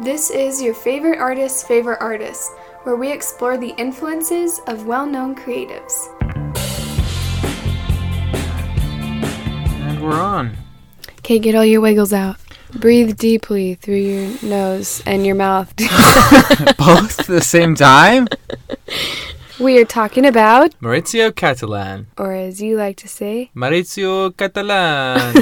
This 0.00 0.28
is 0.30 0.60
your 0.60 0.74
favorite 0.74 1.18
artist's 1.18 1.62
favorite 1.62 1.98
artist, 2.00 2.52
where 2.82 2.96
we 2.96 3.10
explore 3.10 3.56
the 3.56 3.70
influences 3.78 4.60
of 4.66 4.86
well 4.86 5.06
known 5.06 5.34
creatives. 5.34 5.94
And 9.88 10.02
we're 10.02 10.20
on. 10.20 10.56
Okay, 11.20 11.38
get 11.38 11.54
all 11.54 11.64
your 11.64 11.80
wiggles 11.80 12.12
out. 12.12 12.36
Breathe 12.74 13.16
deeply 13.16 13.74
through 13.76 13.96
your 13.96 14.30
nose 14.42 15.02
and 15.06 15.24
your 15.24 15.34
mouth. 15.34 15.74
Both 16.78 17.20
at 17.20 17.26
the 17.26 17.40
same 17.40 17.74
time? 17.74 18.28
we 19.58 19.78
are 19.78 19.86
talking 19.86 20.26
about, 20.26 20.78
Maurizio 20.80 21.30
Cattelan. 21.30 22.06
or 22.18 22.34
as 22.34 22.60
you 22.60 22.76
like 22.76 22.98
to 22.98 23.08
say, 23.08 23.50
Maurizio 23.56 24.36
Catalan. 24.36 25.34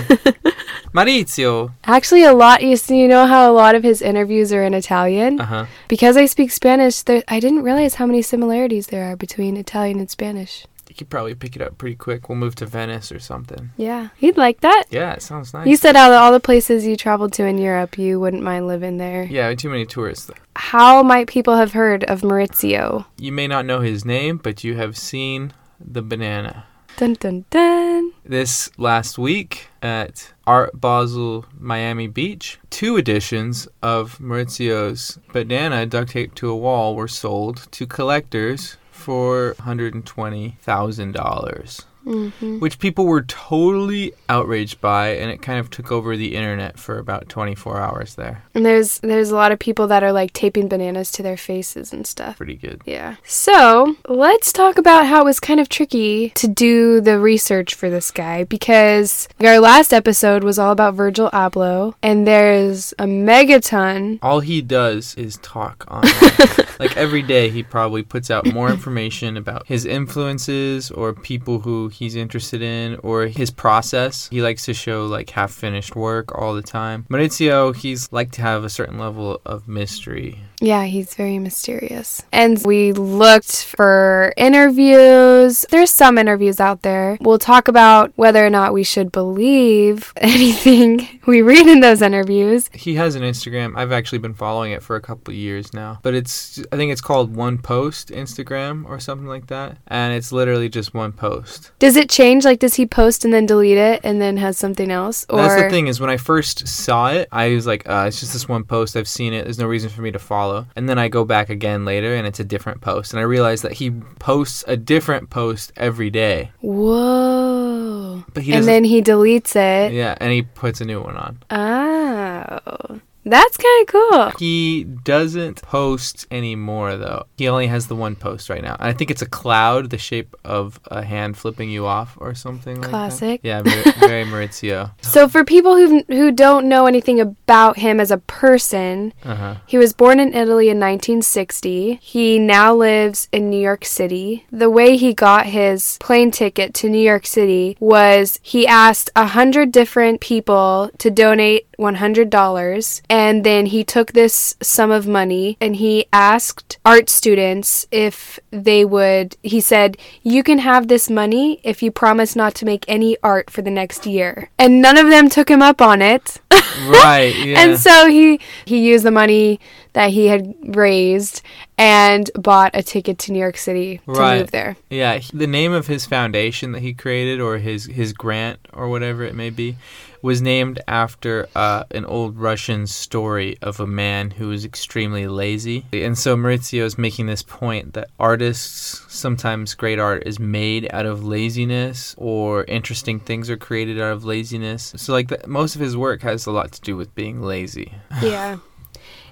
Maurizio. 0.94 1.72
actually 1.84 2.22
a 2.24 2.32
lot. 2.32 2.62
You 2.62 2.76
see, 2.76 3.00
you 3.00 3.08
know 3.08 3.26
how 3.26 3.50
a 3.50 3.52
lot 3.52 3.74
of 3.74 3.82
his 3.82 4.00
interviews 4.00 4.52
are 4.52 4.62
in 4.62 4.74
Italian. 4.74 5.40
Uh 5.40 5.44
huh. 5.46 5.66
Because 5.88 6.16
I 6.16 6.26
speak 6.26 6.50
Spanish, 6.52 7.02
there, 7.02 7.22
I 7.28 7.40
didn't 7.40 7.62
realize 7.62 7.96
how 7.96 8.06
many 8.06 8.22
similarities 8.22 8.86
there 8.86 9.04
are 9.10 9.16
between 9.16 9.56
Italian 9.56 9.98
and 9.98 10.08
Spanish. 10.08 10.66
You 10.88 10.94
could 10.94 11.10
probably 11.10 11.34
pick 11.34 11.56
it 11.56 11.62
up 11.62 11.76
pretty 11.76 11.96
quick. 11.96 12.28
We'll 12.28 12.38
move 12.38 12.54
to 12.56 12.66
Venice 12.66 13.10
or 13.10 13.18
something. 13.18 13.70
Yeah, 13.76 14.10
you'd 14.20 14.36
like 14.36 14.60
that. 14.60 14.84
Yeah, 14.90 15.14
it 15.14 15.22
sounds 15.22 15.52
nice. 15.52 15.66
You 15.66 15.76
said 15.76 15.96
out 15.96 16.12
of 16.12 16.18
all 16.20 16.30
the 16.30 16.38
places 16.38 16.86
you 16.86 16.94
traveled 16.96 17.32
to 17.32 17.44
in 17.44 17.58
Europe, 17.58 17.98
you 17.98 18.20
wouldn't 18.20 18.44
mind 18.44 18.68
living 18.68 18.98
there. 18.98 19.24
yeah, 19.24 19.52
too 19.56 19.70
many 19.70 19.86
tourists. 19.86 20.30
How 20.54 21.02
might 21.02 21.26
people 21.26 21.56
have 21.56 21.72
heard 21.72 22.04
of 22.04 22.20
Maurizio? 22.20 23.06
You 23.18 23.32
may 23.32 23.48
not 23.48 23.66
know 23.66 23.80
his 23.80 24.04
name, 24.04 24.36
but 24.36 24.62
you 24.62 24.76
have 24.76 24.96
seen 24.96 25.52
the 25.80 26.02
banana. 26.02 26.66
Dun 26.96 27.14
dun 27.14 27.44
dun. 27.50 28.12
This 28.24 28.70
last 28.78 29.18
week 29.18 29.66
at 29.82 30.32
Art 30.46 30.80
Basel 30.80 31.44
Miami 31.58 32.06
Beach, 32.06 32.60
two 32.70 32.96
editions 32.96 33.66
of 33.82 34.18
Maurizio's 34.18 35.18
banana 35.32 35.86
duct 35.86 36.12
taped 36.12 36.36
to 36.36 36.50
a 36.50 36.56
wall 36.56 36.94
were 36.94 37.08
sold 37.08 37.66
to 37.72 37.88
collectors 37.88 38.76
for 38.92 39.56
$120,000. 39.58 41.84
Hmm 42.04 42.58
which 42.58 42.78
people 42.78 43.06
were 43.06 43.22
totally 43.22 44.12
outraged 44.28 44.80
by, 44.80 45.08
and 45.08 45.30
it 45.30 45.42
kind 45.42 45.58
of 45.58 45.70
took 45.70 45.90
over 45.92 46.16
the 46.16 46.34
internet 46.34 46.78
for 46.78 46.98
about 46.98 47.28
24 47.28 47.78
hours 47.78 48.14
there. 48.14 48.44
And 48.54 48.64
there's 48.64 48.98
there's 49.00 49.30
a 49.30 49.34
lot 49.34 49.52
of 49.52 49.58
people 49.58 49.86
that 49.88 50.02
are 50.02 50.12
like 50.12 50.32
taping 50.32 50.68
bananas 50.68 51.10
to 51.12 51.22
their 51.22 51.36
faces 51.36 51.92
and 51.92 52.06
stuff. 52.06 52.36
Pretty 52.36 52.56
good. 52.56 52.82
Yeah. 52.86 53.16
So 53.24 53.96
let's 54.08 54.52
talk 54.52 54.78
about 54.78 55.06
how 55.06 55.22
it 55.22 55.24
was 55.24 55.40
kind 55.40 55.60
of 55.60 55.68
tricky 55.68 56.30
to 56.30 56.48
do 56.48 57.00
the 57.00 57.18
research 57.18 57.74
for 57.74 57.90
this 57.90 58.10
guy 58.10 58.44
because 58.44 59.28
our 59.40 59.60
last 59.60 59.92
episode 59.92 60.44
was 60.44 60.58
all 60.58 60.72
about 60.72 60.94
Virgil 60.94 61.30
Abloh, 61.30 61.94
and 62.02 62.26
there's 62.26 62.92
a 62.92 63.04
megaton. 63.04 64.18
All 64.22 64.40
he 64.40 64.62
does 64.62 65.14
is 65.16 65.38
talk 65.38 65.84
on. 65.88 66.02
like 66.78 66.96
every 66.96 67.22
day, 67.22 67.50
he 67.50 67.62
probably 67.62 68.02
puts 68.02 68.30
out 68.30 68.52
more 68.52 68.70
information 68.70 69.36
about 69.36 69.66
his 69.66 69.84
influences 69.84 70.90
or 70.90 71.12
people 71.12 71.60
who 71.60 71.88
he's 71.94 72.16
interested 72.16 72.62
in 72.62 72.96
or 73.02 73.26
his 73.26 73.50
process. 73.50 74.28
He 74.28 74.42
likes 74.42 74.64
to 74.66 74.74
show 74.74 75.06
like 75.06 75.30
half 75.30 75.52
finished 75.52 75.96
work 75.96 76.36
all 76.36 76.54
the 76.54 76.62
time. 76.62 77.06
Maurizio, 77.08 77.74
he's 77.74 78.12
like 78.12 78.32
to 78.32 78.42
have 78.42 78.64
a 78.64 78.70
certain 78.70 78.98
level 78.98 79.40
of 79.46 79.68
mystery. 79.68 80.40
Yeah, 80.60 80.84
he's 80.84 81.14
very 81.14 81.38
mysterious. 81.38 82.22
And 82.32 82.62
we 82.64 82.92
looked 82.92 83.66
for 83.66 84.32
interviews. 84.36 85.66
There's 85.70 85.90
some 85.90 86.16
interviews 86.16 86.60
out 86.60 86.82
there. 86.82 87.18
We'll 87.20 87.38
talk 87.38 87.68
about 87.68 88.12
whether 88.16 88.44
or 88.44 88.50
not 88.50 88.72
we 88.72 88.84
should 88.84 89.12
believe 89.12 90.12
anything 90.16 91.20
we 91.26 91.42
read 91.42 91.66
in 91.66 91.80
those 91.80 92.02
interviews. 92.02 92.70
He 92.72 92.94
has 92.94 93.14
an 93.14 93.22
Instagram. 93.22 93.76
I've 93.76 93.92
actually 93.92 94.18
been 94.18 94.34
following 94.34 94.72
it 94.72 94.82
for 94.82 94.96
a 94.96 95.00
couple 95.00 95.32
of 95.32 95.36
years 95.36 95.74
now. 95.74 95.98
But 96.02 96.14
it's 96.14 96.62
I 96.72 96.76
think 96.76 96.92
it's 96.92 97.00
called 97.00 97.34
One 97.34 97.58
Post 97.58 98.08
Instagram 98.08 98.86
or 98.86 98.98
something 99.00 99.28
like 99.28 99.48
that. 99.48 99.78
And 99.86 100.14
it's 100.14 100.32
literally 100.32 100.68
just 100.68 100.94
one 100.94 101.12
post. 101.12 101.72
Does 101.84 101.96
it 101.96 102.08
change? 102.08 102.46
Like, 102.46 102.60
does 102.60 102.76
he 102.76 102.86
post 102.86 103.26
and 103.26 103.34
then 103.34 103.44
delete 103.44 103.76
it 103.76 104.00
and 104.04 104.18
then 104.18 104.38
has 104.38 104.56
something 104.56 104.90
else? 104.90 105.26
Or 105.28 105.36
That's 105.36 105.60
the 105.60 105.68
thing 105.68 105.86
is 105.86 106.00
when 106.00 106.08
I 106.08 106.16
first 106.16 106.66
saw 106.66 107.10
it, 107.10 107.28
I 107.30 107.50
was 107.50 107.66
like, 107.66 107.86
uh, 107.86 108.06
it's 108.08 108.20
just 108.20 108.32
this 108.32 108.48
one 108.48 108.64
post. 108.64 108.96
I've 108.96 109.06
seen 109.06 109.34
it. 109.34 109.44
There's 109.44 109.58
no 109.58 109.66
reason 109.66 109.90
for 109.90 110.00
me 110.00 110.10
to 110.10 110.18
follow. 110.18 110.66
And 110.76 110.88
then 110.88 110.98
I 110.98 111.08
go 111.08 111.26
back 111.26 111.50
again 111.50 111.84
later 111.84 112.14
and 112.14 112.26
it's 112.26 112.40
a 112.40 112.44
different 112.44 112.80
post. 112.80 113.12
And 113.12 113.20
I 113.20 113.24
realize 113.24 113.60
that 113.60 113.72
he 113.72 113.90
posts 113.90 114.64
a 114.66 114.78
different 114.78 115.28
post 115.28 115.74
every 115.76 116.08
day. 116.08 116.52
Whoa. 116.62 118.24
But 118.32 118.44
he 118.44 118.54
and 118.54 118.64
then 118.66 118.84
he 118.84 119.02
deletes 119.02 119.54
it. 119.54 119.92
yeah, 119.92 120.16
and 120.22 120.32
he 120.32 120.40
puts 120.40 120.80
a 120.80 120.86
new 120.86 121.02
one 121.02 121.18
on. 121.18 121.38
Oh. 121.50 123.00
That's 123.24 123.56
kind 123.56 123.82
of 123.82 123.86
cool. 123.92 124.30
He 124.38 124.84
doesn't 124.84 125.62
post 125.62 126.26
anymore 126.30 126.96
though. 126.96 127.24
He 127.38 127.48
only 127.48 127.66
has 127.68 127.86
the 127.86 127.96
one 127.96 128.16
post 128.16 128.48
right 128.50 128.62
now. 128.62 128.74
And 128.78 128.88
I 128.88 128.92
think 128.92 129.10
it's 129.10 129.22
a 129.22 129.26
cloud, 129.26 129.90
the 129.90 129.98
shape 129.98 130.34
of 130.44 130.78
a 130.86 131.02
hand 131.04 131.36
flipping 131.36 131.70
you 131.70 131.86
off 131.86 132.16
or 132.20 132.34
something. 132.34 132.74
like 132.76 132.82
that. 132.84 132.90
Classic. 132.90 133.40
Yeah, 133.42 133.62
very, 133.62 133.82
very 133.98 134.24
Maurizio. 134.24 134.92
So, 135.02 135.28
for 135.28 135.44
people 135.44 135.76
who 135.76 136.04
who 136.08 136.30
don't 136.32 136.68
know 136.68 136.86
anything 136.86 137.20
about 137.20 137.78
him 137.78 137.98
as 138.00 138.10
a 138.10 138.18
person, 138.18 139.12
Uh 139.24 139.34
huh. 139.34 139.54
he 139.66 139.78
was 139.78 139.92
born 139.92 140.20
in 140.20 140.34
Italy 140.34 140.68
in 140.68 140.78
1960. 140.78 141.98
He 142.02 142.38
now 142.38 142.74
lives 142.74 143.28
in 143.32 143.48
New 143.50 143.60
York 143.60 143.84
City. 143.84 144.44
The 144.52 144.70
way 144.70 144.96
he 144.96 145.14
got 145.14 145.46
his 145.46 145.96
plane 146.00 146.30
ticket 146.30 146.74
to 146.74 146.88
New 146.88 146.98
York 147.00 147.26
City 147.26 147.76
was 147.80 148.38
he 148.42 148.66
asked 148.66 149.10
a 149.16 149.26
hundred 149.28 149.72
different 149.72 150.20
people 150.20 150.90
to 150.98 151.10
donate 151.10 151.66
$100 151.78 153.00
and 153.14 153.44
then 153.44 153.66
he 153.66 153.84
took 153.84 154.08
this 154.12 154.56
sum 154.60 154.90
of 154.90 155.06
money 155.06 155.56
and 155.60 155.76
he 155.76 156.04
asked 156.12 156.78
art 156.84 157.08
students 157.08 157.86
if 157.92 158.40
they 158.50 158.84
would 158.84 159.36
he 159.42 159.60
said 159.60 159.96
you 160.22 160.42
can 160.42 160.58
have 160.58 160.88
this 160.88 161.08
money 161.08 161.60
if 161.62 161.80
you 161.82 161.90
promise 161.92 162.34
not 162.34 162.52
to 162.56 162.64
make 162.64 162.84
any 162.88 163.16
art 163.22 163.50
for 163.50 163.62
the 163.62 163.70
next 163.70 164.04
year 164.04 164.50
and 164.58 164.82
none 164.82 164.98
of 164.98 165.08
them 165.10 165.28
took 165.28 165.48
him 165.48 165.62
up 165.62 165.80
on 165.80 166.02
it 166.02 166.40
Right. 166.88 167.34
Yeah. 167.44 167.60
and 167.62 167.78
so 167.78 167.94
he 168.08 168.40
he 168.64 168.78
used 168.92 169.04
the 169.04 169.10
money 169.22 169.60
that 169.94 170.10
he 170.10 170.26
had 170.26 170.54
raised 170.76 171.42
and 171.78 172.30
bought 172.34 172.70
a 172.74 172.82
ticket 172.82 173.18
to 173.20 173.32
New 173.32 173.38
York 173.38 173.56
City 173.56 173.98
to 174.04 174.12
Right. 174.12 174.38
move 174.40 174.50
there. 174.50 174.76
Yeah, 174.90 175.18
the 175.32 175.46
name 175.46 175.72
of 175.72 175.86
his 175.88 176.04
foundation 176.06 176.72
that 176.72 176.82
he 176.82 176.92
created, 176.94 177.40
or 177.40 177.58
his 177.58 177.86
his 177.86 178.12
grant, 178.12 178.58
or 178.72 178.88
whatever 178.88 179.24
it 179.24 179.34
may 179.34 179.50
be, 179.50 179.76
was 180.22 180.40
named 180.40 180.80
after 180.88 181.48
uh, 181.54 181.84
an 181.90 182.04
old 182.06 182.38
Russian 182.38 182.86
story 182.86 183.56
of 183.60 183.78
a 183.80 183.86
man 183.86 184.30
who 184.30 184.48
was 184.48 184.64
extremely 184.64 185.26
lazy. 185.26 185.84
And 185.92 186.16
so 186.16 186.36
Maurizio 186.36 186.82
is 186.84 186.96
making 186.96 187.26
this 187.26 187.42
point 187.42 187.92
that 187.94 188.08
artists 188.18 189.04
sometimes 189.12 189.74
great 189.74 189.98
art 189.98 190.22
is 190.26 190.38
made 190.38 190.88
out 190.92 191.06
of 191.06 191.24
laziness, 191.24 192.14
or 192.18 192.64
interesting 192.64 193.20
things 193.20 193.50
are 193.50 193.56
created 193.56 194.00
out 194.00 194.12
of 194.12 194.24
laziness. 194.24 194.92
So 194.96 195.12
like 195.12 195.28
the, 195.28 195.40
most 195.46 195.74
of 195.74 195.80
his 195.80 195.96
work 195.96 196.22
has 196.22 196.46
a 196.46 196.52
lot 196.52 196.72
to 196.72 196.80
do 196.80 196.96
with 196.96 197.14
being 197.14 197.42
lazy. 197.42 197.92
Yeah. 198.22 198.58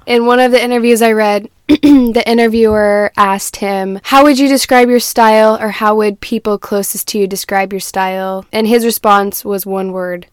In 0.06 0.26
one 0.26 0.40
of 0.40 0.50
the 0.50 0.62
interviews 0.62 1.02
I 1.02 1.12
read, 1.12 1.48
the 1.68 2.22
interviewer 2.26 3.12
asked 3.16 3.56
him, 3.56 4.00
How 4.04 4.24
would 4.24 4.38
you 4.38 4.48
describe 4.48 4.88
your 4.88 5.00
style, 5.00 5.56
or 5.60 5.68
how 5.68 5.94
would 5.96 6.20
people 6.20 6.58
closest 6.58 7.08
to 7.08 7.18
you 7.18 7.26
describe 7.26 7.72
your 7.72 7.80
style? 7.80 8.44
And 8.52 8.66
his 8.66 8.84
response 8.84 9.44
was 9.44 9.64
one 9.64 9.92
word 9.92 10.26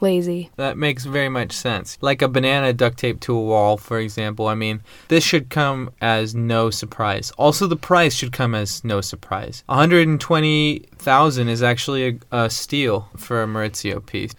lazy. 0.00 0.50
That 0.56 0.76
makes 0.76 1.04
very 1.04 1.28
much 1.28 1.52
sense. 1.52 1.96
Like 2.00 2.22
a 2.22 2.28
banana 2.28 2.72
duct 2.72 2.98
taped 2.98 3.22
to 3.22 3.34
a 3.34 3.40
wall, 3.40 3.76
for 3.76 3.98
example. 3.98 4.46
I 4.46 4.54
mean, 4.54 4.82
this 5.08 5.24
should 5.24 5.48
come 5.48 5.90
as 6.00 6.34
no 6.34 6.70
surprise. 6.70 7.32
Also, 7.38 7.66
the 7.66 7.76
price 7.76 8.14
should 8.14 8.32
come 8.32 8.54
as 8.54 8.84
no 8.84 9.00
surprise. 9.00 9.64
120,000 9.66 11.48
is 11.48 11.62
actually 11.62 12.20
a, 12.30 12.44
a 12.44 12.50
steal 12.50 13.08
for 13.16 13.42
a 13.42 13.46
Maurizio 13.46 14.04
piece. 14.04 14.34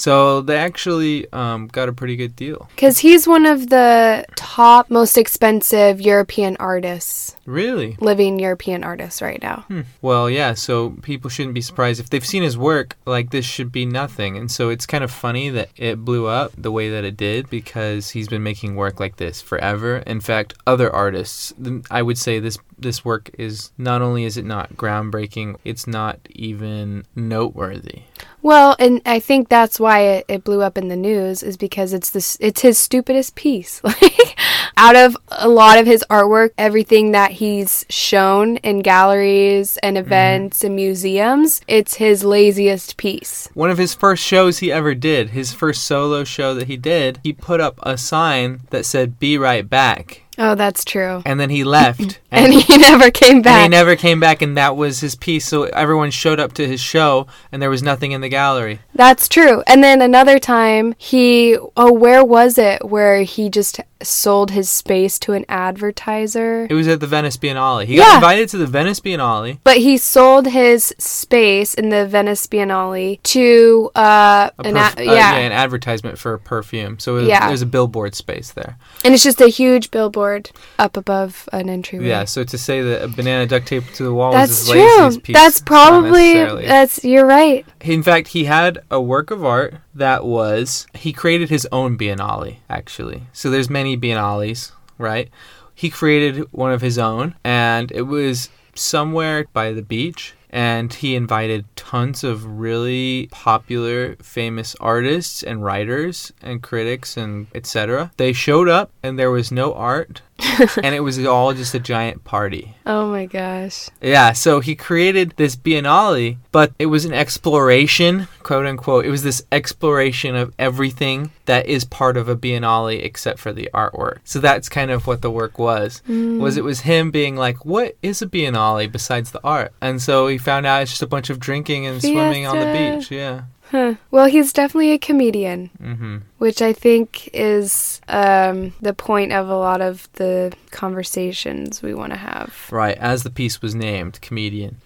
So 0.00 0.40
they 0.40 0.56
actually 0.56 1.30
um, 1.30 1.66
got 1.66 1.90
a 1.90 1.92
pretty 1.92 2.16
good 2.16 2.34
deal. 2.34 2.70
Because 2.74 3.00
he's 3.00 3.28
one 3.28 3.44
of 3.44 3.68
the 3.68 4.24
top, 4.34 4.88
most 4.88 5.18
expensive 5.18 6.00
European 6.00 6.56
artists, 6.56 7.36
Really? 7.50 7.96
living 8.00 8.38
European 8.38 8.84
artists 8.84 9.20
right 9.20 9.40
now. 9.42 9.64
Hmm. 9.68 9.82
Well, 10.00 10.30
yeah, 10.30 10.54
so 10.54 10.90
people 11.02 11.30
shouldn't 11.30 11.54
be 11.54 11.60
surprised. 11.60 12.00
If 12.00 12.10
they've 12.10 12.24
seen 12.24 12.42
his 12.42 12.56
work, 12.56 12.96
like 13.06 13.30
this 13.30 13.44
should 13.44 13.72
be 13.72 13.86
nothing. 13.86 14.36
And 14.36 14.50
so 14.50 14.68
it's 14.68 14.86
kind 14.86 15.04
of 15.04 15.10
funny 15.10 15.50
that 15.50 15.70
it 15.76 16.04
blew 16.04 16.26
up 16.26 16.52
the 16.56 16.72
way 16.72 16.90
that 16.90 17.04
it 17.04 17.16
did 17.16 17.50
because 17.50 18.10
he's 18.10 18.28
been 18.28 18.42
making 18.42 18.76
work 18.76 19.00
like 19.00 19.16
this 19.16 19.40
forever. 19.42 19.98
In 19.98 20.20
fact, 20.20 20.54
other 20.66 20.94
artists, 20.94 21.52
I 21.90 22.02
would 22.02 22.18
say 22.18 22.38
this 22.38 22.58
this 22.80 23.04
work 23.04 23.30
is 23.38 23.72
not 23.78 24.02
only 24.02 24.24
is 24.24 24.36
it 24.36 24.44
not 24.44 24.74
groundbreaking, 24.74 25.56
it's 25.64 25.86
not 25.86 26.18
even 26.30 27.04
noteworthy. 27.14 28.02
Well, 28.42 28.74
and 28.78 29.02
I 29.04 29.20
think 29.20 29.48
that's 29.48 29.78
why 29.78 30.00
it, 30.00 30.24
it 30.28 30.44
blew 30.44 30.62
up 30.62 30.78
in 30.78 30.88
the 30.88 30.96
news 30.96 31.42
is 31.42 31.56
because 31.56 31.92
it's 31.92 32.10
this 32.10 32.36
it's 32.40 32.62
his 32.62 32.78
stupidest 32.78 33.34
piece. 33.34 33.82
Like 34.00 34.38
out 34.76 34.96
of 34.96 35.16
a 35.28 35.48
lot 35.48 35.78
of 35.78 35.86
his 35.86 36.04
artwork, 36.08 36.50
everything 36.56 37.10
that 37.10 37.32
he's 37.40 37.86
shown 37.88 38.58
in 38.58 38.80
galleries 38.80 39.78
and 39.78 39.96
mhm. 39.96 40.00
events 40.00 40.62
and 40.62 40.76
museums, 40.76 41.62
it's 41.66 41.94
his 41.94 42.22
laziest 42.22 42.98
piece. 42.98 43.48
One 43.54 43.70
of 43.70 43.78
his 43.78 43.94
first 43.94 44.22
shows 44.22 44.58
he 44.58 44.70
ever 44.70 44.94
did, 44.94 45.30
his 45.30 45.54
first 45.54 45.84
solo 45.84 46.22
show 46.22 46.54
that 46.54 46.68
he 46.68 46.76
did, 46.76 47.18
he 47.22 47.32
put 47.32 47.58
up 47.60 47.78
a 47.82 47.96
sign 47.96 48.60
that 48.68 48.84
said 48.84 49.18
"Be 49.18 49.38
right 49.38 49.68
back," 49.68 50.22
Oh, 50.36 50.54
that's 50.54 50.84
true. 50.84 51.22
and 51.24 51.40
then 51.40 51.48
he 51.50 51.64
left. 51.64 52.19
And 52.32 52.52
he 52.54 52.76
never 52.78 53.10
came 53.10 53.36
and 53.36 53.44
back. 53.44 53.62
he 53.62 53.68
never 53.68 53.96
came 53.96 54.20
back, 54.20 54.40
and 54.42 54.56
that 54.56 54.76
was 54.76 55.00
his 55.00 55.14
piece. 55.16 55.46
So 55.46 55.64
everyone 55.64 56.10
showed 56.10 56.38
up 56.40 56.52
to 56.54 56.66
his 56.66 56.80
show, 56.80 57.26
and 57.50 57.60
there 57.60 57.70
was 57.70 57.82
nothing 57.82 58.12
in 58.12 58.20
the 58.20 58.28
gallery. 58.28 58.80
That's 58.94 59.28
true. 59.28 59.62
And 59.66 59.82
then 59.82 60.00
another 60.02 60.38
time, 60.38 60.94
he 60.98 61.56
oh, 61.76 61.92
where 61.92 62.24
was 62.24 62.56
it? 62.58 62.84
Where 62.84 63.22
he 63.22 63.48
just 63.50 63.80
sold 64.02 64.50
his 64.52 64.70
space 64.70 65.18
to 65.18 65.32
an 65.34 65.44
advertiser. 65.48 66.66
It 66.70 66.74
was 66.74 66.88
at 66.88 67.00
the 67.00 67.06
Venice 67.06 67.36
Biennale. 67.36 67.84
He 67.84 67.96
Yeah. 67.96 68.04
got 68.04 68.14
invited 68.16 68.48
to 68.50 68.56
the 68.58 68.66
Venice 68.66 69.00
Biennale. 69.00 69.58
But 69.64 69.78
he 69.78 69.98
sold 69.98 70.46
his 70.48 70.94
space 70.98 71.74
in 71.74 71.88
the 71.90 72.06
Venice 72.06 72.46
Biennale 72.46 73.22
to 73.24 73.90
uh, 73.94 74.50
A 74.58 74.66
an 74.68 74.76
uh, 74.76 74.90
yeah. 74.98 75.36
an 75.36 75.52
advertisement 75.52 76.18
for 76.18 76.32
a 76.34 76.38
perfume. 76.38 76.98
So 76.98 77.16
it 77.16 77.20
was, 77.20 77.28
Yeah. 77.28 77.48
there's 77.48 77.62
a 77.62 77.66
billboard 77.66 78.14
space 78.14 78.52
there. 78.52 78.76
and 79.04 79.14
it's 79.14 79.22
just 79.22 79.40
a 79.40 79.48
huge 79.48 79.90
billboard 79.90 80.50
up 80.78 80.96
above 80.96 81.48
an 81.52 81.68
entryway. 81.68 82.06
Yeah. 82.08 82.19
So 82.28 82.44
to 82.44 82.58
say 82.58 82.82
that 82.82 83.02
a 83.02 83.08
banana 83.08 83.46
duct 83.46 83.66
taped 83.66 83.94
to 83.96 84.02
the 84.02 84.12
wall 84.12 84.32
That's 84.32 84.68
was 84.68 84.72
his 84.72 85.14
true. 85.14 85.20
piece, 85.20 85.34
That's 85.34 85.60
probably 85.60 86.34
that's 86.34 87.04
you're 87.04 87.26
right. 87.26 87.66
In 87.80 88.02
fact, 88.02 88.28
he 88.28 88.44
had 88.44 88.78
a 88.90 89.00
work 89.00 89.30
of 89.30 89.44
art 89.44 89.74
that 89.94 90.24
was 90.24 90.86
he 90.94 91.12
created 91.12 91.50
his 91.50 91.66
own 91.72 91.96
biennale 91.96 92.56
actually. 92.68 93.22
So 93.32 93.50
there's 93.50 93.70
many 93.70 93.96
biennales, 93.96 94.72
right? 94.98 95.30
He 95.74 95.90
created 95.90 96.46
one 96.52 96.72
of 96.72 96.80
his 96.82 96.98
own 96.98 97.34
and 97.44 97.90
it 97.92 98.02
was 98.02 98.48
somewhere 98.74 99.46
by 99.52 99.72
the 99.72 99.82
beach 99.82 100.34
and 100.50 100.92
he 100.92 101.14
invited 101.14 101.64
tons 101.76 102.24
of 102.24 102.44
really 102.44 103.28
popular 103.30 104.16
famous 104.16 104.74
artists 104.80 105.42
and 105.42 105.64
writers 105.64 106.32
and 106.42 106.62
critics 106.62 107.16
and 107.16 107.46
etc. 107.54 108.10
They 108.16 108.32
showed 108.32 108.68
up 108.68 108.90
and 109.02 109.18
there 109.18 109.30
was 109.30 109.52
no 109.52 109.72
art 109.74 110.22
and 110.82 110.94
it 110.94 111.00
was 111.00 111.24
all 111.24 111.52
just 111.52 111.74
a 111.74 111.80
giant 111.80 112.24
party. 112.24 112.74
Oh 112.86 113.10
my 113.10 113.26
gosh. 113.26 113.88
Yeah, 114.00 114.32
so 114.32 114.60
he 114.60 114.74
created 114.74 115.34
this 115.36 115.56
biennale, 115.56 116.38
but 116.52 116.72
it 116.78 116.86
was 116.86 117.04
an 117.04 117.12
exploration, 117.12 118.28
quote 118.42 118.66
unquote. 118.66 119.04
It 119.04 119.10
was 119.10 119.22
this 119.22 119.42
exploration 119.52 120.36
of 120.36 120.54
everything 120.58 121.30
that 121.46 121.66
is 121.66 121.84
part 121.84 122.16
of 122.16 122.28
a 122.28 122.36
biennale 122.36 123.02
except 123.02 123.38
for 123.38 123.52
the 123.52 123.70
artwork. 123.74 124.18
So 124.24 124.38
that's 124.38 124.68
kind 124.68 124.90
of 124.90 125.06
what 125.06 125.22
the 125.22 125.30
work 125.30 125.58
was. 125.58 126.02
Mm. 126.08 126.38
Was 126.40 126.56
it 126.56 126.64
was 126.64 126.80
him 126.80 127.10
being 127.10 127.36
like, 127.36 127.64
"What 127.64 127.96
is 128.02 128.22
a 128.22 128.26
biennale 128.26 128.90
besides 128.90 129.30
the 129.30 129.40
art?" 129.44 129.72
And 129.80 130.00
so 130.00 130.28
he 130.28 130.38
found 130.38 130.66
out 130.66 130.82
it's 130.82 130.92
just 130.92 131.02
a 131.02 131.06
bunch 131.06 131.30
of 131.30 131.38
drinking 131.38 131.86
and 131.86 132.00
swimming 132.00 132.46
on 132.46 132.58
the 132.58 132.72
beach. 132.98 133.10
Yeah. 133.10 133.42
Huh. 133.70 133.94
Well, 134.10 134.26
he's 134.26 134.52
definitely 134.52 134.90
a 134.92 134.98
comedian, 134.98 135.70
Mhm. 135.80 136.22
which 136.38 136.60
I 136.60 136.72
think 136.72 137.28
is 137.32 138.00
um, 138.08 138.72
the 138.80 138.92
point 138.92 139.32
of 139.32 139.48
a 139.48 139.56
lot 139.56 139.80
of 139.80 140.08
the 140.14 140.52
conversations 140.72 141.80
we 141.82 141.94
want 141.94 142.12
to 142.12 142.18
have. 142.18 142.52
Right, 142.70 142.96
as 142.98 143.22
the 143.22 143.30
piece 143.30 143.62
was 143.62 143.74
named, 143.74 144.20
comedian. 144.20 144.76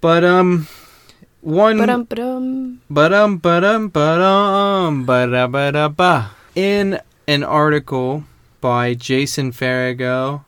But 0.00 0.24
um 0.24 0.68
one 1.40 1.78
Ba-dum, 1.78 2.04
ba-dum. 2.04 2.80
Ba-dum, 2.90 3.38
ba-dum, 3.38 3.88
ba-dum, 3.88 5.04
ba-da, 5.06 5.46
ba-da, 5.46 5.88
ba. 5.88 6.30
In 6.54 7.00
an 7.26 7.42
article 7.44 8.24
by 8.60 8.94
Jason 8.94 9.52
Farago 9.52 10.44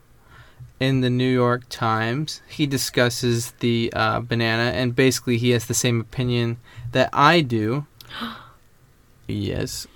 in 0.80 1.00
the 1.00 1.10
New 1.10 1.30
York 1.32 1.62
Times, 1.68 2.42
he 2.48 2.66
discusses 2.66 3.52
the 3.60 3.92
uh, 3.94 4.20
banana, 4.20 4.72
and 4.74 4.94
basically 4.96 5.36
he 5.38 5.50
has 5.50 5.66
the 5.66 5.74
same 5.74 6.00
opinion 6.00 6.56
that 6.92 7.10
I 7.12 7.40
do. 7.40 7.86
yes, 9.26 9.86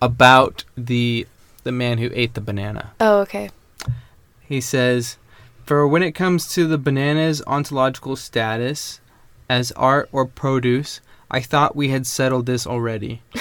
about 0.00 0.64
the 0.76 1.26
the 1.64 1.72
man 1.72 1.98
who 1.98 2.10
ate 2.12 2.34
the 2.34 2.40
banana. 2.40 2.92
Oh, 3.00 3.20
okay. 3.20 3.50
He 4.40 4.60
says, 4.60 5.16
For 5.64 5.86
when 5.86 6.02
it 6.02 6.12
comes 6.12 6.48
to 6.54 6.66
the 6.66 6.78
banana's 6.78 7.42
ontological 7.46 8.16
status 8.16 9.00
as 9.48 9.72
art 9.72 10.08
or 10.12 10.26
produce, 10.26 11.00
I 11.30 11.40
thought 11.40 11.76
we 11.76 11.88
had 11.88 12.06
settled 12.06 12.46
this 12.46 12.66
already. 12.66 13.22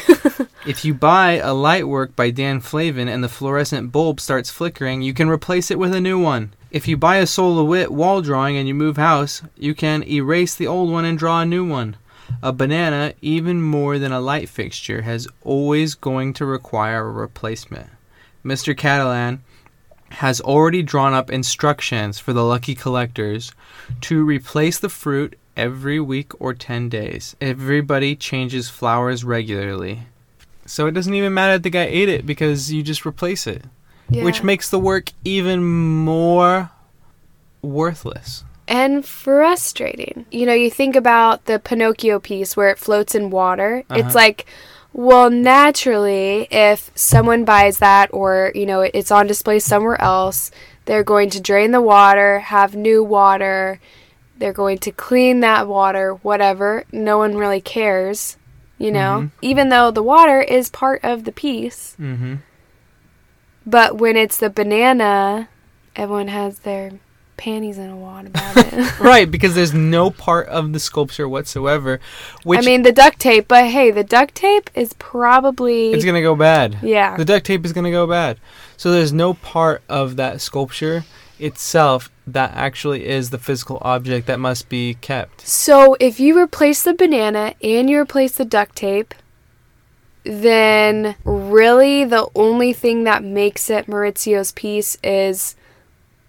if 0.65 0.85
you 0.85 0.93
buy 0.93 1.33
a 1.33 1.53
light 1.53 1.87
work 1.87 2.15
by 2.15 2.29
Dan 2.29 2.61
Flavin 2.61 3.07
and 3.07 3.23
the 3.23 3.29
fluorescent 3.29 3.91
bulb 3.91 4.19
starts 4.21 4.49
flickering, 4.49 5.01
you 5.01 5.13
can 5.13 5.27
replace 5.27 5.71
it 5.71 5.79
with 5.79 5.93
a 5.93 5.99
new 5.99 6.17
one. 6.17 6.53
If 6.69 6.87
you 6.87 6.95
buy 6.95 7.17
a 7.17 7.27
Sol 7.27 7.55
LeWitt 7.55 7.91
wall 7.91 8.21
drawing 8.21 8.55
and 8.55 8.65
you 8.67 8.73
move 8.73 8.95
house, 8.95 9.41
you 9.57 9.75
can 9.75 10.03
erase 10.07 10.55
the 10.55 10.67
old 10.67 10.89
one 10.89 11.03
and 11.03 11.19
draw 11.19 11.41
a 11.41 11.45
new 11.45 11.67
one. 11.67 11.97
A 12.43 12.51
banana, 12.53 13.13
even 13.21 13.61
more 13.61 13.99
than 13.99 14.11
a 14.11 14.19
light 14.19 14.49
fixture, 14.49 15.01
has 15.01 15.27
always 15.43 15.95
going 15.95 16.33
to 16.33 16.45
require 16.45 17.05
a 17.07 17.11
replacement. 17.11 17.89
Mr. 18.43 18.75
Cattelan 18.75 19.39
has 20.09 20.41
already 20.41 20.81
drawn 20.83 21.13
up 21.13 21.29
instructions 21.31 22.19
for 22.19 22.33
the 22.33 22.43
lucky 22.43 22.75
collectors 22.75 23.51
to 24.01 24.23
replace 24.23 24.77
the 24.79 24.89
fruit 24.89 25.37
every 25.55 25.99
week 25.99 26.31
or 26.41 26.53
10 26.53 26.89
days. 26.89 27.35
Everybody 27.39 28.15
changes 28.15 28.69
flowers 28.69 29.23
regularly. 29.23 30.03
So 30.65 30.87
it 30.87 30.91
doesn't 30.91 31.13
even 31.13 31.33
matter 31.33 31.53
that 31.53 31.63
the 31.63 31.69
guy 31.69 31.85
ate 31.85 32.09
it 32.09 32.25
because 32.25 32.71
you 32.71 32.83
just 32.83 33.05
replace 33.05 33.47
it, 33.47 33.63
Yeah. 34.09 34.23
which 34.23 34.43
makes 34.43 34.69
the 34.69 34.79
work 34.79 35.11
even 35.23 35.63
more 35.63 36.71
worthless. 37.61 38.43
And 38.71 39.05
frustrating. 39.05 40.25
You 40.31 40.45
know, 40.45 40.53
you 40.53 40.71
think 40.71 40.95
about 40.95 41.43
the 41.43 41.59
Pinocchio 41.59 42.19
piece 42.19 42.55
where 42.55 42.69
it 42.69 42.79
floats 42.79 43.13
in 43.13 43.29
water. 43.29 43.83
Uh-huh. 43.89 43.99
It's 43.99 44.15
like, 44.15 44.45
well, 44.93 45.29
naturally, 45.29 46.47
if 46.49 46.89
someone 46.95 47.43
buys 47.43 47.79
that 47.79 48.09
or, 48.13 48.53
you 48.55 48.65
know, 48.65 48.79
it's 48.79 49.11
on 49.11 49.27
display 49.27 49.59
somewhere 49.59 49.99
else, 50.01 50.51
they're 50.85 51.03
going 51.03 51.29
to 51.31 51.41
drain 51.41 51.71
the 51.71 51.81
water, 51.81 52.39
have 52.39 52.73
new 52.73 53.03
water, 53.03 53.81
they're 54.37 54.53
going 54.53 54.77
to 54.79 54.91
clean 54.91 55.41
that 55.41 55.67
water, 55.67 56.13
whatever. 56.13 56.85
No 56.93 57.17
one 57.17 57.35
really 57.35 57.61
cares, 57.61 58.37
you 58.77 58.89
know, 58.91 59.23
Mhm. 59.23 59.31
even 59.41 59.67
though 59.67 59.91
the 59.91 60.01
water 60.01 60.41
is 60.41 60.69
part 60.69 61.03
of 61.03 61.25
the 61.25 61.33
piece. 61.33 61.97
Mm-hmm. 61.99 62.35
But 63.65 63.97
when 63.97 64.15
it's 64.15 64.37
the 64.37 64.49
banana, 64.49 65.49
everyone 65.95 66.29
has 66.29 66.59
their 66.59 66.91
panties 67.41 67.79
in 67.79 67.89
a 67.89 67.95
wad 67.95 68.27
about 68.27 68.55
it. 68.55 68.99
Right, 68.99 69.29
because 69.29 69.55
there's 69.55 69.73
no 69.73 70.11
part 70.11 70.47
of 70.47 70.73
the 70.73 70.79
sculpture 70.79 71.27
whatsoever, 71.27 71.99
which 72.43 72.59
I 72.59 72.61
mean 72.61 72.83
the 72.83 72.91
duct 72.91 73.17
tape, 73.17 73.47
but 73.47 73.65
hey, 73.65 73.89
the 73.89 74.03
duct 74.03 74.35
tape 74.35 74.69
is 74.75 74.93
probably 74.93 75.91
it's 75.91 76.05
gonna 76.05 76.21
go 76.21 76.35
bad. 76.35 76.77
yeah. 76.83 77.17
The 77.17 77.25
duct 77.25 77.47
tape 77.47 77.65
is 77.65 77.73
going 77.73 77.85
to 77.85 77.91
go 77.91 78.05
bad. 78.05 78.37
So 78.77 78.91
there's 78.91 79.11
no 79.11 79.33
part 79.33 79.81
of 79.89 80.17
that 80.17 80.39
sculpture 80.39 81.03
itself 81.39 82.11
that 82.27 82.51
actually 82.53 83.07
is 83.07 83.31
the 83.31 83.39
physical 83.39 83.79
object 83.81 84.27
that 84.27 84.39
must 84.39 84.69
be 84.69 84.93
kept. 85.01 85.41
So 85.41 85.97
if 85.99 86.19
you 86.19 86.37
replace 86.39 86.83
the 86.83 86.93
banana 86.93 87.55
and 87.63 87.89
you 87.89 87.99
replace 87.99 88.33
the 88.33 88.45
duct 88.45 88.75
tape, 88.75 89.15
then 90.23 91.15
really 91.23 92.05
the 92.05 92.27
only 92.35 92.71
thing 92.71 93.03
that 93.05 93.23
makes 93.23 93.69
it 93.71 93.87
Maurizio's 93.87 94.51
piece 94.51 94.99
is 95.03 95.55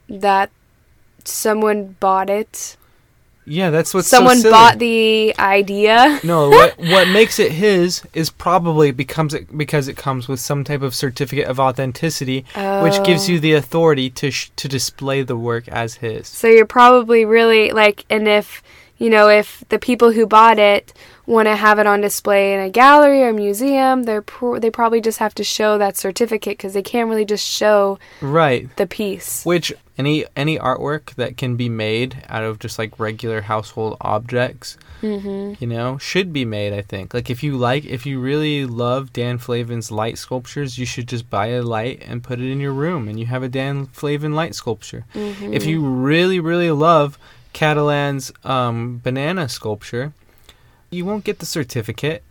that 0.09 0.51
someone 1.29 1.97
bought 2.01 2.31
it. 2.31 2.77
Yeah, 3.45 3.71
that's 3.71 3.93
what 3.93 4.05
someone 4.05 4.39
so 4.39 4.53
bought 4.53 4.79
the 4.79 5.35
idea. 5.37 6.21
No, 6.25 6.49
what 6.49 6.79
what 6.79 7.09
makes 7.09 7.41
it 7.41 7.51
his 7.51 8.03
is 8.15 8.31
probably 8.31 8.93
becomes 8.93 9.35
it 9.35 9.57
because 9.59 9.89
it 9.89 9.97
comes 9.97 10.29
with 10.29 10.39
some 10.39 10.63
type 10.63 10.81
of 10.83 10.95
certificate 10.95 11.49
of 11.49 11.59
authenticity, 11.59 12.45
which 12.55 13.03
gives 13.03 13.29
Oh. 13.29 13.33
you 13.33 13.41
the 13.41 13.55
authority 13.55 14.11
to 14.11 14.31
sh- 14.31 14.51
to 14.55 14.69
display 14.69 15.23
the 15.23 15.37
work 15.37 15.67
as 15.67 15.97
his. 15.97 16.29
So 16.29 16.47
you're 16.47 16.67
probably 16.67 17.25
really 17.25 17.73
like, 17.73 18.05
and 18.09 18.29
if 18.29 18.63
you 19.03 19.11
know, 19.11 19.29
if 19.29 19.65
the 19.69 19.79
people 19.79 20.13
who 20.13 20.27
bought 20.27 20.59
it 20.59 20.93
want 21.27 21.47
to 21.47 21.57
have 21.57 21.79
it 21.79 21.87
on 21.87 22.01
display 22.01 22.53
in 22.55 22.61
a 22.61 22.71
gallery 22.71 23.23
or 23.23 23.29
a 23.31 23.33
museum, 23.33 24.05
they're 24.05 24.23
pro- 24.23 24.59
they 24.59 24.71
probably 24.71 25.01
just 25.01 25.19
have 25.19 25.35
to 25.35 25.45
show 25.45 25.79
that 25.79 25.97
certificate 25.97 26.57
because 26.59 26.73
they 26.75 26.83
can't 26.83 27.09
really 27.11 27.25
just 27.25 27.47
show 27.47 27.99
Right. 28.21 28.75
the 28.77 28.87
piece. 28.87 29.45
Which 29.45 29.73
any 29.99 30.25
any 30.37 30.59
artwork 30.59 31.15
that 31.17 31.37
can 31.37 31.57
be 31.57 31.69
made 31.69 32.11
out 32.29 32.45
of 32.45 32.59
just 32.59 32.79
like 32.79 32.99
regular 32.99 33.41
household 33.43 33.97
objects, 34.01 34.77
Mm-hmm. 35.03 35.55
you 35.63 35.67
know, 35.67 35.99
should 35.99 36.33
be 36.33 36.45
made. 36.45 36.73
I 36.73 36.83
think. 36.83 37.13
Like 37.13 37.29
if 37.29 37.43
you 37.43 37.57
like, 37.57 37.85
if 37.85 38.07
you 38.07 38.21
really 38.21 38.67
love 38.67 39.13
Dan 39.13 39.37
Flavin's 39.39 39.91
light 39.91 40.17
sculptures, 40.17 40.79
you 40.79 40.87
should 40.87 41.09
just 41.09 41.29
buy 41.29 41.49
a 41.49 41.63
light 41.63 42.03
and 42.07 42.23
put 42.23 42.39
it 42.39 42.49
in 42.53 42.61
your 42.61 42.73
room, 42.73 43.09
and 43.09 43.19
you 43.19 43.27
have 43.27 43.43
a 43.43 43.49
Dan 43.49 43.87
Flavin 43.87 44.33
light 44.41 44.55
sculpture. 44.55 45.05
Mm-hmm. 45.15 45.53
If 45.55 45.67
you 45.67 45.85
really 45.85 46.39
really 46.41 46.71
love 46.71 47.19
Cattelan's 47.53 48.33
um, 48.45 49.01
banana 49.03 49.49
sculpture, 49.49 50.13
You 50.91 51.05
won't 51.05 51.25
get 51.25 51.39
the 51.39 51.47
certificate. 51.47 52.23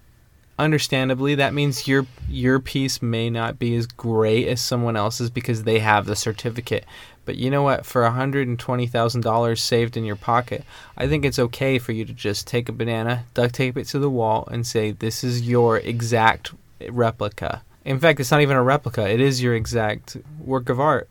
Understandably, 0.59 1.33
that 1.35 1.53
means 1.53 1.87
your 1.87 2.05
your 2.29 2.59
piece 2.59 3.01
may 3.01 3.29
not 3.29 3.57
be 3.57 3.75
as 3.75 3.87
great 3.87 4.47
as 4.47 4.61
someone 4.61 4.95
else's 4.95 5.29
because 5.29 5.63
they 5.63 5.79
have 5.79 6.05
the 6.05 6.15
certificate. 6.15 6.85
But 7.25 7.37
you 7.37 7.49
know 7.49 7.61
what? 7.61 7.85
For 7.85 8.01
$120,000 8.03 9.57
saved 9.59 9.95
in 9.95 10.05
your 10.05 10.15
pocket, 10.15 10.63
I 10.97 11.07
think 11.07 11.23
it's 11.23 11.39
okay 11.39 11.79
for 11.79 11.91
you 11.91 12.03
to 12.05 12.13
just 12.13 12.47
take 12.47 12.67
a 12.67 12.71
banana, 12.71 13.25
duct 13.33 13.55
tape 13.55 13.77
it 13.77 13.85
to 13.85 13.99
the 13.99 14.09
wall, 14.09 14.47
and 14.51 14.65
say, 14.65 14.91
This 14.91 15.23
is 15.23 15.47
your 15.47 15.77
exact 15.77 16.53
replica. 16.89 17.61
In 17.85 17.99
fact, 17.99 18.19
it's 18.19 18.31
not 18.31 18.41
even 18.41 18.57
a 18.57 18.63
replica, 18.63 19.09
it 19.09 19.21
is 19.21 19.41
your 19.41 19.55
exact 19.55 20.17
work 20.39 20.69
of 20.69 20.79
art. 20.79 21.09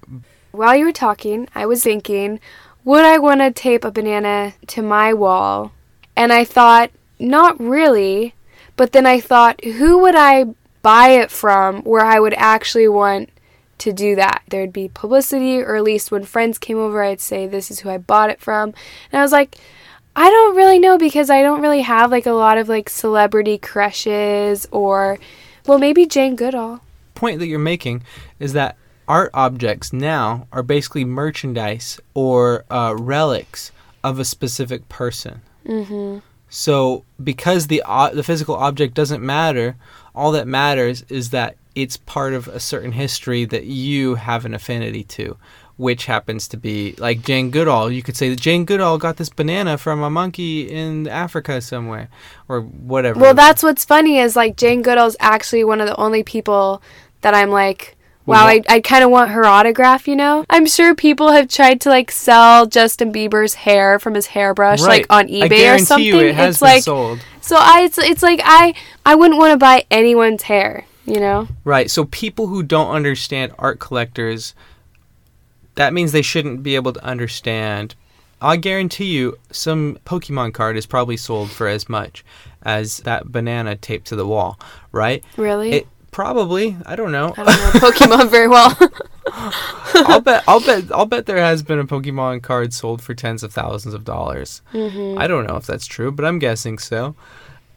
While 0.53 0.77
you 0.77 0.85
were 0.85 0.93
talking, 0.93 1.49
I 1.55 1.67
was 1.67 1.83
thinking, 1.83 2.41
would 2.85 3.05
I 3.05 3.19
want 3.19 3.41
to 3.41 3.51
tape 3.51 3.85
a 3.85 3.91
banana 3.91 4.55
to 4.69 4.83
my 4.83 5.13
wall? 5.13 5.73
And 6.17 6.33
I 6.33 6.45
thought, 6.45 6.91
not 7.19 7.61
really. 7.61 8.35
But 8.77 8.93
then 8.93 9.07
I 9.07 9.21
thought, 9.21 9.63
who 9.65 9.99
would 9.99 10.15
I 10.15 10.47
buy 10.83 11.09
it 11.09 11.31
from 11.31 11.83
where 11.83 12.05
I 12.05 12.19
would 12.19 12.35
actually 12.35 12.89
want 12.89 13.29
to 13.79 13.93
do 13.93 14.17
that? 14.17 14.43
There'd 14.49 14.73
be 14.73 14.89
publicity, 14.89 15.61
or 15.61 15.77
at 15.77 15.83
least 15.83 16.11
when 16.11 16.25
friends 16.25 16.59
came 16.59 16.79
over, 16.79 17.03
I'd 17.03 17.21
say, 17.21 17.47
this 17.47 17.71
is 17.71 17.81
who 17.81 17.91
I 17.91 17.99
bought 17.99 18.31
it 18.31 18.41
from. 18.41 18.73
And 19.13 19.21
I 19.21 19.23
was 19.23 19.33
like, 19.33 19.57
I 20.17 20.29
don't 20.29 20.57
really 20.57 20.79
know 20.79 20.99
because 20.99 21.31
I 21.31 21.43
don't 21.43 21.61
really 21.61 21.83
have 21.83 22.11
like 22.11 22.27
a 22.27 22.33
lot 22.33 22.59
of 22.59 22.69
like 22.69 22.89
celebrity 22.89 23.59
crushes 23.59 24.67
or, 24.71 25.19
well, 25.67 25.79
maybe 25.79 26.07
Jane 26.07 26.37
Goodall. 26.37 26.81
Point 27.15 27.39
that 27.39 27.47
you're 27.47 27.59
making 27.59 28.03
is 28.39 28.55
that 28.55 28.77
art 29.11 29.31
objects 29.35 29.93
now 29.93 30.47
are 30.53 30.63
basically 30.63 31.05
merchandise 31.05 31.99
or 32.15 32.65
uh, 32.71 32.95
relics 32.97 33.73
of 34.05 34.21
a 34.21 34.25
specific 34.25 34.89
person. 34.89 35.41
Mm-hmm. 35.67 36.21
So 36.49 37.05
because 37.23 37.67
the 37.67 37.83
uh, 37.85 38.11
the 38.11 38.23
physical 38.23 38.55
object 38.55 38.95
doesn't 38.95 39.21
matter, 39.21 39.75
all 40.15 40.31
that 40.33 40.47
matters 40.47 41.03
is 41.09 41.31
that 41.31 41.57
it's 41.75 41.97
part 41.97 42.35
of 42.35 42.47
a 42.47 42.61
certain 42.61 42.93
history 42.93 43.45
that 43.47 43.65
you 43.65 44.15
have 44.15 44.45
an 44.45 44.55
affinity 44.55 45.03
to, 45.05 45.37
which 45.77 46.07
happens 46.07 46.47
to 46.49 46.57
be 46.57 46.95
like 46.99 47.23
Jane 47.23 47.51
Goodall. 47.51 47.91
You 47.91 48.05
could 48.05 48.17
say 48.17 48.31
that 48.31 48.41
Jane 48.41 48.65
Goodall 48.65 48.97
got 48.97 49.17
this 49.17 49.29
banana 49.29 49.77
from 49.77 50.03
a 50.03 50.11
monkey 50.11 50.71
in 50.71 51.09
Africa 51.09 51.61
somewhere, 51.61 52.09
or 52.49 52.61
whatever. 52.61 53.19
Well, 53.19 53.35
that's 53.35 53.65
what's 53.65 53.85
funny 53.85 54.19
is 54.19 54.37
like 54.37 54.57
Jane 54.57 54.83
Goodall's 54.83 55.17
actually 55.19 55.65
one 55.65 55.81
of 55.81 55.89
the 55.89 55.97
only 55.97 56.23
people 56.23 56.81
that 57.23 57.35
I'm 57.35 57.51
like, 57.51 57.97
wow, 58.27 58.47
I, 58.47 58.63
I 58.69 58.81
kind 58.81 59.03
of 59.05 59.11
want 59.11 59.31
her 59.31 59.45
autograph, 59.45 60.07
you 60.07 60.15
know? 60.17 60.45
I'm 60.49 60.67
sure 60.67 60.95
people 60.95 61.33
have 61.33 61.49
tried 61.49 61.81
to 61.83 61.89
like 61.89 62.11
sell 62.11 62.67
Justin 62.67 63.13
Bieber's 63.13 63.55
hair 63.55 63.99
from 63.99 64.15
his 64.15 64.27
hairbrush 64.27 64.81
Right. 64.83 65.01
like 65.01 65.07
on 65.11 65.27
I 65.27 65.29
eBay 65.29 65.45
or 65.45 65.49
guarantee 65.49 65.85
something. 65.85 66.07
you 66.07 66.19
it 66.21 66.35
has 66.35 66.55
it's 66.55 66.61
been 66.61 66.69
like 66.69 66.83
sold. 66.83 67.21
so 67.41 67.57
I 67.59 67.83
it's, 67.83 67.99
it's 67.99 68.23
like 68.23 68.41
I 68.45 68.75
I 69.05 69.15
wouldn't 69.15 69.39
want 69.39 69.53
to 69.53 69.57
buy 69.57 69.85
anyone's 69.91 70.43
hair, 70.45 70.85
you 71.07 71.19
know? 71.21 71.49
Right. 71.65 71.91
So 71.91 72.05
people 72.05 72.47
who 72.49 72.63
don't 72.63 72.91
understand 72.95 73.53
art 73.59 73.79
collectors, 73.81 74.55
that 75.75 75.93
means 75.93 76.13
they 76.13 76.23
shouldn't 76.23 76.63
be 76.63 76.75
able 76.77 76.93
to 76.93 77.05
understand. 77.05 77.95
I 78.43 78.57
guarantee 78.57 79.07
you, 79.07 79.39
some 79.51 79.99
Pokemon 80.07 80.55
card 80.55 80.77
is 80.77 80.87
probably 80.87 81.17
sold 81.19 81.51
for 81.51 81.67
as 81.69 81.89
much 81.89 82.25
as 82.63 82.99
that 82.99 83.31
banana 83.31 83.77
taped 83.77 84.07
to 84.09 84.17
the 84.17 84.27
wall, 84.27 84.59
right? 84.93 85.23
Really? 85.37 85.73
It 85.73 85.87
probably. 86.11 86.77
I 86.87 86.97
don't 86.97 87.13
know. 87.13 87.35
I 87.37 87.45
don't 87.45 87.47
know 87.47 87.91
Pokemon 87.91 88.31
very 88.31 88.49
well. 88.49 88.77
I'll 89.95 90.21
bet. 90.21 90.45
I'll 90.49 90.61
bet. 90.61 90.91
I'll 90.93 91.07
bet 91.07 91.27
there 91.27 91.39
has 91.39 91.63
been 91.63 91.79
a 91.79 91.85
Pokemon 91.85 92.43
card 92.43 92.73
sold 92.73 93.03
for 93.03 93.15
tens 93.15 93.43
of 93.43 93.53
thousands 93.53 93.95
of 93.95 94.05
dollars. 94.05 94.63
mm-hmm. 94.73 95.19
I 95.19 95.27
don't 95.27 95.47
know 95.47 95.57
if 95.57 95.67
that's 95.67 95.87
true, 95.87 96.11
but 96.13 96.25
I'm 96.25 96.39
guessing 96.39 96.79
so. 96.79 97.15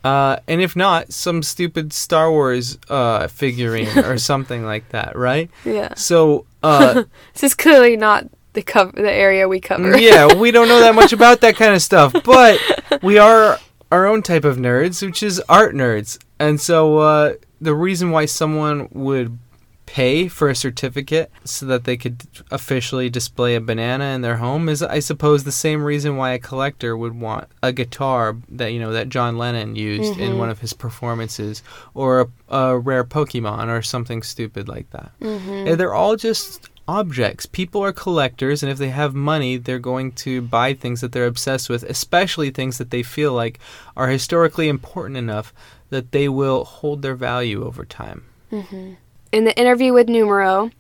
Uh, 0.04 0.38
and 0.48 0.62
if 0.62 0.76
not, 0.76 1.14
some 1.14 1.42
stupid 1.42 1.94
Star 1.94 2.30
Wars 2.30 2.78
uh, 2.90 3.28
figurine 3.28 3.98
or 4.00 4.18
something 4.32 4.66
like 4.66 4.90
that, 4.90 5.16
right? 5.16 5.50
Yeah. 5.64 5.94
So, 5.94 6.46
uh, 6.62 7.04
This 7.34 7.44
is 7.44 7.56
clearly 7.56 7.96
not 7.96 8.28
the 8.52 8.62
cover 8.62 8.92
the 8.92 9.12
area 9.12 9.48
we 9.48 9.60
cover. 9.60 9.98
yeah, 9.98 10.34
we 10.36 10.52
don't 10.52 10.68
know 10.68 10.82
that 10.82 10.94
much 10.94 11.14
about 11.14 11.42
that 11.42 11.56
kind 11.56 11.74
of 11.74 11.82
stuff, 11.82 12.14
but 12.26 12.60
we 13.02 13.18
are 13.18 13.58
our 13.92 14.06
own 14.06 14.22
type 14.22 14.44
of 14.44 14.58
nerds, 14.58 15.06
which 15.06 15.24
is 15.24 15.40
art 15.48 15.74
nerds. 15.74 16.20
And 16.38 16.60
so, 16.60 16.98
uh, 16.98 17.34
the 17.64 17.76
reason 17.76 18.12
why 18.12 18.26
someone 18.26 18.88
would 18.92 19.40
pay 19.86 20.30
for 20.30 20.50
a 20.50 20.56
certificate 20.56 21.30
so 21.44 21.66
that 21.66 21.84
they 21.84 21.98
could 21.98 22.24
officially 22.52 23.10
display 23.10 23.54
a 23.54 23.60
banana 23.62 24.06
in 24.16 24.22
their 24.22 24.38
home 24.38 24.70
is 24.70 24.82
I 24.82 25.00
suppose 25.00 25.44
the 25.44 25.52
same 25.52 25.84
reason 25.84 26.16
why 26.16 26.32
a 26.32 26.40
collector 26.40 26.96
would 26.96 27.20
want 27.20 27.50
a 27.62 27.74
guitar 27.74 28.38
that 28.50 28.72
you 28.72 28.80
know 28.80 28.94
that 28.94 29.10
John 29.10 29.38
Lennon 29.38 29.76
used 29.76 30.18
in 30.18 30.34
Mhm. 30.34 30.38
one 30.38 30.50
of 30.50 30.60
his 30.60 30.72
performances 30.74 31.62
or 31.94 32.22
a, 32.50 32.56
a 32.56 32.78
rare 32.80 33.04
Pokemon 33.04 33.68
or 33.68 33.82
something 33.82 34.24
stupid 34.24 34.68
like 34.70 34.90
that. 34.92 35.12
Mm-hmm. 35.22 35.76
They're 35.76 35.94
all 35.94 36.16
just 36.16 36.70
objects. 36.88 37.46
People 37.46 37.82
are 37.84 37.94
collectors, 37.94 38.64
and 38.64 38.72
if 38.72 38.78
they 38.78 38.90
have 38.90 39.14
money, 39.14 39.58
they're 39.58 39.80
going 39.80 40.12
to 40.14 40.42
buy 40.42 40.74
things 40.74 41.02
that 41.02 41.12
they're 41.12 41.28
obsessed 41.28 41.70
with, 41.70 41.84
especially 41.84 42.50
things 42.52 42.78
that 42.78 42.90
they 42.90 43.04
feel 43.04 43.34
like 43.34 43.60
are 43.96 44.08
historically 44.10 44.68
important 44.70 45.18
enough 45.18 45.54
that 45.94 46.12
they 46.12 46.28
will 46.28 46.64
hold 46.64 47.04
their 47.04 47.14
value 47.14 47.64
over 47.64 47.86
time. 47.86 48.26
Mm-hmm. 48.52 48.94
In 49.32 49.46
the 49.46 49.58
interview 49.58 49.94
with 49.94 50.10
Numero, 50.10 50.72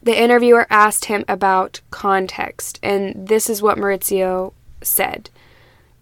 the 0.00 0.16
interviewer 0.16 0.68
asked 0.70 1.06
him 1.06 1.24
about 1.26 1.80
context, 1.90 2.78
and 2.80 3.26
this 3.28 3.50
is 3.50 3.60
what 3.60 3.78
Maurizio 3.78 4.52
said 4.80 5.28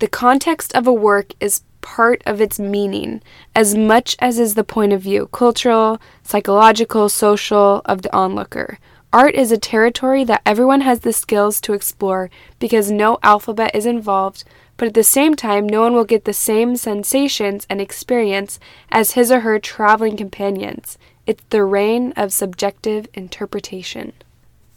The 0.00 0.08
context 0.08 0.74
of 0.74 0.86
a 0.86 0.92
work 0.92 1.32
is 1.40 1.62
part 1.80 2.22
of 2.26 2.40
its 2.42 2.58
meaning 2.58 3.22
as 3.56 3.74
much 3.74 4.16
as 4.18 4.38
is 4.38 4.54
the 4.54 4.64
point 4.64 4.92
of 4.92 5.00
view 5.00 5.28
cultural, 5.32 5.98
psychological, 6.22 7.08
social 7.08 7.80
of 7.86 8.02
the 8.02 8.14
onlooker. 8.14 8.78
Art 9.14 9.34
is 9.34 9.50
a 9.50 9.58
territory 9.58 10.24
that 10.24 10.42
everyone 10.44 10.82
has 10.82 11.00
the 11.00 11.12
skills 11.12 11.58
to 11.62 11.72
explore 11.72 12.28
because 12.58 12.90
no 12.90 13.18
alphabet 13.22 13.74
is 13.74 13.86
involved, 13.86 14.44
but 14.82 14.88
at 14.88 14.94
the 14.94 15.04
same 15.04 15.36
time, 15.36 15.68
no 15.68 15.82
one 15.82 15.92
will 15.92 16.04
get 16.04 16.24
the 16.24 16.32
same 16.32 16.74
sensations 16.74 17.68
and 17.70 17.80
experience 17.80 18.58
as 18.90 19.12
his 19.12 19.30
or 19.30 19.42
her 19.42 19.60
traveling 19.60 20.16
companions. 20.16 20.98
It's 21.24 21.44
the 21.50 21.62
reign 21.62 22.12
of 22.16 22.32
subjective 22.32 23.06
interpretation. 23.14 24.12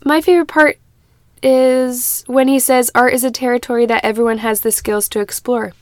My 0.06 0.22
favorite 0.22 0.48
part 0.48 0.78
is 1.42 2.24
when 2.28 2.48
he 2.48 2.60
says 2.60 2.92
art 2.94 3.16
is 3.16 3.24
a 3.24 3.32
territory 3.32 3.88
that 3.88 4.06
everyone 4.06 4.38
has 4.38 4.60
the 4.60 4.72
skills 4.72 5.10
to 5.10 5.22
explore. 5.22 5.74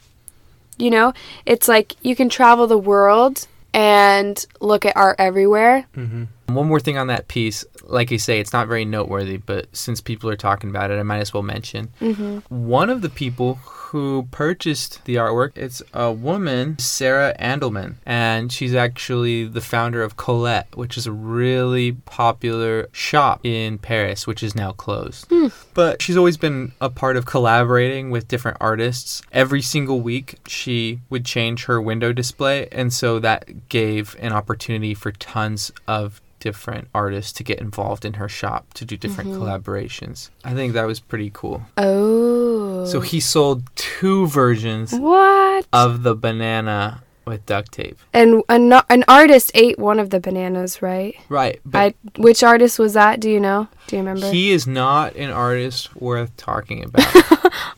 You 0.78 0.90
know, 0.90 1.14
it's 1.46 1.68
like 1.68 1.98
you 2.02 2.16
can 2.16 2.30
travel 2.30 2.66
the 2.66 2.78
world 2.78 3.46
and 3.74 4.46
look 4.62 4.86
at 4.86 4.96
art 4.96 5.18
everywhere. 5.20 5.86
Mm-hmm. 5.98 6.24
One 6.54 6.68
more 6.68 6.80
thing 6.80 6.98
on 6.98 7.08
that 7.08 7.28
piece, 7.28 7.66
like 7.84 8.12
you 8.12 8.18
say, 8.18 8.40
it's 8.40 8.54
not 8.54 8.68
very 8.68 8.86
noteworthy, 8.86 9.38
but 9.38 9.68
since 9.76 10.02
people 10.02 10.30
are 10.30 10.36
talking 10.36 10.70
about 10.70 10.92
it, 10.92 11.00
I 11.00 11.04
might 11.04 11.20
as 11.20 11.34
well 11.34 11.44
mention. 11.44 11.90
Mm-hmm. 12.00 12.40
One 12.68 12.90
of 12.90 13.02
the 13.02 13.10
people 13.10 13.56
who 13.66 14.28
purchased 14.32 15.06
the 15.06 15.16
artwork, 15.16 15.52
it's 15.56 15.84
a 15.94 16.12
woman, 16.12 16.80
Sarah 16.80 17.36
Andelman, 17.40 17.96
and 18.08 18.52
she's 18.52 18.74
actually 18.74 19.46
the 19.46 19.62
founder 19.62 20.02
of 20.02 20.18
Colette, 20.18 20.76
which 20.76 20.98
is 20.98 21.06
a 21.06 21.12
really 21.12 21.92
popular 21.92 22.90
shop 22.92 23.42
in 23.44 23.78
Paris, 23.78 24.26
which 24.26 24.42
is 24.42 24.56
now 24.56 24.72
closed. 24.72 25.32
But 25.76 26.02
she's 26.02 26.18
always 26.18 26.38
been 26.38 26.72
a 26.82 26.90
part 26.90 27.18
of 27.18 27.28
collaborating 27.28 28.10
with 28.10 28.28
different 28.28 28.58
artists. 28.60 29.22
Every 29.32 29.62
single 29.62 30.02
week, 30.02 30.40
she 30.48 31.00
would 31.12 31.24
change 31.24 31.66
her 31.66 31.80
window 31.80 32.14
display, 32.14 32.68
and 32.72 32.92
so 32.92 33.20
that 33.20 33.70
gave 33.70 34.16
an 34.20 34.34
opportunity 34.34 34.96
for 34.96 35.12
tons 35.12 35.72
of 35.88 36.20
different 36.44 36.90
artists 36.94 37.32
to 37.32 37.44
get 37.44 37.62
involved 37.62 38.04
in 38.04 38.16
her 38.16 38.28
shop 38.28 38.74
to 38.74 38.84
do 38.84 38.98
different 38.98 39.30
mm-hmm. 39.30 39.42
collaborations. 39.42 40.30
I 40.44 40.54
think 40.54 40.74
that 40.74 40.86
was 40.86 41.00
pretty 41.00 41.32
cool. 41.34 41.62
Oh. 41.78 42.86
So 42.86 43.00
he 43.00 43.22
sold 43.22 43.64
two 43.76 44.28
versions 44.28 44.94
What? 44.94 45.66
of 45.72 46.04
the 46.04 46.16
banana 46.16 47.02
with 47.26 47.46
duct 47.46 47.72
tape. 47.72 47.98
and 48.14 48.44
an, 48.50 48.74
an 48.90 49.04
artist 49.08 49.52
ate 49.54 49.80
one 49.80 50.00
of 50.00 50.10
the 50.10 50.20
bananas, 50.20 50.82
right? 50.82 51.16
Right, 51.30 51.60
but 51.66 51.96
I 52.18 52.22
which 52.22 52.44
artist 52.44 52.80
was 52.80 52.94
that? 52.94 53.20
Do 53.20 53.30
you 53.30 53.40
know? 53.40 53.68
Do 53.88 53.96
you 53.96 54.02
remember? 54.02 54.30
he 54.32 54.52
is 54.52 54.66
not 54.68 55.16
an 55.16 55.30
artist 55.30 55.96
worth 55.96 56.36
talking 56.38 56.84
about. 56.86 57.06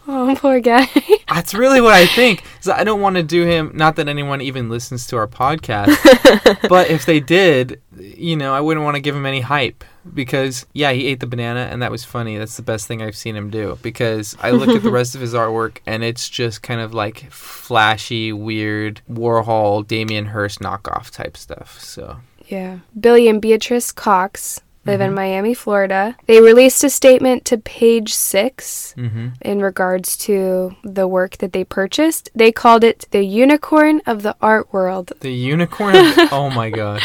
oh, 0.07 0.35
poor 0.37 0.59
guy. 0.59 0.87
That's 1.29 1.53
really 1.53 1.81
what 1.81 1.93
I 1.93 2.05
think. 2.05 2.43
I 2.71 2.83
don't 2.83 3.01
want 3.01 3.15
to 3.17 3.23
do 3.23 3.43
him. 3.45 3.71
Not 3.73 3.95
that 3.97 4.07
anyone 4.07 4.41
even 4.41 4.69
listens 4.69 5.07
to 5.07 5.17
our 5.17 5.27
podcast, 5.27 5.97
but 6.69 6.89
if 6.89 7.05
they 7.05 7.19
did, 7.19 7.81
you 7.97 8.35
know, 8.35 8.53
I 8.53 8.61
wouldn't 8.61 8.83
want 8.83 8.95
to 8.95 9.01
give 9.01 9.15
him 9.15 9.25
any 9.25 9.41
hype 9.41 9.83
because 10.13 10.65
yeah, 10.73 10.91
he 10.91 11.07
ate 11.07 11.19
the 11.19 11.27
banana 11.27 11.67
and 11.71 11.81
that 11.81 11.91
was 11.91 12.05
funny. 12.05 12.37
That's 12.37 12.57
the 12.57 12.63
best 12.63 12.87
thing 12.87 13.01
I've 13.01 13.15
seen 13.15 13.35
him 13.35 13.49
do 13.49 13.77
because 13.81 14.35
I 14.41 14.51
look 14.51 14.69
at 14.69 14.83
the 14.83 14.91
rest 14.91 15.15
of 15.15 15.21
his 15.21 15.33
artwork 15.33 15.77
and 15.85 16.03
it's 16.03 16.29
just 16.29 16.61
kind 16.61 16.81
of 16.81 16.93
like 16.93 17.31
flashy, 17.31 18.31
weird 18.31 19.01
Warhol, 19.11 19.85
Damien 19.87 20.27
Hirst 20.27 20.59
knockoff 20.59 21.09
type 21.09 21.37
stuff. 21.37 21.79
So 21.79 22.17
yeah. 22.47 22.79
Billy 22.99 23.27
and 23.27 23.41
Beatrice 23.41 23.91
Cox 23.91 24.61
live 24.85 25.01
in 25.01 25.07
mm-hmm. 25.07 25.15
Miami, 25.15 25.53
Florida. 25.53 26.15
They 26.27 26.41
released 26.41 26.83
a 26.83 26.89
statement 26.89 27.45
to 27.45 27.57
page 27.57 28.13
six 28.13 28.93
Mm-hmm. 28.97 29.29
in 29.41 29.61
regards 29.61 30.15
to 30.17 30.75
the 30.83 31.07
work 31.07 31.37
that 31.37 31.53
they 31.53 31.63
purchased. 31.63 32.29
They 32.33 32.51
called 32.51 32.83
it 32.83 33.07
the 33.11 33.23
unicorn 33.23 34.01
of 34.05 34.21
the 34.21 34.35
art 34.41 34.71
world. 34.71 35.13
The 35.19 35.33
unicorn. 35.33 35.95
oh 36.31 36.49
my 36.53 36.69
god! 36.69 37.01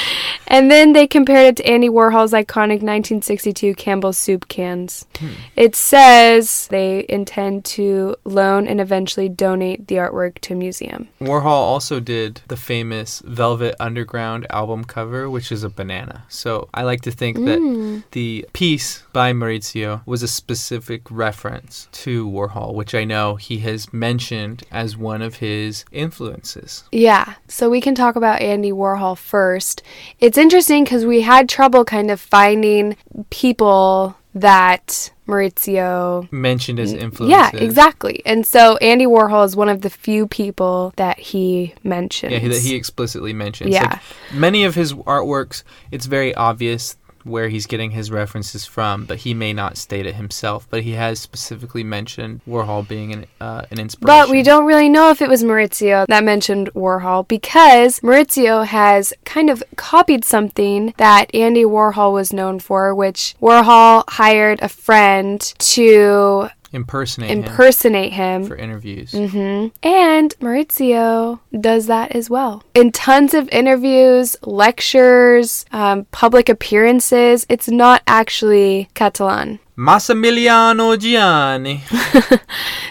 And 0.47 0.71
then 0.71 0.93
they 0.93 1.07
compared 1.07 1.47
it 1.47 1.57
to 1.57 1.67
Andy 1.67 1.89
Warhol's 1.89 2.33
iconic 2.33 2.83
1962 2.83 3.75
Campbell's 3.75 4.19
soup 4.19 4.49
cans. 4.49 5.07
Hmm. 5.19 5.29
It 5.57 5.77
says 5.77 6.67
they 6.69 7.07
intend 7.09 7.65
to 7.67 8.17
loan 8.25 8.67
and 8.67 8.81
eventually 8.81 9.29
donate 9.29 9.87
the 9.87 9.97
artwork 9.97 10.39
to 10.41 10.55
a 10.55 10.57
museum. 10.57 11.09
Warhol 11.21 11.47
also 11.47 12.01
did 12.01 12.43
the 12.49 12.57
famous 12.57 13.23
Velvet 13.25 13.77
Underground 13.79 14.47
album 14.51 14.85
cover, 14.85 15.31
which 15.31 15.53
is 15.53 15.63
a 15.63 15.71
banana. 15.71 16.25
So 16.29 16.69
I 16.75 16.83
like 16.83 17.03
to 17.03 17.13
think 17.13 17.37
that 17.39 17.61
mm. 17.61 17.70
Hmm. 17.71 17.99
the 18.11 18.47
piece 18.53 19.05
by 19.12 19.33
Maurizio 19.33 20.05
was 20.05 20.23
a 20.23 20.29
specific 20.29 21.09
reference 21.11 21.89
to 21.93 22.29
Warhol, 22.29 22.75
which 22.75 22.95
I 22.95 23.05
know 23.05 23.37
he 23.37 23.59
has 23.59 23.93
mentioned 23.93 24.65
as 24.73 24.97
one 24.97 25.23
of 25.23 25.37
his 25.37 25.85
influences. 25.93 26.85
Yeah, 26.91 27.35
so 27.47 27.71
we 27.71 27.81
can 27.81 27.95
talk 27.95 28.17
about 28.17 28.41
Andy 28.41 28.73
Warhol 28.73 29.17
first. 29.17 29.83
It's 30.19 30.39
interesting 30.39 30.85
because 30.85 31.07
we 31.07 31.21
had 31.21 31.49
trouble 31.49 31.85
kind 31.85 32.11
of 32.11 32.21
finding 32.21 32.97
people 33.31 34.17
that 34.35 35.11
Maurizio. 35.27 36.31
Mentioned 36.33 36.79
as 36.79 36.93
influence. 36.93 37.31
Yeah, 37.31 37.50
exactly. 37.55 38.23
And 38.27 38.47
so 38.47 38.77
Andy 38.79 39.07
Warhol 39.07 39.45
is 39.45 39.57
one 39.57 39.69
of 39.69 39.81
the 39.81 39.91
few 39.91 40.27
people 40.27 40.93
that 40.97 41.19
he 41.19 41.75
mentions. 41.83 42.33
Yeah, 42.33 42.49
that 42.49 42.61
he 42.61 42.75
explicitly 42.75 43.33
mentions. 43.33 43.71
Yeah. 43.71 43.85
Like, 43.85 44.00
many 44.33 44.65
of 44.65 44.75
his 44.75 44.93
artworks, 44.93 45.62
it's 45.91 46.07
very 46.07 46.35
obvious 46.35 46.97
where 47.25 47.49
he's 47.49 47.67
getting 47.67 47.91
his 47.91 48.11
references 48.11 48.67
from, 48.67 49.05
but 49.05 49.19
he 49.19 49.35
may 49.35 49.53
not 49.53 49.77
state 49.77 50.07
it 50.07 50.15
himself. 50.15 50.67
But 50.71 50.83
he 50.83 50.93
has 50.93 51.19
specifically 51.19 51.85
mentioned 51.85 52.41
Warhol 52.49 52.87
being 52.87 53.12
an, 53.12 53.27
uh, 53.41 53.62
an 53.71 53.79
inspiration. 53.79 54.07
But 54.07 54.31
we 54.31 54.43
don't 54.43 54.67
really 54.67 54.89
know 54.89 55.11
if 55.11 55.23
it 55.23 55.29
was 55.29 55.43
Maurizio 55.43 56.07
that 56.07 56.25
mentioned 56.25 56.73
Warhol 56.75 57.27
because 57.29 58.00
Maurizio 58.00 58.67
has 58.67 59.12
kind 59.25 59.50
of 59.50 59.62
copied 59.77 60.25
something 60.25 60.95
that 60.97 61.35
Andy 61.35 61.65
Warhol 61.65 62.12
was 62.12 62.33
known 62.33 62.59
for, 62.59 62.95
which 62.95 63.35
Warhol 63.41 64.05
hired 64.09 64.61
a 64.62 64.69
friend 64.69 65.41
to 65.41 66.50
impersonate 66.73 67.31
him 67.31 67.39
impersonate 67.45 68.12
him. 68.12 68.47
for 68.47 68.57
interviews. 68.57 69.12
hmm 69.12 69.69
And 69.83 70.35
Maurizio 70.41 71.41
does 71.59 71.87
that 71.87 72.12
as 72.12 72.31
well. 72.31 72.62
In 72.75 72.93
tons 72.93 73.35
of 73.35 73.49
interviews, 73.49 74.37
lectures, 74.43 75.65
um, 75.73 76.07
public 76.12 76.49
appearances, 76.49 77.47
it's 77.49 77.69
not 77.69 78.03
actually 78.07 78.89
Cattelan. 78.95 79.59
Massimiliano 79.81 80.99
Gianni. 80.99 81.83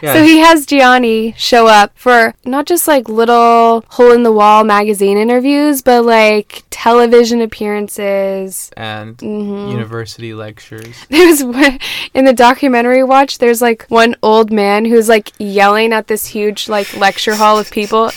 yeah, 0.01 0.13
So 0.13 0.23
he 0.23 0.39
has 0.39 0.65
Gianni 0.65 1.33
show 1.37 1.67
up 1.67 1.91
for 1.95 2.33
not 2.45 2.65
just 2.65 2.87
like 2.87 3.07
little 3.07 3.83
hole 3.89 4.11
in 4.11 4.23
the 4.23 4.31
wall 4.31 4.63
magazine 4.63 5.17
interviews, 5.17 5.81
but 5.83 6.03
like 6.03 6.63
television 6.71 7.41
appearances. 7.41 8.71
and 8.75 9.17
Mm-hmm. 9.17 9.71
university 9.71 10.33
lectures. 10.33 10.95
There's 11.09 11.41
in 11.41 12.25
the 12.25 12.33
documentary 12.33 13.03
watch, 13.03 13.37
there's 13.37 13.61
like 13.61 13.85
one 13.89 14.15
old 14.23 14.51
man 14.51 14.85
who's 14.85 15.07
like 15.09 15.31
yelling 15.37 15.93
at 15.93 16.07
this 16.07 16.25
huge 16.25 16.67
like 16.69 16.95
lecture 16.97 17.35
hall 17.35 17.59
of 17.59 17.69
people. 17.69 18.11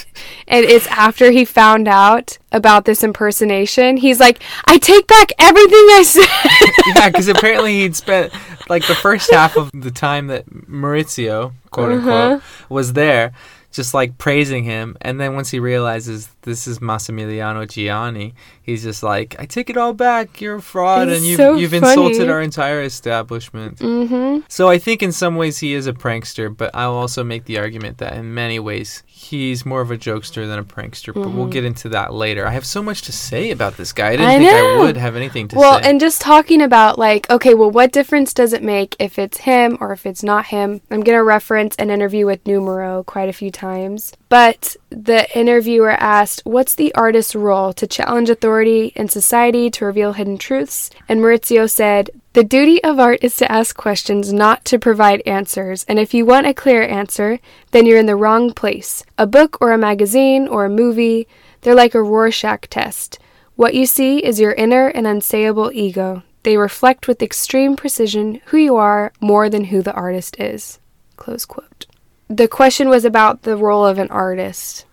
And 0.48 0.64
it's 0.64 0.86
after 0.88 1.30
he 1.30 1.44
found 1.44 1.88
out 1.88 2.38
about 2.52 2.84
this 2.84 3.02
impersonation. 3.02 3.96
He's 3.96 4.20
like, 4.20 4.42
I 4.66 4.78
take 4.78 5.06
back 5.06 5.32
everything 5.38 5.72
I 5.92 6.02
said. 6.04 6.70
yeah, 6.96 7.08
because 7.08 7.28
apparently 7.36 7.80
he'd 7.80 7.96
spent 7.96 8.32
like 8.68 8.86
the 8.86 8.94
first 8.94 9.32
half 9.32 9.56
of 9.56 9.70
the 9.72 9.90
time 9.90 10.26
that 10.28 10.46
Maurizio, 10.50 11.52
quote 11.70 11.92
unquote, 11.92 12.32
Uh-huh. 12.32 12.64
was 12.68 12.92
there, 12.92 13.32
just 13.72 13.94
like 13.94 14.18
praising 14.18 14.64
him, 14.64 14.98
and 15.00 15.18
then 15.18 15.34
once 15.34 15.50
he 15.50 15.58
realizes 15.58 16.28
this 16.42 16.66
is 16.66 16.80
Massimiliano 16.80 17.66
Gianni, 17.66 18.34
he's 18.62 18.82
just 18.82 19.02
like, 19.02 19.34
"I 19.38 19.46
take 19.46 19.70
it 19.70 19.78
all 19.78 19.94
back. 19.94 20.42
You're 20.42 20.56
a 20.56 20.60
fraud, 20.62 21.08
It's 21.08 21.16
and 21.18 21.26
you've 21.26 21.36
so 21.38 21.56
you've 21.56 21.72
insulted 21.72 22.28
our 22.28 22.42
entire 22.42 22.82
establishment." 22.82 23.78
mm-hmm. 23.78 24.40
So 24.48 24.68
I 24.68 24.76
think 24.78 25.02
in 25.02 25.10
some 25.10 25.36
ways 25.36 25.58
he 25.58 25.72
is 25.72 25.86
a 25.86 25.94
prankster, 25.94 26.54
but 26.54 26.70
I'll 26.74 26.92
also 26.92 27.24
make 27.24 27.46
the 27.46 27.58
argument 27.58 27.96
that 27.98 28.12
in 28.12 28.34
many 28.34 28.58
ways 28.58 29.02
he's 29.22 29.64
more 29.64 29.80
of 29.80 29.90
a 29.90 29.96
jokester 29.96 30.46
than 30.46 30.58
a 30.58 30.64
prankster. 30.64 31.14
But 31.14 31.30
we'll 31.30 31.46
get 31.46 31.64
into 31.64 31.88
that 31.90 32.12
later. 32.12 32.46
I 32.46 32.50
have 32.50 32.66
so 32.66 32.82
much 32.82 33.02
to 33.02 33.12
say 33.12 33.50
about 33.50 33.76
this 33.76 33.92
guy. 33.92 34.08
I 34.08 34.16
didn't 34.16 34.22
Mm-hmm. 34.22 34.32
I 34.32 34.38
think 34.38 34.50
know. 34.52 34.82
I 34.82 34.86
would 34.86 34.96
have 34.96 35.16
anything 35.16 35.48
to 35.48 35.56
Well, 35.56 35.74
say. 35.74 35.80
Well, 35.80 35.90
and 35.90 36.00
just 36.00 36.20
talking 36.20 36.62
about 36.62 36.98
like, 36.98 37.28
okay, 37.30 37.54
well, 37.54 37.70
what 37.70 37.92
difference 37.92 38.34
does 38.34 38.52
it 38.52 38.62
make 38.62 38.96
if 38.98 39.18
it's 39.18 39.38
him 39.38 39.78
or 39.80 39.92
if 39.92 40.06
it's 40.06 40.22
not 40.22 40.46
him? 40.46 40.80
I'm 40.90 41.02
going 41.02 41.16
to 41.18 41.22
reference 41.22 41.76
an 41.76 41.90
interview 41.90 42.26
with 42.26 42.46
Numero 42.46 43.04
quite 43.04 43.28
a 43.28 43.32
few 43.32 43.50
times. 43.50 44.12
But 44.28 44.76
the 44.90 45.26
interviewer 45.38 45.90
asked, 45.90 46.42
What's 46.44 46.74
the 46.74 46.94
artist's 46.94 47.34
role? 47.34 47.72
To 47.74 47.86
challenge 47.86 48.30
authority 48.30 48.92
in 48.96 49.08
society, 49.08 49.70
to 49.70 49.84
reveal 49.84 50.14
hidden 50.14 50.38
truths? 50.38 50.90
And 51.08 51.20
Maurizio 51.20 51.70
said, 51.70 52.10
The 52.34 52.44
duty 52.44 52.82
of 52.82 52.98
art 52.98 53.18
is 53.20 53.36
to 53.36 53.52
ask 53.52 53.76
questions, 53.76 54.32
not 54.32 54.64
to 54.64 54.78
provide 54.78 55.20
answers. 55.26 55.84
And 55.86 55.98
if 55.98 56.14
you 56.14 56.24
want 56.24 56.46
a 56.46 56.54
clear 56.54 56.82
answer, 56.82 57.40
then 57.72 57.84
you're 57.84 57.98
in 57.98 58.06
the 58.06 58.16
wrong 58.16 58.54
place. 58.54 59.04
A 59.18 59.26
book 59.26 59.58
or 59.60 59.70
a 59.70 59.76
magazine 59.76 60.48
or 60.48 60.64
a 60.64 60.70
movie, 60.70 61.28
they're 61.60 61.74
like 61.74 61.94
a 61.94 62.02
Rorschach 62.02 62.70
test. 62.70 63.18
What 63.54 63.74
you 63.74 63.84
see 63.84 64.24
is 64.24 64.40
your 64.40 64.52
inner 64.52 64.88
and 64.88 65.06
unsayable 65.06 65.74
ego. 65.74 66.22
They 66.42 66.56
reflect 66.56 67.06
with 67.06 67.22
extreme 67.22 67.76
precision 67.76 68.40
who 68.46 68.56
you 68.56 68.76
are 68.76 69.12
more 69.20 69.50
than 69.50 69.64
who 69.64 69.82
the 69.82 69.92
artist 69.92 70.40
is. 70.40 70.78
Close 71.16 71.44
quote. 71.44 71.84
The 72.28 72.48
question 72.48 72.88
was 72.88 73.04
about 73.04 73.42
the 73.42 73.58
role 73.58 73.84
of 73.84 73.98
an 73.98 74.10
artist. 74.10 74.86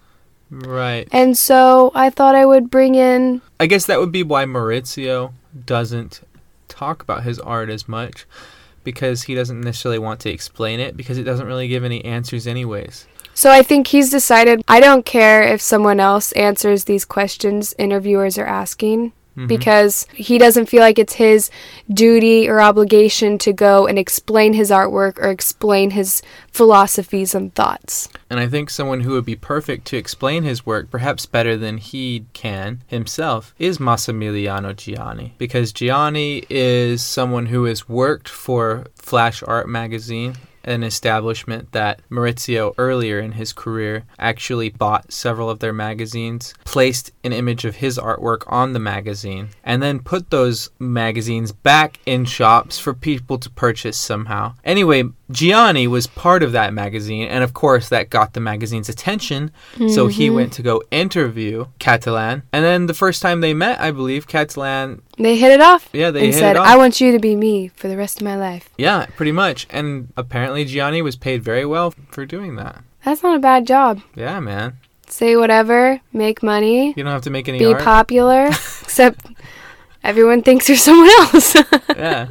right. 0.51 1.07
And 1.13 1.37
so 1.37 1.93
I 1.95 2.09
thought 2.09 2.35
I 2.35 2.45
would 2.45 2.69
bring 2.69 2.95
in 2.95 3.41
I 3.61 3.65
guess 3.65 3.85
that 3.85 3.99
would 3.99 4.11
be 4.11 4.23
why 4.23 4.43
Maurizio 4.43 5.31
doesn't 5.65 6.21
talk 6.69 7.01
about 7.01 7.23
his 7.23 7.39
art 7.39 7.69
as 7.69 7.87
much 7.87 8.25
because 8.83 9.23
he 9.23 9.35
doesn't 9.35 9.61
necessarily 9.61 9.99
want 9.99 10.19
to 10.21 10.29
explain 10.29 10.79
it 10.79 10.95
because 10.95 11.17
it 11.17 11.23
doesn't 11.23 11.47
really 11.47 11.67
give 11.67 11.83
any 11.83 12.03
answers 12.05 12.47
anyways. 12.47 13.07
So 13.33 13.51
I 13.51 13.61
think 13.61 13.87
he's 13.87 14.09
decided 14.09 14.61
I 14.67 14.79
don't 14.79 15.05
care 15.05 15.43
if 15.43 15.61
someone 15.61 15.99
else 15.99 16.31
answers 16.33 16.85
these 16.85 17.05
questions 17.05 17.73
interviewers 17.77 18.37
are 18.37 18.45
asking 18.45 19.13
Mm-hmm. 19.39 19.47
because 19.47 20.05
he 20.13 20.37
doesn't 20.37 20.65
feel 20.65 20.81
like 20.81 20.99
it's 20.99 21.13
his 21.13 21.49
duty 21.89 22.49
or 22.49 22.59
obligation 22.59 23.37
to 23.37 23.53
go 23.53 23.87
and 23.87 23.97
explain 23.97 24.51
his 24.51 24.69
artwork 24.69 25.17
or 25.17 25.29
explain 25.29 25.91
his 25.91 26.21
philosophies 26.51 27.33
and 27.33 27.55
thoughts. 27.55 28.09
And 28.29 28.37
I 28.37 28.47
think 28.47 28.69
someone 28.69 28.99
who 28.99 29.13
would 29.13 29.23
be 29.23 29.37
perfect 29.37 29.85
to 29.87 29.97
explain 29.97 30.43
his 30.43 30.65
work, 30.65 30.91
perhaps 30.91 31.25
better 31.25 31.55
than 31.55 31.77
he 31.77 32.25
can 32.33 32.83
himself, 32.87 33.55
is 33.57 33.77
Massimiliano 33.77 34.75
Gianni. 34.75 35.35
Because 35.37 35.71
Gianni 35.71 36.43
is 36.49 37.01
someone 37.01 37.45
who 37.45 37.63
has 37.63 37.87
worked 37.87 38.27
for 38.27 38.87
Flash 38.95 39.41
Art 39.43 39.69
magazine, 39.69 40.35
an 40.69 40.83
establishment 40.83 41.71
that 41.71 42.01
Maurizio 42.09 42.73
earlier 42.77 43.19
in 43.19 43.33
his 43.33 43.53
career 43.53 44.03
actually 44.17 44.69
bought 44.69 45.11
several 45.11 45.49
of 45.49 45.59
their 45.59 45.73
magazines, 45.73 46.53
placed 46.65 47.11
an 47.23 47.33
image 47.33 47.65
of 47.65 47.77
his 47.77 47.97
artwork 47.97 48.43
on 48.47 48.73
the 48.73 48.79
magazine, 48.79 49.49
and 49.63 49.81
then 49.81 49.99
put 49.99 50.29
those 50.29 50.69
magazines 50.79 51.51
back 51.51 51.99
in 52.05 52.25
shops 52.25 52.79
for 52.79 52.93
people 52.93 53.37
to 53.37 53.49
purchase 53.49 53.97
somehow. 53.97 54.53
Anyway, 54.63 55.03
Gianni 55.31 55.87
was 55.87 56.07
part 56.07 56.41
of 56.41 56.53
that 56.53 56.73
magazine, 56.73 57.27
and 57.27 57.43
of 57.43 57.53
course, 57.53 57.89
that 57.89 58.09
got 58.09 58.33
the 58.33 58.39
magazine's 58.39 58.89
attention. 58.89 59.51
So 59.89 60.07
he 60.07 60.27
mm-hmm. 60.27 60.35
went 60.35 60.53
to 60.53 60.61
go 60.61 60.81
interview 60.89 61.65
Cattelan. 61.79 62.43
And 62.51 62.65
then 62.65 62.87
the 62.87 62.93
first 62.93 63.21
time 63.21 63.41
they 63.41 63.53
met, 63.53 63.79
I 63.79 63.91
believe, 63.91 64.27
Cattelan, 64.27 65.01
They 65.17 65.37
hit 65.37 65.51
it 65.51 65.61
off. 65.61 65.89
Yeah, 65.93 66.11
they 66.11 66.25
and 66.25 66.33
hit 66.33 66.39
said. 66.39 66.55
"I 66.57 66.77
want 66.77 66.99
you 66.99 67.11
to 67.11 67.19
be 67.19 67.35
me 67.35 67.67
for 67.69 67.87
the 67.87 67.97
rest 67.97 68.21
of 68.21 68.25
my 68.25 68.37
life." 68.37 68.69
yeah, 68.77 69.05
pretty 69.15 69.31
much. 69.31 69.67
And 69.69 70.11
apparently, 70.17 70.58
Gianni 70.65 71.01
was 71.01 71.15
paid 71.15 71.43
very 71.43 71.65
well 71.65 71.93
for 72.11 72.25
doing 72.25 72.55
that. 72.55 72.83
That's 73.05 73.23
not 73.23 73.35
a 73.35 73.39
bad 73.39 73.65
job. 73.67 74.01
Yeah, 74.15 74.39
man. 74.39 74.77
Say 75.07 75.35
whatever, 75.35 75.99
make 76.13 76.43
money, 76.43 76.87
You 76.95 77.03
don't 77.03 77.11
have 77.13 77.23
to 77.23 77.29
make 77.31 77.47
any 77.49 77.57
be 77.59 77.73
art. 77.73 77.81
popular, 77.83 78.45
except 78.47 79.25
everyone 80.03 80.43
thinks 80.43 80.67
you're 80.69 80.77
someone 80.89 81.09
else. 81.19 81.55
yeah. 81.95 82.27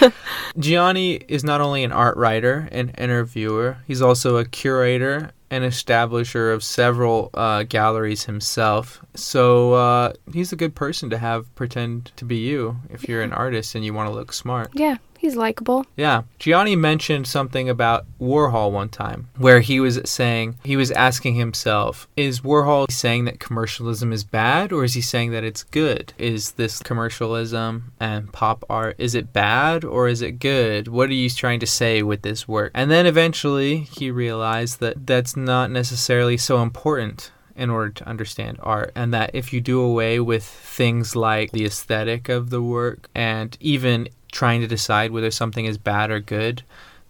Gianni 0.58 1.14
is 1.28 1.44
not 1.44 1.60
only 1.60 1.84
an 1.84 1.92
art 1.92 2.16
writer 2.16 2.68
and 2.72 2.94
interviewer, 2.98 3.78
he's 3.86 4.00
also 4.00 4.36
a 4.38 4.44
curator 4.44 5.32
and 5.50 5.64
establisher 5.64 6.52
of 6.52 6.64
several 6.64 7.30
uh, 7.34 7.62
galleries 7.64 8.24
himself. 8.24 9.04
So 9.14 9.74
uh, 9.74 10.12
he's 10.32 10.52
a 10.52 10.56
good 10.56 10.74
person 10.74 11.10
to 11.10 11.18
have 11.18 11.52
pretend 11.54 12.10
to 12.16 12.24
be 12.24 12.36
you 12.38 12.76
if 12.90 13.06
you're 13.08 13.22
an 13.22 13.32
artist 13.32 13.74
and 13.74 13.84
you 13.84 13.92
want 13.94 14.08
to 14.08 14.14
look 14.14 14.32
smart. 14.32 14.70
yeah, 14.74 14.96
He's 15.26 15.34
likable. 15.34 15.84
Yeah. 15.96 16.22
Gianni 16.38 16.76
mentioned 16.76 17.26
something 17.26 17.68
about 17.68 18.06
Warhol 18.20 18.70
one 18.70 18.88
time 18.88 19.28
where 19.36 19.58
he 19.58 19.80
was 19.80 20.00
saying, 20.04 20.56
he 20.62 20.76
was 20.76 20.92
asking 20.92 21.34
himself, 21.34 22.06
is 22.16 22.42
Warhol 22.42 22.88
saying 22.88 23.24
that 23.24 23.40
commercialism 23.40 24.12
is 24.12 24.22
bad 24.22 24.70
or 24.70 24.84
is 24.84 24.94
he 24.94 25.00
saying 25.00 25.32
that 25.32 25.42
it's 25.42 25.64
good? 25.64 26.12
Is 26.16 26.52
this 26.52 26.78
commercialism 26.78 27.90
and 27.98 28.32
pop 28.32 28.64
art, 28.70 28.94
is 28.98 29.16
it 29.16 29.32
bad 29.32 29.82
or 29.82 30.06
is 30.06 30.22
it 30.22 30.38
good? 30.38 30.86
What 30.86 31.10
are 31.10 31.14
you 31.14 31.28
trying 31.28 31.58
to 31.58 31.66
say 31.66 32.04
with 32.04 32.22
this 32.22 32.46
work? 32.46 32.70
And 32.72 32.88
then 32.88 33.04
eventually 33.04 33.78
he 33.78 34.12
realized 34.12 34.78
that 34.78 35.08
that's 35.08 35.36
not 35.36 35.72
necessarily 35.72 36.36
so 36.36 36.62
important 36.62 37.32
in 37.56 37.68
order 37.68 37.90
to 37.90 38.08
understand 38.08 38.58
art, 38.62 38.92
and 38.94 39.12
that 39.14 39.30
if 39.32 39.52
you 39.52 39.60
do 39.60 39.80
away 39.80 40.20
with 40.20 40.44
things 40.44 41.16
like 41.16 41.50
the 41.50 41.64
aesthetic 41.64 42.28
of 42.28 42.50
the 42.50 42.62
work 42.62 43.08
and 43.14 43.56
even 43.60 44.06
trying 44.36 44.60
to 44.60 44.66
decide 44.66 45.10
whether 45.10 45.30
something 45.30 45.64
is 45.64 45.78
bad 45.78 46.10
or 46.10 46.20
good, 46.20 46.62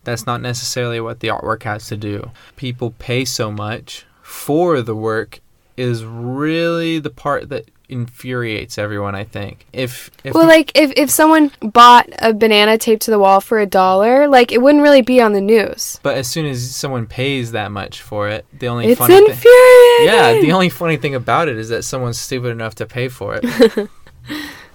that's 0.04 0.26
not 0.26 0.40
necessarily 0.40 1.00
what 1.00 1.18
the 1.18 1.26
artwork 1.26 1.64
has 1.64 1.88
to 1.88 1.96
do. 1.96 2.30
People 2.54 2.94
pay 3.00 3.24
so 3.24 3.50
much 3.50 4.06
for 4.22 4.80
the 4.80 4.94
work 4.94 5.40
is 5.76 6.04
really 6.04 7.00
the 7.00 7.10
part 7.10 7.48
that 7.48 7.68
infuriates 7.88 8.78
everyone 8.78 9.14
i 9.14 9.22
think. 9.22 9.64
If, 9.72 10.10
if 10.24 10.34
well 10.34 10.46
like 10.46 10.72
if, 10.74 10.92
if 10.96 11.08
someone 11.08 11.52
bought 11.60 12.08
a 12.18 12.34
banana 12.34 12.78
taped 12.78 13.02
to 13.02 13.12
the 13.12 13.18
wall 13.18 13.40
for 13.40 13.60
a 13.60 13.66
dollar 13.66 14.26
like 14.26 14.50
it 14.50 14.60
wouldn't 14.60 14.82
really 14.82 15.02
be 15.02 15.20
on 15.20 15.34
the 15.34 15.40
news. 15.40 16.00
But 16.02 16.16
as 16.16 16.28
soon 16.28 16.46
as 16.46 16.74
someone 16.74 17.06
pays 17.06 17.52
that 17.52 17.70
much 17.70 18.02
for 18.02 18.28
it 18.28 18.44
the 18.58 18.66
only 18.66 18.86
it's 18.88 18.98
funny 18.98 19.14
infuriating! 19.14 19.38
Thing 19.38 20.06
yeah 20.06 20.40
the 20.40 20.50
only 20.50 20.68
funny 20.68 20.96
thing 20.96 21.14
about 21.14 21.48
it 21.48 21.56
is 21.56 21.68
that 21.68 21.84
someone's 21.84 22.18
stupid 22.18 22.48
enough 22.48 22.74
to 22.76 22.86
pay 22.86 23.08
for 23.08 23.38
it. 23.40 23.88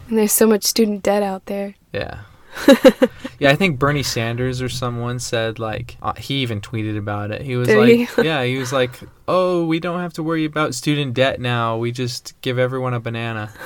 And 0.08 0.18
there's 0.18 0.34
so 0.34 0.46
much 0.46 0.66
student 0.66 1.04
debt 1.04 1.24
out 1.24 1.46
there. 1.46 1.76
Yeah 1.94 2.24
yeah, 3.40 3.50
I 3.50 3.56
think 3.56 3.80
Bernie 3.80 4.04
Sanders 4.04 4.62
or 4.62 4.70
someone 4.70 5.20
said 5.20 5.60
like 5.60 5.98
uh, 6.02 6.14
he 6.14 6.36
even 6.42 6.62
tweeted 6.62 6.98
about 6.98 7.32
it. 7.32 7.42
He 7.42 7.56
was 7.56 7.68
Did 7.68 7.78
like, 7.78 8.10
he? 8.10 8.10
yeah, 8.24 8.44
he 8.44 8.58
was 8.58 8.72
like, 8.74 9.00
"Oh, 9.28 9.66
we 9.66 9.80
don't 9.80 10.00
have 10.00 10.14
to 10.14 10.24
worry 10.24 10.46
about 10.46 10.76
student 10.76 11.14
debt 11.14 11.40
now. 11.40 11.78
We 11.78 11.92
just 11.92 12.40
give 12.42 12.60
everyone 12.60 12.94
a 12.94 13.00
banana." 13.00 13.52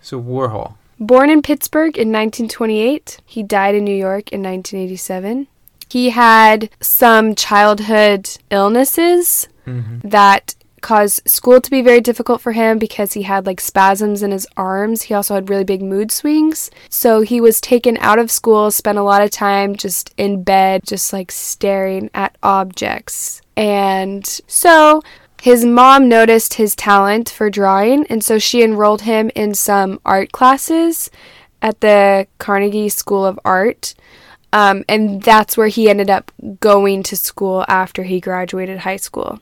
so 0.00 0.20
Warhol. 0.22 0.74
Born 0.98 1.28
in 1.28 1.42
Pittsburgh 1.42 1.98
in 1.98 2.08
1928, 2.08 3.18
he 3.26 3.42
died 3.42 3.74
in 3.74 3.84
New 3.84 3.94
York 3.94 4.32
in 4.32 4.42
1987. 4.42 5.46
He 5.90 6.10
had 6.10 6.70
some 6.80 7.34
childhood 7.34 8.30
illnesses 8.50 9.48
Mm-hmm. 9.66 10.08
that 10.10 10.54
caused 10.86 11.28
school 11.28 11.60
to 11.60 11.68
be 11.68 11.82
very 11.82 12.00
difficult 12.00 12.40
for 12.40 12.52
him 12.52 12.78
because 12.78 13.14
he 13.14 13.22
had 13.22 13.44
like 13.44 13.60
spasms 13.60 14.22
in 14.22 14.30
his 14.30 14.46
arms. 14.56 15.02
He 15.02 15.14
also 15.14 15.34
had 15.34 15.50
really 15.50 15.64
big 15.64 15.82
mood 15.82 16.12
swings. 16.12 16.70
So 16.88 17.22
he 17.22 17.40
was 17.40 17.60
taken 17.60 17.96
out 17.96 18.20
of 18.20 18.30
school, 18.30 18.70
spent 18.70 18.96
a 18.96 19.02
lot 19.02 19.20
of 19.20 19.32
time 19.32 19.74
just 19.74 20.14
in 20.16 20.44
bed, 20.44 20.82
just 20.86 21.12
like 21.12 21.32
staring 21.32 22.08
at 22.14 22.38
objects. 22.40 23.42
And 23.56 24.24
so 24.46 25.02
his 25.42 25.64
mom 25.64 26.08
noticed 26.08 26.54
his 26.54 26.76
talent 26.76 27.30
for 27.30 27.50
drawing, 27.50 28.06
and 28.06 28.22
so 28.22 28.38
she 28.38 28.62
enrolled 28.62 29.02
him 29.02 29.32
in 29.34 29.54
some 29.54 30.00
art 30.04 30.30
classes 30.30 31.10
at 31.60 31.80
the 31.80 32.28
Carnegie 32.38 32.90
School 32.90 33.26
of 33.26 33.40
Art. 33.44 33.96
Um, 34.52 34.84
and 34.88 35.20
that's 35.20 35.56
where 35.56 35.66
he 35.66 35.90
ended 35.90 36.10
up 36.10 36.30
going 36.60 37.02
to 37.02 37.16
school 37.16 37.64
after 37.66 38.04
he 38.04 38.20
graduated 38.20 38.78
high 38.78 38.96
school. 38.96 39.40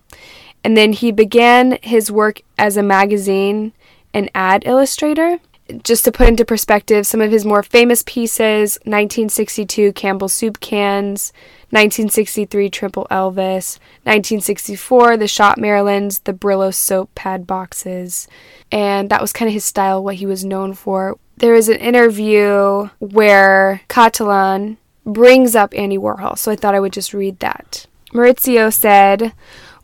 And 0.65 0.77
then 0.77 0.95
he 0.95 1.13
began 1.13 1.79
his 1.83 2.11
work 2.11 2.41
as 2.59 2.77
a 2.77 2.83
magazine 2.83 3.73
and 4.15 4.31
ad 4.35 4.63
illustrator. 4.67 5.39
Just 5.83 6.05
to 6.05 6.13
put 6.13 6.29
into 6.29 6.45
perspective, 6.45 7.07
some 7.07 7.21
of 7.21 7.31
his 7.31 7.45
more 7.45 7.63
famous 7.63 8.03
pieces 8.07 8.79
1962 8.85 9.93
Campbell 9.93 10.29
Soup 10.29 10.59
Cans, 10.61 11.33
1963 11.71 12.69
Triple 12.71 13.07
Elvis, 13.11 13.79
1964 14.05 15.17
The 15.17 15.29
Shot 15.29 15.59
Marilyns, 15.59 16.23
the 16.25 16.35
Brillo 16.35 16.73
soap 16.73 17.15
pad 17.15 17.47
boxes. 17.47 18.29
And 18.71 19.11
that 19.11 19.21
was 19.21 19.33
kind 19.33 19.49
of 19.49 19.55
his 19.55 19.65
style, 19.65 20.03
what 20.03 20.17
he 20.17 20.27
was 20.27 20.45
known 20.45 20.75
for. 20.75 21.19
There 21.37 21.55
is 21.55 21.69
an 21.69 21.79
interview 21.79 22.89
where 23.01 23.81
Cattelan 23.89 24.77
brings 25.05 25.55
up 25.55 25.75
Andy 25.75 25.99
Warhol, 25.99 26.39
so 26.39 26.53
I 26.53 26.57
thought 26.57 26.75
I 26.75 26.81
would 26.81 26.93
just 26.93 27.13
read 27.15 27.41
that. 27.41 27.87
Maurizio 28.13 28.73
said, 28.73 29.33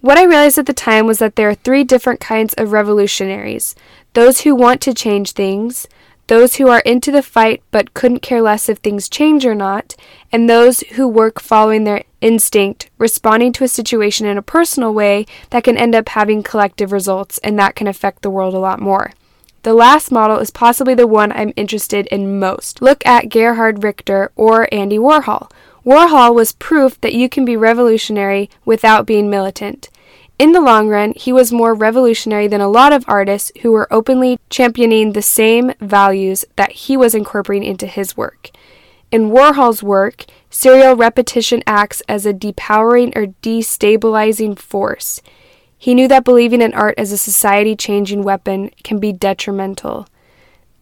What 0.00 0.16
I 0.16 0.24
realized 0.24 0.56
at 0.56 0.64
the 0.64 0.72
time 0.72 1.06
was 1.06 1.18
that 1.18 1.36
there 1.36 1.50
are 1.50 1.54
three 1.54 1.84
different 1.84 2.20
kinds 2.20 2.54
of 2.54 2.72
revolutionaries 2.72 3.74
those 4.14 4.40
who 4.40 4.54
want 4.54 4.80
to 4.80 4.94
change 4.94 5.32
things, 5.32 5.86
those 6.26 6.56
who 6.56 6.68
are 6.68 6.80
into 6.80 7.12
the 7.12 7.22
fight 7.22 7.62
but 7.70 7.92
couldn't 7.92 8.22
care 8.22 8.40
less 8.40 8.68
if 8.68 8.78
things 8.78 9.10
change 9.10 9.44
or 9.44 9.54
not, 9.54 9.94
and 10.32 10.48
those 10.48 10.80
who 10.92 11.06
work 11.06 11.38
following 11.38 11.84
their 11.84 12.02
instinct, 12.22 12.88
responding 12.96 13.52
to 13.52 13.62
a 13.62 13.68
situation 13.68 14.26
in 14.26 14.38
a 14.38 14.42
personal 14.42 14.94
way 14.94 15.26
that 15.50 15.64
can 15.64 15.76
end 15.76 15.94
up 15.94 16.08
having 16.08 16.42
collective 16.42 16.92
results 16.92 17.38
and 17.44 17.58
that 17.58 17.76
can 17.76 17.86
affect 17.86 18.22
the 18.22 18.30
world 18.30 18.54
a 18.54 18.58
lot 18.58 18.80
more. 18.80 19.12
The 19.62 19.74
last 19.74 20.10
model 20.10 20.38
is 20.38 20.50
possibly 20.50 20.94
the 20.94 21.06
one 21.06 21.30
I'm 21.30 21.52
interested 21.56 22.06
in 22.06 22.38
most. 22.38 22.80
Look 22.80 23.04
at 23.04 23.28
Gerhard 23.28 23.84
Richter 23.84 24.32
or 24.34 24.66
Andy 24.72 24.96
Warhol. 24.96 25.50
Warhol 25.84 26.34
was 26.34 26.52
proof 26.52 27.00
that 27.00 27.14
you 27.14 27.28
can 27.28 27.44
be 27.44 27.56
revolutionary 27.56 28.50
without 28.64 29.06
being 29.06 29.30
militant. 29.30 29.88
In 30.38 30.52
the 30.52 30.60
long 30.60 30.88
run, 30.88 31.12
he 31.16 31.32
was 31.32 31.52
more 31.52 31.74
revolutionary 31.74 32.48
than 32.48 32.60
a 32.62 32.68
lot 32.68 32.92
of 32.92 33.04
artists 33.06 33.52
who 33.60 33.72
were 33.72 33.92
openly 33.92 34.38
championing 34.48 35.12
the 35.12 35.22
same 35.22 35.72
values 35.80 36.44
that 36.56 36.72
he 36.72 36.96
was 36.96 37.14
incorporating 37.14 37.68
into 37.68 37.86
his 37.86 38.16
work. 38.16 38.50
In 39.12 39.30
Warhol's 39.30 39.82
work, 39.82 40.24
serial 40.48 40.96
repetition 40.96 41.62
acts 41.66 42.00
as 42.08 42.24
a 42.24 42.32
depowering 42.32 43.14
or 43.16 43.34
destabilizing 43.42 44.58
force. 44.58 45.20
He 45.76 45.94
knew 45.94 46.08
that 46.08 46.24
believing 46.24 46.62
in 46.62 46.74
art 46.74 46.94
as 46.96 47.10
a 47.10 47.18
society 47.18 47.74
changing 47.74 48.22
weapon 48.22 48.70
can 48.84 48.98
be 48.98 49.12
detrimental. 49.12 50.06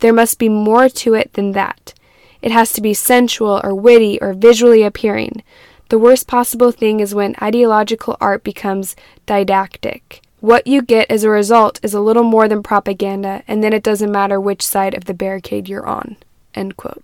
There 0.01 0.13
must 0.13 0.39
be 0.39 0.49
more 0.49 0.89
to 0.89 1.15
it 1.15 1.33
than 1.33 1.53
that. 1.53 1.95
It 2.43 2.53
has 2.53 2.73
to 2.75 2.81
be 2.81 2.95
sensual 2.95 3.61
or 3.65 3.75
witty 3.75 4.21
or 4.21 4.33
visually 4.33 4.83
appearing. 4.83 5.43
The 5.89 5.99
worst 5.99 6.27
possible 6.27 6.71
thing 6.71 7.01
is 7.01 7.15
when 7.15 7.35
ideological 7.41 8.17
art 8.21 8.45
becomes 8.45 8.95
didactic. 9.27 10.21
What 10.41 10.67
you 10.67 10.83
get 10.83 11.11
as 11.11 11.25
a 11.25 11.31
result 11.31 11.81
is 11.83 11.95
a 11.95 12.01
little 12.01 12.23
more 12.23 12.47
than 12.47 12.63
propaganda, 12.63 13.43
and 13.49 13.65
then 13.65 13.73
it 13.73 13.83
doesn't 13.83 14.13
matter 14.13 14.41
which 14.41 14.63
side 14.63 14.95
of 14.95 15.07
the 15.07 15.15
barricade 15.15 15.69
you're 15.69 15.87
on. 15.87 16.17
End 16.55 16.77
quote. 16.77 17.03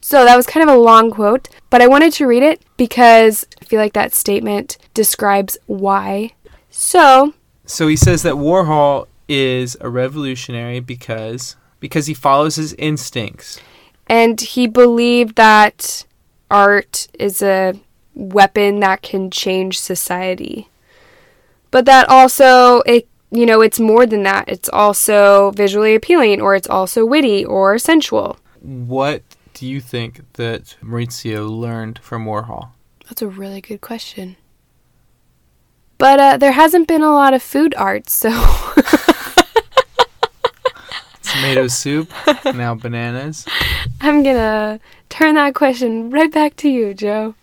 So 0.00 0.24
that 0.24 0.36
was 0.36 0.46
kind 0.46 0.68
of 0.68 0.74
a 0.74 0.78
long 0.78 1.10
quote, 1.10 1.48
but 1.68 1.82
I 1.82 1.86
wanted 1.86 2.12
to 2.14 2.26
read 2.26 2.42
it 2.42 2.62
because 2.78 3.46
I 3.60 3.66
feel 3.66 3.78
like 3.78 3.92
that 3.92 4.14
statement 4.14 4.78
describes 4.94 5.58
why. 5.66 6.32
So, 6.70 7.34
So 7.66 7.86
he 7.86 7.96
says 7.96 8.22
that 8.22 8.34
Warhol 8.34 9.08
is 9.28 9.76
a 9.80 9.90
revolutionary 9.90 10.80
because 10.80 11.56
because 11.80 12.06
he 12.06 12.14
follows 12.14 12.56
his 12.56 12.74
instincts. 12.74 13.60
And 14.10 14.40
he 14.40 14.66
believed 14.66 15.36
that 15.36 16.04
art 16.50 17.06
is 17.16 17.40
a 17.40 17.74
weapon 18.12 18.80
that 18.80 19.02
can 19.02 19.30
change 19.30 19.78
society. 19.78 20.68
But 21.70 21.84
that 21.84 22.08
also 22.08 22.80
it 22.80 23.06
you 23.32 23.46
know, 23.46 23.60
it's 23.60 23.78
more 23.78 24.06
than 24.06 24.24
that. 24.24 24.48
It's 24.48 24.68
also 24.68 25.52
visually 25.52 25.94
appealing 25.94 26.40
or 26.40 26.56
it's 26.56 26.68
also 26.68 27.06
witty 27.06 27.44
or 27.44 27.78
sensual. 27.78 28.36
What 28.60 29.22
do 29.54 29.68
you 29.68 29.80
think 29.80 30.22
that 30.32 30.76
Maurizio 30.82 31.48
learned 31.48 32.00
from 32.00 32.26
Warhol? 32.26 32.70
That's 33.08 33.22
a 33.22 33.28
really 33.28 33.60
good 33.60 33.80
question. 33.80 34.34
But 35.98 36.18
uh, 36.18 36.36
there 36.38 36.52
hasn't 36.52 36.88
been 36.88 37.02
a 37.02 37.14
lot 37.14 37.34
of 37.34 37.42
food 37.44 37.72
art, 37.76 38.08
so 38.08 38.30
Tomato 41.32 41.66
soup, 41.68 42.10
now 42.44 42.74
bananas. 42.74 43.46
I'm 44.00 44.22
gonna 44.22 44.80
turn 45.08 45.34
that 45.36 45.54
question 45.54 46.10
right 46.10 46.32
back 46.32 46.56
to 46.56 46.68
you, 46.68 46.94
Joe. 46.94 47.34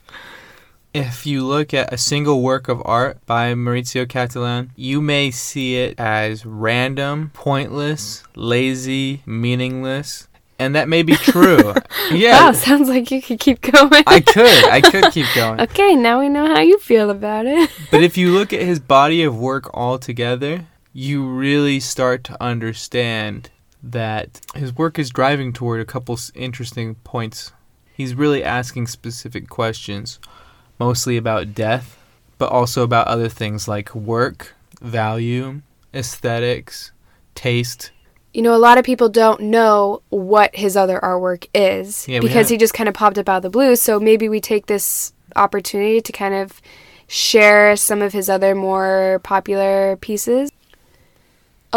If 0.94 1.26
you 1.28 1.46
look 1.46 1.74
at 1.74 1.94
a 1.94 1.98
single 1.98 2.42
work 2.42 2.68
of 2.68 2.82
art 2.84 3.24
by 3.26 3.54
Maurizio 3.54 4.08
Cattelan, 4.08 4.70
you 4.76 5.00
may 5.00 5.30
see 5.30 5.76
it 5.76 6.00
as 6.00 6.46
random, 6.46 7.30
pointless, 7.34 8.24
lazy, 8.36 9.22
meaningless, 9.26 10.28
and 10.60 10.76
that 10.76 10.90
may 10.90 11.04
be 11.04 11.16
true. 11.16 11.76
yeah, 12.12 12.46
Wow, 12.46 12.52
sounds 12.54 12.90
like 12.90 13.12
you 13.12 13.22
could 13.22 13.40
keep 13.40 13.62
going. 13.62 14.04
I 14.08 14.22
could. 14.22 14.66
I 14.66 14.82
could 14.82 15.12
keep 15.12 15.28
going. 15.36 15.62
okay, 15.70 15.96
now 15.96 16.20
we 16.20 16.30
know 16.30 16.48
how 16.48 16.62
you 16.62 16.80
feel 16.80 17.10
about 17.12 17.46
it. 17.46 17.70
But 17.92 18.02
if 18.02 18.18
you 18.18 18.32
look 18.32 18.52
at 18.52 18.62
his 18.62 18.80
body 18.80 19.24
of 19.24 19.38
work 19.38 19.70
altogether, 19.76 20.66
you 20.94 21.28
really 21.28 21.80
start 21.80 22.24
to 22.24 22.44
understand 22.44 23.52
that 23.92 24.42
his 24.56 24.76
work 24.76 25.00
is 25.00 25.10
driving 25.10 25.54
toward 25.54 25.82
a 25.82 25.86
couple 25.86 26.18
interesting 26.36 26.96
points. 26.96 27.52
He's 27.94 28.16
really 28.16 28.44
asking 28.44 28.88
specific 28.88 29.50
questions, 29.50 30.20
mostly 30.80 31.18
about 31.18 31.56
death, 31.56 31.98
but 32.38 32.52
also 32.52 32.84
about 32.84 33.08
other 33.08 33.30
things 33.30 33.68
like 33.68 33.96
work, 33.96 34.56
value, 34.82 35.62
aesthetics, 35.94 36.92
taste, 37.34 37.92
you 38.38 38.44
know, 38.44 38.54
a 38.54 38.58
lot 38.58 38.78
of 38.78 38.86
people 38.86 39.10
don't 39.10 39.42
know 39.42 40.04
what 40.10 40.56
his 40.56 40.78
other 40.78 41.00
artwork 41.02 41.48
is 41.56 42.08
Yeah, 42.08 42.20
because 42.20 42.50
he 42.50 42.58
just 42.58 42.74
kind 42.74 42.88
of 42.88 42.94
popped 42.94 43.18
up 43.18 43.28
out 43.28 43.38
of 43.38 43.42
the 43.42 43.50
blue. 43.50 43.76
So 43.76 44.00
maybe 44.00 44.30
we 44.30 44.40
take 44.40 44.68
this 44.68 45.12
opportunity 45.36 46.02
to 46.02 46.12
kind 46.12 46.36
of 46.36 46.62
share 47.08 47.76
some 47.76 48.02
of 48.04 48.14
his 48.14 48.30
other 48.30 48.54
more 48.54 49.22
popular 49.24 49.96
pieces. 49.98 50.52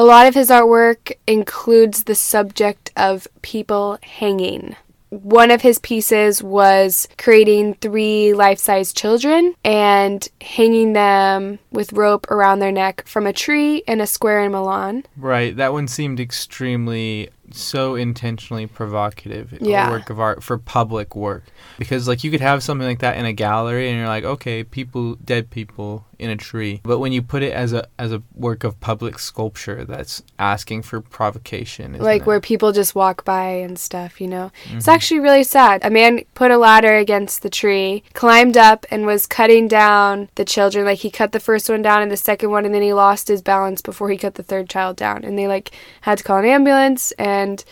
A 0.01 0.11
lot 0.11 0.27
of 0.27 0.35
his 0.35 0.49
artwork 0.49 1.13
includes 1.27 2.05
the 2.05 2.15
subject 2.15 2.91
of 2.97 3.29
people 3.43 3.99
hanging. 4.03 4.75
One 5.11 5.51
of 5.51 5.61
his 5.61 5.79
pieces 5.79 6.43
was 6.43 7.07
creating 7.19 7.75
three 7.75 8.33
life 8.33 8.59
size 8.59 8.95
children 8.95 9.55
and 9.63 10.27
hanging 10.41 10.95
them 10.95 11.59
with 11.71 11.93
rope 11.93 12.31
around 12.31 12.61
their 12.61 12.73
neck 12.73 13.07
from 13.07 13.27
a 13.27 13.35
tree 13.35 13.83
in 13.87 14.01
a 14.01 14.07
square 14.07 14.43
in 14.43 14.53
Milan. 14.53 15.05
Right. 15.19 15.55
That 15.55 15.75
one 15.75 15.87
seemed 15.87 16.19
extremely 16.19 17.29
so 17.51 17.95
intentionally 17.95 18.67
provocative. 18.67 19.59
Yeah. 19.61 19.91
Work 19.91 20.09
of 20.09 20.19
art 20.19 20.43
for 20.43 20.57
public 20.57 21.15
work. 21.15 21.45
Because 21.79 22.09
like 22.09 22.25
you 22.25 22.31
could 22.31 22.41
have 22.41 22.63
something 22.63 22.89
like 22.89 23.01
that 23.01 23.19
in 23.19 23.27
a 23.27 23.35
gallery 23.35 23.91
and 23.91 23.99
you're 23.99 24.09
like, 24.09 24.25
okay, 24.25 24.65
people 24.65 25.17
dead 25.17 25.51
people 25.51 26.07
in 26.21 26.31
a 26.31 26.37
tree. 26.37 26.81
But 26.83 26.99
when 26.99 27.13
you 27.13 27.23
put 27.23 27.43
it 27.43 27.53
as 27.53 27.73
a 27.73 27.89
as 27.99 28.13
a 28.13 28.23
work 28.35 28.63
of 28.65 28.79
public 28.81 29.19
sculpture 29.19 29.85
that's 29.85 30.23
asking 30.39 30.83
for 30.83 31.01
provocation. 31.01 31.99
like 31.99 32.23
it? 32.23 32.27
where 32.27 32.41
people 32.41 32.73
just 32.73 32.95
walk 32.95 33.25
by 33.25 33.45
and 33.47 33.79
stuff, 33.79 34.21
you 34.21 34.29
know. 34.29 34.53
It's 34.65 34.85
Mm-hmm. 34.85 34.91
actually 34.91 35.21
really 35.21 35.45
sad. 35.45 35.85
A 35.85 35.91
man 35.91 36.21
put 36.35 36.51
a 36.51 36.59
ladder 36.59 36.97
against 36.97 37.43
the 37.43 37.51
tree, 37.51 38.03
climbed 38.15 38.57
up, 38.57 38.87
and 38.91 39.07
was 39.07 39.27
cutting 39.27 39.67
down 39.69 40.29
the 40.35 40.45
children. 40.45 40.85
Like 40.85 40.99
he 40.99 41.11
cut 41.11 41.33
the 41.33 41.41
first 41.41 41.69
one 41.69 41.83
down 41.83 42.03
and 42.03 42.11
the 42.11 42.17
second 42.17 42.51
one, 42.51 42.65
and 42.65 42.75
then 42.75 42.83
he 42.83 42.93
lost 42.93 43.29
his 43.29 43.43
balance 43.43 43.81
before 43.83 44.11
he 44.11 44.17
cut 44.17 44.35
the 44.35 44.43
third 44.43 44.69
child 44.69 44.97
down. 44.97 45.25
And 45.25 45.39
they 45.39 45.47
like 45.49 45.71
had 46.03 46.19
to 46.19 46.25
call 46.25 46.39
an 46.39 46.45
ambulance, 46.45 47.13
and 47.13 47.65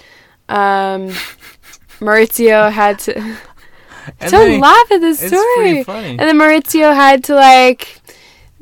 um, 0.48 1.08
Maurizio 2.00 2.70
had 2.72 2.98
to. 3.00 3.36
Don't 4.28 4.60
laugh 4.60 4.90
at 4.92 5.00
this 5.02 5.22
It's 5.22 5.36
story. 5.36 5.84
And 5.86 6.18
then 6.20 6.38
Maurizio 6.38 6.94
had 6.94 7.22
to 7.24 7.34
like, 7.34 8.00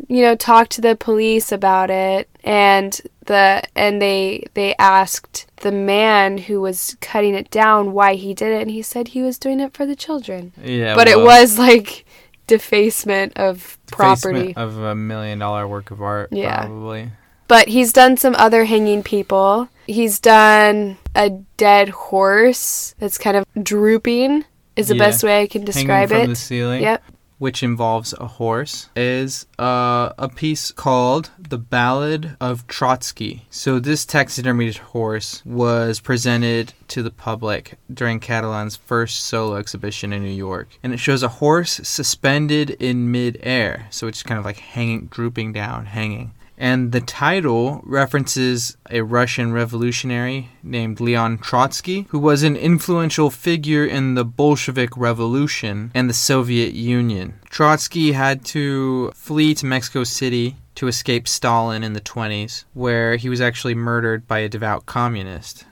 you 0.09 0.23
know, 0.23 0.35
talk 0.37 0.69
to 0.71 0.81
the 0.81 0.95
police 0.97 1.51
about 1.53 1.91
it, 1.91 2.29
and 2.45 3.01
the 3.27 3.63
and 3.75 4.01
they 4.01 4.45
they 4.55 4.75
asked 4.79 5.47
the 5.63 5.73
man 5.73 6.39
who 6.39 6.61
was 6.61 6.97
cutting 7.01 7.35
it 7.35 7.51
down 7.51 7.93
why 7.93 8.15
he 8.15 8.35
did 8.35 8.53
it, 8.53 8.63
and 8.63 8.71
he 8.71 8.83
said 8.83 9.09
he 9.09 9.23
was 9.23 9.39
doing 9.39 9.59
it 9.61 9.73
for 9.75 9.87
the 9.87 9.97
children. 9.97 10.53
yeah, 10.63 10.95
but 10.95 11.09
it 11.09 11.19
was 11.19 11.59
like 11.59 12.05
defacement 12.47 13.37
of 13.37 13.79
property. 13.89 14.49
defacement 14.49 14.59
of 14.59 14.79
a 14.79 14.95
million 14.95 15.39
dollar 15.39 15.67
work 15.67 15.91
of 15.91 16.01
art 16.01 16.29
Yeah. 16.33 16.61
probably. 16.67 17.11
But 17.49 17.69
he's 17.69 17.93
done 17.93 18.17
some 18.17 18.35
other 18.37 18.65
hanging 18.65 19.03
people. 19.03 19.69
He's 19.87 20.19
done 20.19 20.99
a 21.15 21.31
dead 21.57 21.89
horse 21.91 22.95
that's 22.99 23.19
kind 23.19 23.37
of 23.37 23.45
drooping. 23.63 24.45
Is 24.77 24.89
the 24.89 24.97
Yeah. 24.97 25.05
best 25.07 25.25
way 25.25 25.41
I 25.43 25.47
can 25.47 25.65
describe 25.65 26.11
Hanging 26.11 26.25
from 26.25 26.31
it. 26.33 26.35
the 26.35 26.37
ceiling. 26.37 26.83
Yep. 26.83 27.03
Which 27.39 27.63
involves 27.63 28.15
a 28.15 28.27
horse, 28.27 28.89
is 28.97 29.47
uh, 29.59 30.13
a 30.17 30.29
piece 30.29 30.73
called 30.73 31.31
The 31.39 31.59
Ballad 31.59 32.37
of 32.41 32.67
Trotsky. 32.67 33.47
So, 33.51 33.79
this 33.79 34.07
taxidermied 34.07 34.79
horse 34.79 35.43
was 35.45 36.01
presented 36.01 36.73
to 36.89 37.03
the 37.03 37.11
public 37.11 37.79
during 37.93 38.21
Cattelan's 38.21 38.77
first 38.77 39.21
solo 39.21 39.57
exhibition 39.57 40.15
in 40.15 40.23
New 40.23 40.31
York. 40.31 40.79
And 40.83 40.95
it 40.95 40.99
shows 40.99 41.23
a 41.23 41.29
horse 41.29 41.73
suspended 41.83 42.71
in 42.71 43.11
midair. 43.11 43.89
So, 43.91 44.07
it's 44.07 44.23
kind 44.23 44.39
of 44.39 44.47
like 44.47 44.59
hanging, 44.59 45.07
drooping 45.07 45.53
down, 45.53 45.87
hanging. 45.87 46.33
And 46.59 46.93
the 46.93 47.01
title 47.01 47.81
references 47.85 48.77
a 48.91 49.03
Russian 49.03 49.53
revolutionary 49.53 50.51
named 50.63 51.01
Leon 51.01 51.39
Trotsky, 51.39 52.07
who 52.11 52.19
was 52.19 52.43
an 52.43 52.57
influential 52.57 53.31
figure 53.31 53.85
in 53.85 54.15
the 54.15 54.25
Bolshevik 54.25 54.97
Revolution 54.97 55.91
and 55.95 56.09
the 56.09 56.15
Soviet 56.15 56.73
Union. 56.73 57.35
Trotsky 57.51 58.13
had 58.13 58.45
to 58.47 59.11
flee 59.15 59.55
to 59.55 59.67
Mexico 59.67 60.05
City 60.05 60.57
to 60.77 60.89
escape 60.89 61.27
Stalin 61.29 61.83
in 61.83 61.93
the 61.93 62.01
20s, 62.01 62.65
where 62.75 63.17
he 63.17 63.29
was 63.29 63.41
actually 63.41 63.75
murdered 63.75 64.27
by 64.27 64.39
a 64.41 64.49
devout 64.49 64.87
communist. 64.87 65.65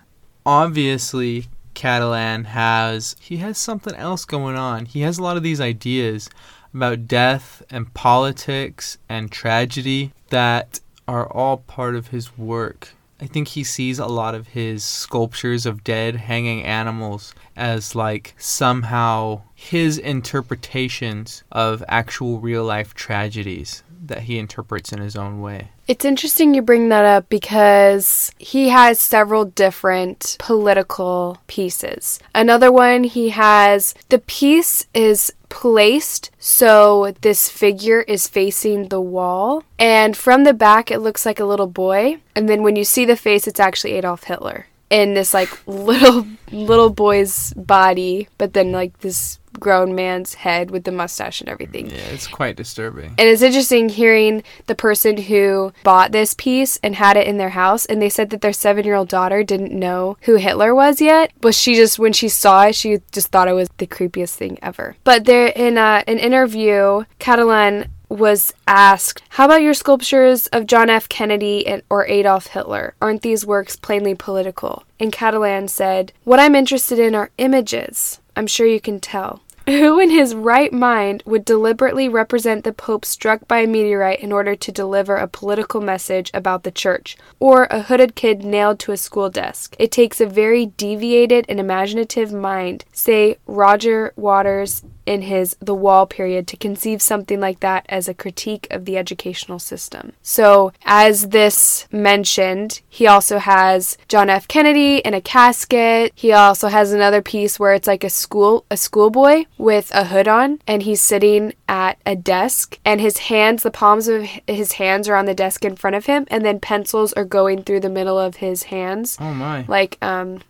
Obviously, 0.47 1.47
Cattelan 1.75 2.45
has 2.47 3.17
he 3.21 3.39
has 3.39 3.59
something 3.59 3.95
else 3.95 4.25
going 4.25 4.57
on. 4.57 4.87
He 4.87 5.01
has 5.01 5.19
a 5.19 5.23
lot 5.23 5.37
of 5.37 5.43
these 5.43 5.61
ideas 5.61 6.31
about 6.75 7.07
death 7.07 7.63
and 7.71 7.95
politics 7.95 8.99
and 9.09 9.31
tragedy 9.31 10.13
that 10.31 10.81
are 11.07 11.31
all 11.33 11.59
part 11.59 11.95
of 11.95 12.09
his 12.09 12.37
work. 12.37 12.91
I 13.21 13.27
think 13.27 13.49
he 13.49 13.63
sees 13.63 14.01
a 14.01 14.07
lot 14.07 14.35
of 14.35 14.49
his 14.49 14.83
sculptures 14.83 15.67
of 15.67 15.85
dead 15.85 16.17
hanging 16.17 16.65
animals 16.65 17.33
as 17.57 17.95
like 17.95 18.35
somehow 18.37 19.43
his 19.55 19.99
interpretations 19.99 21.45
of 21.53 21.85
actual 21.89 22.41
real 22.41 22.65
life 22.65 22.93
tragedies 22.93 23.84
that 24.09 24.23
he 24.23 24.39
interprets 24.39 24.93
in 24.93 25.01
his 25.01 25.17
own 25.17 25.41
way. 25.41 25.69
It's 25.87 26.05
interesting 26.05 26.55
you 26.55 26.63
bring 26.63 26.89
that 26.89 27.05
up 27.05 27.29
because 27.29 28.33
he 28.39 28.71
has 28.71 28.99
several 28.99 29.45
different 29.45 30.37
political 30.39 31.39
pieces. 31.47 32.19
Another 32.35 32.73
one, 32.73 33.05
he 33.05 33.31
has 33.31 33.95
the 34.09 34.19
piece 34.19 34.87
is 34.95 35.33
placed 35.51 36.31
so 36.39 37.15
this 37.21 37.49
figure 37.49 38.03
is 38.03 38.27
facing 38.27 38.89
the 38.89 39.01
wall, 39.01 39.63
and 39.79 40.17
from 40.17 40.45
the 40.45 40.55
back, 40.55 40.91
it 40.91 40.99
looks 40.99 41.25
like 41.25 41.39
a 41.39 41.45
little 41.45 41.67
boy, 41.67 42.19
and 42.35 42.49
then 42.49 42.63
when 42.63 42.77
you 42.77 42.85
see 42.85 43.05
the 43.05 43.17
face, 43.17 43.47
it's 43.47 43.61
actually 43.61 43.93
Adolf 43.93 44.25
Hitler 44.25 44.67
in 44.95 45.15
this 45.15 45.35
like 45.35 45.51
little 45.67 46.25
little 46.53 46.91
boy's 46.91 47.53
body, 47.55 48.29
but 48.39 48.53
then 48.53 48.71
like 48.71 48.99
this 48.99 49.41
grown 49.59 49.95
man's 49.95 50.35
head 50.35 50.71
with 50.71 50.85
the 50.85 50.93
mustache 50.93 51.41
and 51.41 51.49
everything. 51.49 51.89
Yeah, 51.89 51.97
it's 52.13 52.27
quite 52.27 52.57
disturbing. 52.57 53.15
And 53.19 53.29
it's 53.29 53.43
interesting 53.43 53.89
hearing 53.89 54.43
the 54.67 54.75
person 54.75 55.17
who 55.17 55.73
bought 55.83 56.13
this 56.13 56.35
piece 56.35 56.79
and 56.83 56.95
had 56.95 57.17
it 57.17 57.27
in 57.27 57.39
their 57.39 57.51
house, 57.51 57.87
and 57.87 58.01
they 58.01 58.09
said 58.09 58.31
that 58.31 58.41
their 58.41 58.53
seven 58.53 58.85
year 58.85 58.95
old 58.95 59.09
daughter 59.09 59.43
didn't 59.43 59.73
know 59.73 60.17
who 60.23 60.37
Hitler 60.37 60.75
was 60.75 61.01
yet, 61.01 61.33
but 61.41 61.55
she 61.55 61.75
just, 61.75 61.99
when 61.99 62.13
she 62.13 62.29
saw 62.29 62.67
it, 62.67 62.75
she 62.75 62.99
just 63.13 63.29
thought 63.29 63.49
it 63.49 63.53
was 63.53 63.69
the 63.79 63.87
creepiest 63.87 64.35
thing 64.35 64.59
ever. 64.63 64.97
But 65.05 65.25
there, 65.25 65.49
in 65.49 65.79
a, 65.79 66.05
an 66.07 66.19
interview, 66.19 67.05
Cattelan 67.19 67.89
was 68.15 68.55
asked, 68.67 69.23
How 69.31 69.45
about 69.45 69.63
your 69.63 69.75
sculptures 69.75 70.47
of 70.49 70.67
John 70.67 70.89
F. 70.89 71.09
Kennedy 71.09 71.67
and, 71.67 71.83
or 71.91 72.07
Adolf 72.07 72.49
Hitler? 72.49 72.95
Aren't 73.03 73.23
these 73.23 73.45
works 73.45 73.77
plainly 73.77 74.15
political? 74.15 74.85
And 75.01 75.13
Cattelan 75.13 75.69
said, 75.69 76.13
What 76.23 76.41
I'm 76.41 76.55
interested 76.55 76.99
in 76.99 77.15
are 77.15 77.31
images. 77.39 78.21
I'm 78.37 78.47
sure 78.47 78.67
you 78.67 78.81
can 78.81 79.01
tell. 79.01 79.43
Who 79.67 79.99
in 79.99 80.11
his 80.11 80.35
right 80.35 80.73
mind 80.73 81.23
would 81.25 81.45
deliberately 81.45 82.07
represent 82.07 82.65
the 82.65 82.73
Pope 82.73 83.05
struck 83.05 83.49
by 83.49 83.61
a 83.61 83.67
meteorite 83.67 84.21
in 84.21 84.31
order 84.31 84.55
to 84.55 84.73
deliver 84.73 85.17
a 85.17 85.27
political 85.27 85.81
message 85.81 86.31
about 86.35 86.65
the 86.65 86.71
church, 86.71 87.17
or 87.41 87.65
a 87.71 87.83
hooded 87.83 88.15
kid 88.15 88.45
nailed 88.45 88.79
to 88.81 88.93
a 88.93 88.99
school 88.99 89.31
desk? 89.31 89.75
It 89.79 89.91
takes 89.91 90.21
a 90.21 90.27
very 90.27 90.67
deviated 90.67 91.47
and 91.49 91.59
imaginative 91.59 92.31
mind, 92.31 92.85
say 92.93 93.39
Roger 93.47 94.13
Waters 94.17 94.83
in 95.07 95.23
his 95.23 95.57
The 95.61 95.75
Wall 95.75 96.07
period, 96.07 96.47
to 96.49 96.57
conceive 96.57 97.01
something 97.03 97.41
like 97.41 97.61
that 97.61 97.85
as 97.89 98.09
a 98.09 98.15
critique 98.15 98.67
of 98.71 98.85
the 98.85 98.97
educational 98.97 99.59
system. 99.59 100.13
So, 100.23 100.73
as 100.85 101.29
this 101.29 101.87
mentioned, 101.93 102.81
he 102.89 103.07
also 103.07 103.39
has 103.39 103.99
John 104.09 104.31
F. 104.31 104.47
Kennedy 104.49 104.99
in 104.99 105.15
a 105.15 105.21
casket. 105.21 106.13
He 106.15 106.33
also 106.33 106.69
has 106.69 106.93
another 106.93 107.23
piece 107.23 107.59
where 107.59 107.75
it's 107.75 107.87
like 107.87 108.05
a 108.05 108.11
school 108.11 108.65
a 108.71 108.77
schoolboy 108.77 109.45
with 109.59 109.91
a 109.95 110.05
hood 110.05 110.29
on 110.29 110.61
and 110.67 110.83
he's 110.83 111.01
sitting 111.03 111.53
at 111.69 111.99
a 112.07 112.15
desk 112.17 112.79
and 112.85 113.01
his 113.01 113.19
hands 113.19 113.63
the 113.63 113.71
palms 113.71 114.09
of 114.09 114.23
his 114.47 114.73
hands 114.73 115.09
are 115.09 115.17
on 115.17 115.25
the 115.27 115.35
desk 115.35 115.65
in 115.65 115.77
front 115.77 115.97
of 115.97 116.07
him 116.07 116.27
and 116.29 116.45
then 116.45 116.61
pencils 116.61 117.13
are 117.15 117.25
going 117.25 117.63
through 117.63 117.81
the 117.81 117.89
middle 117.91 118.19
of 118.19 118.37
his 118.37 118.65
hands 118.65 119.17
Oh 119.21 119.33
my. 119.35 119.65
like 119.69 119.99
um 120.03 120.41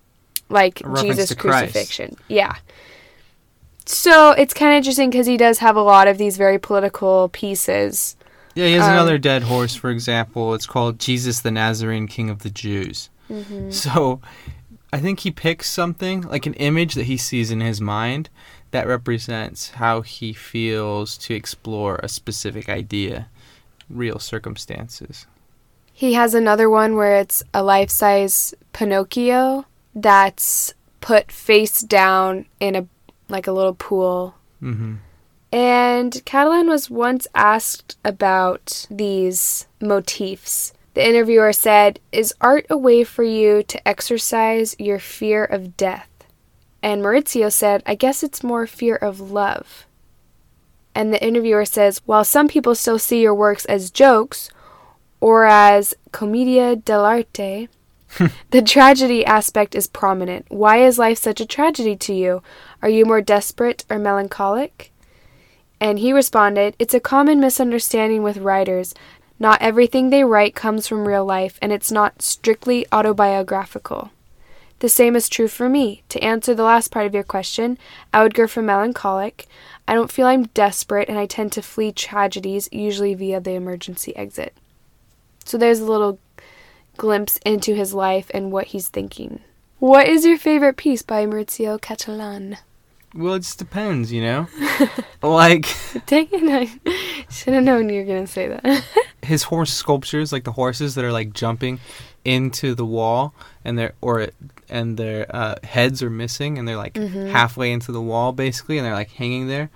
like 0.50 0.82
Jesus 1.00 1.32
crucifixion. 1.34 2.16
Yeah. 2.28 2.56
So 3.86 4.32
it's 4.32 4.54
kind 4.54 4.72
of 4.72 4.78
interesting 4.78 5.10
because 5.10 5.26
he 5.26 5.36
does 5.36 5.58
have 5.58 5.76
a 5.76 5.82
lot 5.82 6.08
of 6.08 6.18
these 6.18 6.36
very 6.36 6.58
political 6.58 7.28
pieces. 7.30 8.16
Yeah, 8.54 8.66
he 8.66 8.72
has 8.74 8.84
Um, 8.84 8.92
another 8.92 9.18
dead 9.18 9.42
horse, 9.42 9.74
for 9.74 9.90
example. 9.90 10.54
It's 10.54 10.66
called 10.66 10.98
Jesus 10.98 11.40
the 11.40 11.50
Nazarene, 11.50 12.06
King 12.06 12.30
of 12.30 12.40
the 12.40 12.50
Jews. 12.50 13.10
Mm-hmm. 13.30 13.70
So 13.70 14.20
I 14.92 15.00
think 15.00 15.20
he 15.20 15.30
picks 15.30 15.68
something, 15.68 16.22
like 16.22 16.46
an 16.46 16.54
image 16.54 16.94
that 16.94 17.06
he 17.06 17.16
sees 17.16 17.50
in 17.50 17.60
his 17.60 17.80
mind, 17.80 18.30
that 18.70 18.86
represents 18.86 19.70
how 19.70 20.02
he 20.02 20.32
feels 20.32 21.18
to 21.18 21.34
explore 21.34 21.96
a 21.96 22.08
specific 22.08 22.68
idea, 22.68 23.28
real 23.90 24.18
circumstances. 24.18 25.26
He 25.92 26.14
has 26.14 26.34
another 26.34 26.70
one 26.70 26.96
where 26.96 27.16
it's 27.16 27.42
a 27.52 27.62
life 27.62 27.90
size 27.90 28.54
Pinocchio 28.72 29.64
that's 29.94 30.74
put 31.00 31.30
face 31.30 31.80
down 31.80 32.46
in 32.58 32.74
a 32.74 32.86
like 33.34 33.46
a 33.46 33.52
little 33.52 33.74
pool. 33.74 34.34
hmm 34.60 34.94
And 35.52 36.12
Cattelan 36.24 36.68
was 36.68 36.88
once 36.88 37.26
asked 37.34 37.96
about 38.04 38.86
these 38.90 39.66
motifs 39.80 40.72
The 40.94 41.06
interviewer 41.10 41.52
said, 41.52 41.98
Is 42.12 42.34
art 42.40 42.66
a 42.70 42.78
way 42.78 43.02
for 43.04 43.24
you 43.24 43.62
to 43.64 43.88
exercise 43.92 44.76
your 44.78 45.00
fear 45.00 45.44
of 45.44 45.76
death? 45.76 46.08
And 46.82 47.02
Maurizio 47.02 47.50
said, 47.50 47.82
I 47.86 47.94
guess 47.94 48.22
it's 48.22 48.44
more 48.44 48.66
fear 48.66 48.96
of 48.96 49.32
love. 49.40 49.86
And 50.94 51.12
the 51.12 51.24
interviewer 51.28 51.64
says, 51.64 52.00
While 52.06 52.24
some 52.24 52.46
people 52.46 52.74
still 52.74 53.00
see 53.00 53.20
your 53.22 53.34
works 53.34 53.64
as 53.64 53.90
jokes 53.90 54.50
or 55.20 55.46
as 55.46 55.94
commedia 56.12 56.76
dell'arte, 56.76 57.68
the 58.50 58.62
tragedy 58.62 59.24
aspect 59.24 59.74
is 59.74 59.86
prominent. 59.86 60.46
Why 60.48 60.78
is 60.78 60.98
life 60.98 61.18
such 61.18 61.40
a 61.40 61.46
tragedy 61.46 61.96
to 61.96 62.14
you? 62.14 62.42
Are 62.82 62.88
you 62.88 63.04
more 63.04 63.20
desperate 63.20 63.84
or 63.90 63.98
melancholic? 63.98 64.92
And 65.80 65.98
he 65.98 66.12
responded, 66.12 66.76
It's 66.78 66.94
a 66.94 67.00
common 67.00 67.40
misunderstanding 67.40 68.22
with 68.22 68.38
writers. 68.38 68.94
Not 69.38 69.60
everything 69.60 70.10
they 70.10 70.24
write 70.24 70.54
comes 70.54 70.86
from 70.86 71.08
real 71.08 71.24
life, 71.24 71.58
and 71.60 71.72
it's 71.72 71.90
not 71.90 72.22
strictly 72.22 72.86
autobiographical. 72.92 74.10
The 74.78 74.88
same 74.88 75.16
is 75.16 75.28
true 75.28 75.48
for 75.48 75.68
me. 75.68 76.02
To 76.10 76.22
answer 76.22 76.54
the 76.54 76.62
last 76.62 76.90
part 76.90 77.06
of 77.06 77.14
your 77.14 77.22
question, 77.22 77.78
I 78.12 78.22
would 78.22 78.34
go 78.34 78.46
for 78.46 78.62
melancholic. 78.62 79.46
I 79.88 79.94
don't 79.94 80.12
feel 80.12 80.26
I'm 80.26 80.44
desperate, 80.48 81.08
and 81.08 81.18
I 81.18 81.26
tend 81.26 81.52
to 81.52 81.62
flee 81.62 81.92
tragedies, 81.92 82.68
usually 82.70 83.14
via 83.14 83.40
the 83.40 83.52
emergency 83.52 84.14
exit. 84.16 84.54
So 85.44 85.58
there's 85.58 85.80
a 85.80 85.90
little 85.90 86.18
glimpse 86.96 87.38
into 87.44 87.74
his 87.74 87.94
life 87.94 88.30
and 88.32 88.52
what 88.52 88.68
he's 88.68 88.88
thinking. 88.88 89.40
What 89.78 90.06
is 90.08 90.24
your 90.24 90.38
favorite 90.38 90.76
piece 90.76 91.02
by 91.02 91.26
Maurizio 91.26 91.80
Cattelan? 91.80 92.58
Well, 93.14 93.34
it 93.34 93.40
just 93.40 93.58
depends, 93.58 94.10
you 94.12 94.22
know? 94.22 94.48
like 95.22 95.66
Dang 96.06 96.28
it, 96.32 96.80
I 96.86 97.26
should 97.30 97.54
have 97.54 97.62
known 97.62 97.88
you 97.88 98.00
were 98.00 98.06
going 98.06 98.26
to 98.26 98.32
say 98.32 98.48
that. 98.48 98.84
his 99.22 99.44
horse 99.44 99.72
sculptures, 99.72 100.32
like 100.32 100.44
the 100.44 100.52
horses 100.52 100.94
that 100.96 101.04
are 101.04 101.12
like 101.12 101.32
jumping 101.32 101.80
into 102.24 102.74
the 102.74 102.84
wall 102.84 103.34
and 103.64 103.78
their 103.78 103.92
or 104.00 104.28
and 104.68 104.96
their 104.96 105.26
uh, 105.34 105.56
heads 105.62 106.02
are 106.02 106.10
missing 106.10 106.58
and 106.58 106.66
they're 106.66 106.76
like 106.76 106.96
halfway 106.96 107.70
into 107.70 107.92
the 107.92 108.00
wall 108.00 108.32
basically 108.32 108.78
and 108.78 108.86
they're 108.86 108.94
like 108.94 109.10
hanging 109.12 109.46
there. 109.48 109.70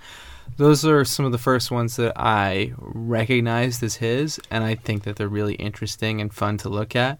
Those 0.59 0.83
are 0.83 1.05
some 1.05 1.25
of 1.25 1.31
the 1.31 1.37
first 1.37 1.71
ones 1.71 1.95
that 1.95 2.11
I 2.17 2.73
recognized 2.77 3.81
as 3.81 3.95
his, 3.95 4.41
and 4.51 4.61
I 4.61 4.75
think 4.75 5.03
that 5.03 5.15
they're 5.15 5.29
really 5.29 5.53
interesting 5.53 6.19
and 6.19 6.33
fun 6.33 6.57
to 6.57 6.67
look 6.67 6.97
at. 6.97 7.17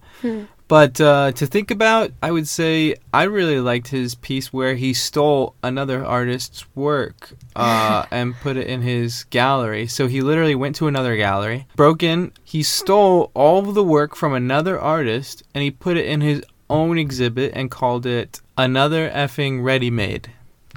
But 0.67 0.99
uh, 0.99 1.31
to 1.31 1.47
think 1.47 1.71
about, 1.71 2.11
I 2.21 2.31
would 2.31 2.49
say 2.49 2.95
I 3.13 3.23
really 3.23 3.61
liked 3.61 3.87
his 3.87 4.13
piece 4.15 4.51
where 4.51 4.75
he 4.75 4.93
stole 4.93 5.55
another 5.63 6.05
artist's 6.05 6.65
work 6.75 7.31
uh, 7.55 8.05
and 8.11 8.35
put 8.35 8.57
it 8.57 8.67
in 8.67 8.81
his 8.81 9.23
gallery. 9.29 9.87
So 9.87 10.07
he 10.07 10.19
literally 10.19 10.53
went 10.53 10.75
to 10.75 10.87
another 10.87 11.15
gallery, 11.15 11.65
broke 11.77 12.03
in, 12.03 12.33
he 12.43 12.61
stole 12.61 13.31
all 13.33 13.69
of 13.69 13.73
the 13.73 13.85
work 13.85 14.17
from 14.17 14.33
another 14.33 14.77
artist, 14.77 15.43
and 15.55 15.63
he 15.63 15.71
put 15.71 15.95
it 15.95 16.07
in 16.07 16.19
his 16.19 16.43
own 16.69 16.97
exhibit 16.97 17.53
and 17.55 17.71
called 17.71 18.05
it 18.05 18.41
Another 18.57 19.09
Effing 19.09 19.63
Ready 19.63 19.89
Made. 19.89 20.29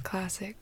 Classic. 0.05 0.62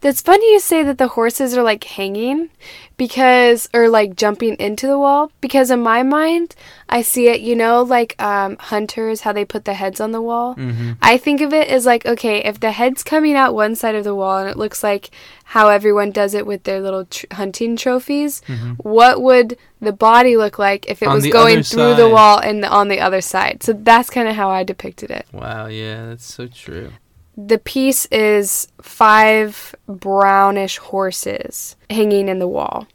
That's 0.00 0.20
funny 0.20 0.52
you 0.52 0.60
say 0.60 0.82
that 0.82 0.98
the 0.98 1.08
horses 1.08 1.56
are 1.56 1.62
like 1.62 1.84
hanging 1.84 2.50
because 2.96 3.68
or 3.72 3.88
like 3.88 4.14
jumping 4.14 4.54
into 4.56 4.86
the 4.86 4.98
wall 4.98 5.32
because 5.40 5.70
in 5.70 5.80
my 5.80 6.02
mind 6.02 6.54
I 6.88 7.02
see 7.02 7.28
it, 7.28 7.40
you 7.40 7.56
know, 7.56 7.82
like 7.82 8.20
um 8.22 8.56
hunters 8.58 9.22
how 9.22 9.32
they 9.32 9.44
put 9.44 9.64
the 9.64 9.74
heads 9.74 10.00
on 10.00 10.12
the 10.12 10.20
wall. 10.22 10.54
Mm-hmm. 10.56 10.92
I 11.00 11.16
think 11.16 11.40
of 11.40 11.52
it 11.52 11.68
as 11.68 11.86
like 11.86 12.04
okay, 12.06 12.44
if 12.44 12.60
the 12.60 12.72
head's 12.72 13.02
coming 13.02 13.36
out 13.36 13.54
one 13.54 13.74
side 13.74 13.94
of 13.94 14.04
the 14.04 14.14
wall 14.14 14.38
and 14.38 14.48
it 14.50 14.56
looks 14.56 14.82
like 14.82 15.10
how 15.44 15.68
everyone 15.68 16.12
does 16.12 16.34
it 16.34 16.46
with 16.46 16.62
their 16.62 16.80
little 16.80 17.06
tr- 17.06 17.26
hunting 17.32 17.76
trophies, 17.76 18.40
what 18.78 19.20
would 19.20 19.58
the 19.80 19.92
body 19.92 20.36
look 20.36 20.58
like 20.58 20.88
if 20.88 21.02
it 21.02 21.06
Mm-hmm. 21.06 21.10
On 21.10 21.16
was 21.16 21.26
going 21.32 21.62
through 21.64 21.96
the 21.96 22.08
wall 22.08 22.38
and 22.38 22.64
on 22.64 22.88
the 22.88 23.00
other 23.00 23.20
side? 23.20 23.62
So 23.62 23.72
that's 23.72 24.10
kind 24.10 24.28
of 24.28 24.36
how 24.36 24.48
I 24.50 24.62
depicted 24.62 25.10
it. 25.10 25.26
Wow, 25.32 25.66
yeah, 25.66 26.06
that's 26.06 26.32
so 26.32 26.46
true. 26.46 26.92
The 27.36 27.58
piece 27.58 28.06
is 28.06 28.68
five 28.82 29.74
brownish 29.86 30.78
horses 30.78 31.76
hanging 31.88 32.28
in 32.28 32.38
the 32.38 32.48
wall. 32.48 32.86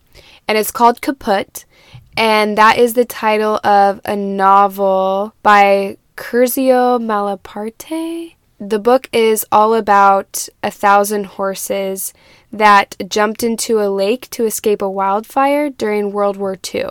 And 0.48 0.58
it's 0.58 0.72
called 0.72 1.02
Kaputt. 1.02 1.66
And 2.18 2.58
that 2.58 2.78
is 2.78 2.94
the 2.94 3.06
title 3.06 3.60
of 3.64 4.00
a 4.06 4.16
novel 4.16 5.34
by 5.44 5.98
Curzio 6.16 7.00
Malaparte. 7.00 8.36
The 8.60 8.80
book 8.80 9.10
is 9.12 9.46
all 9.52 9.74
about 9.74 10.48
a 10.64 10.72
thousand 10.72 11.26
horses 11.26 12.14
that 12.54 12.96
jumped 13.10 13.44
into 13.44 13.82
a 13.82 13.92
lake 13.92 14.30
to 14.30 14.46
escape 14.46 14.82
a 14.82 14.90
wildfire 14.90 15.70
during 15.70 16.14
World 16.14 16.38
War 16.38 16.58
II. 16.74 16.90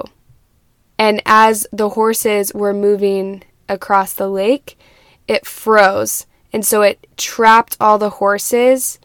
And 0.98 1.22
as 1.24 1.66
the 1.72 1.90
horses 1.90 2.52
were 2.54 2.74
moving 2.74 3.44
across 3.68 4.12
the 4.12 4.28
lake, 4.28 4.78
it 5.26 5.46
froze. 5.46 6.26
And 6.54 6.64
so 6.64 6.82
it 6.82 7.04
trapped 7.16 7.76
all 7.80 7.98
the 7.98 8.10
horses 8.10 9.00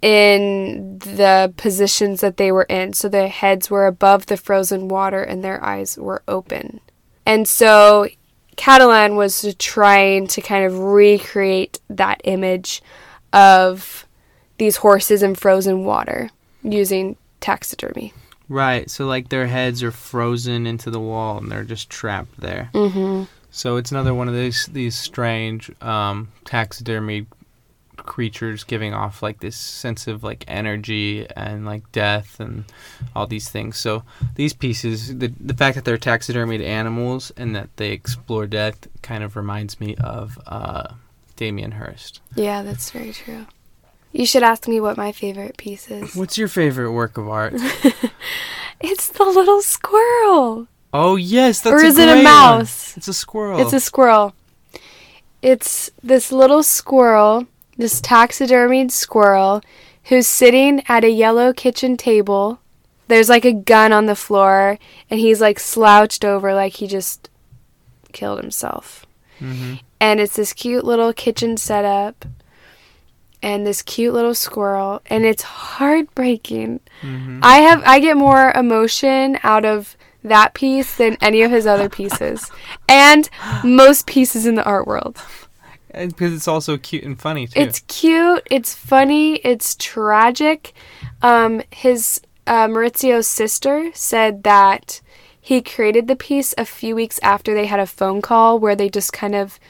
in 0.00 0.98
the 0.98 1.52
positions 1.58 2.22
that 2.22 2.38
they 2.38 2.50
were 2.50 2.64
in. 2.64 2.94
So 2.94 3.06
their 3.06 3.28
heads 3.28 3.70
were 3.70 3.86
above 3.86 4.26
the 4.26 4.38
frozen 4.38 4.88
water 4.88 5.22
and 5.22 5.44
their 5.44 5.62
eyes 5.62 5.98
were 5.98 6.22
open. 6.26 6.80
And 7.26 7.46
so 7.46 8.08
Cattelan 8.56 9.14
was 9.14 9.54
trying 9.58 10.26
to 10.28 10.40
kind 10.40 10.64
of 10.64 10.78
recreate 10.78 11.80
that 11.90 12.22
image 12.24 12.82
of 13.34 14.06
these 14.56 14.76
horses 14.76 15.22
in 15.22 15.34
frozen 15.34 15.84
water 15.84 16.30
using 16.62 17.16
taxidermy. 17.40 18.14
Right, 18.48 18.90
so 18.90 19.04
like 19.04 19.28
their 19.28 19.48
heads 19.48 19.82
are 19.82 19.90
frozen 19.90 20.66
into 20.66 20.90
the 20.90 21.00
wall 21.00 21.36
and 21.36 21.52
they're 21.52 21.64
just 21.64 21.90
trapped 21.90 22.40
there. 22.40 22.70
Mm-hmm. 22.72 23.24
So 23.54 23.76
it's 23.76 23.92
another 23.92 24.12
one 24.12 24.26
of 24.26 24.34
these 24.34 24.66
these 24.66 24.96
strange 24.96 25.70
um, 25.80 26.32
taxidermy 26.44 27.26
creatures 27.98 28.64
giving 28.64 28.92
off 28.92 29.22
like 29.22 29.38
this 29.38 29.56
sense 29.56 30.08
of 30.08 30.24
like 30.24 30.44
energy 30.48 31.24
and 31.36 31.64
like 31.64 31.90
death 31.92 32.40
and 32.40 32.64
all 33.14 33.28
these 33.28 33.48
things. 33.48 33.78
So 33.78 34.02
these 34.34 34.54
pieces, 34.54 35.16
the 35.16 35.32
the 35.38 35.54
fact 35.54 35.76
that 35.76 35.84
they're 35.84 35.96
taxidermied 35.96 36.64
animals 36.64 37.30
and 37.36 37.54
that 37.54 37.68
they 37.76 37.92
explore 37.92 38.48
death, 38.48 38.88
kind 39.02 39.22
of 39.22 39.36
reminds 39.36 39.78
me 39.78 39.94
of 40.00 40.36
uh, 40.48 40.94
Damien 41.36 41.70
Hirst. 41.70 42.20
Yeah, 42.34 42.64
that's 42.64 42.90
very 42.90 43.12
true. 43.12 43.46
You 44.10 44.26
should 44.26 44.42
ask 44.42 44.66
me 44.66 44.80
what 44.80 44.96
my 44.96 45.12
favorite 45.12 45.56
piece 45.58 45.88
is. 45.92 46.16
What's 46.16 46.36
your 46.36 46.48
favorite 46.48 46.90
work 46.90 47.16
of 47.16 47.28
art? 47.28 47.54
It's 48.80 49.08
the 49.08 49.24
little 49.24 49.62
squirrel. 49.62 50.68
Oh 50.94 51.16
yes, 51.16 51.60
that's 51.60 51.74
Or 51.82 51.84
is 51.84 51.98
it 51.98 52.08
a 52.08 52.12
great 52.12 52.24
one. 52.24 52.24
mouse? 52.24 52.96
It's 52.96 53.08
a 53.08 53.12
squirrel. 53.14 53.60
It's 53.60 53.72
a 53.74 53.80
squirrel. 53.80 54.34
It's 55.42 55.90
this 56.02 56.32
little 56.32 56.62
squirrel, 56.62 57.46
this 57.76 58.00
taxidermied 58.00 58.90
squirrel, 58.90 59.60
who's 60.04 60.26
sitting 60.26 60.82
at 60.88 61.04
a 61.04 61.10
yellow 61.10 61.52
kitchen 61.52 61.96
table. 61.98 62.60
There's 63.08 63.28
like 63.28 63.44
a 63.44 63.52
gun 63.52 63.92
on 63.92 64.06
the 64.06 64.14
floor, 64.16 64.78
and 65.10 65.20
he's 65.20 65.40
like 65.42 65.58
slouched 65.60 66.24
over 66.24 66.54
like 66.54 66.74
he 66.74 66.86
just 66.86 67.28
killed 68.12 68.40
himself. 68.40 69.04
Mhm. 69.40 69.80
And 70.00 70.20
it's 70.20 70.36
this 70.36 70.52
cute 70.54 70.84
little 70.84 71.12
kitchen 71.12 71.56
setup, 71.58 72.24
and 73.42 73.66
this 73.66 73.82
cute 73.82 74.14
little 74.14 74.34
squirrel, 74.34 75.02
and 75.06 75.26
it's 75.26 75.42
heartbreaking. 75.42 76.80
Mhm. 77.02 77.40
I 77.42 77.56
have 77.58 77.82
I 77.84 77.98
get 78.00 78.16
more 78.16 78.50
emotion 78.52 79.38
out 79.42 79.66
of 79.66 79.96
that 80.24 80.54
piece 80.54 80.96
than 80.96 81.16
any 81.20 81.42
of 81.42 81.50
his 81.50 81.66
other 81.66 81.88
pieces, 81.88 82.50
and 82.88 83.28
most 83.62 84.06
pieces 84.06 84.46
in 84.46 84.54
the 84.54 84.64
art 84.64 84.86
world. 84.86 85.22
And 85.90 86.10
because 86.10 86.34
it's 86.34 86.48
also 86.48 86.76
cute 86.76 87.04
and 87.04 87.20
funny 87.20 87.46
too. 87.46 87.60
It's 87.60 87.80
cute, 87.86 88.42
it's 88.50 88.74
funny, 88.74 89.36
it's 89.36 89.76
tragic. 89.78 90.72
Um, 91.22 91.62
his 91.70 92.20
uh, 92.46 92.66
Maurizio's 92.66 93.28
sister 93.28 93.90
said 93.94 94.42
that 94.42 95.00
he 95.40 95.62
created 95.62 96.08
the 96.08 96.16
piece 96.16 96.54
a 96.58 96.64
few 96.64 96.94
weeks 96.94 97.20
after 97.22 97.54
they 97.54 97.66
had 97.66 97.78
a 97.78 97.86
phone 97.86 98.22
call 98.22 98.58
where 98.58 98.74
they 98.74 98.88
just 98.88 99.12
kind 99.12 99.34
of 99.34 99.60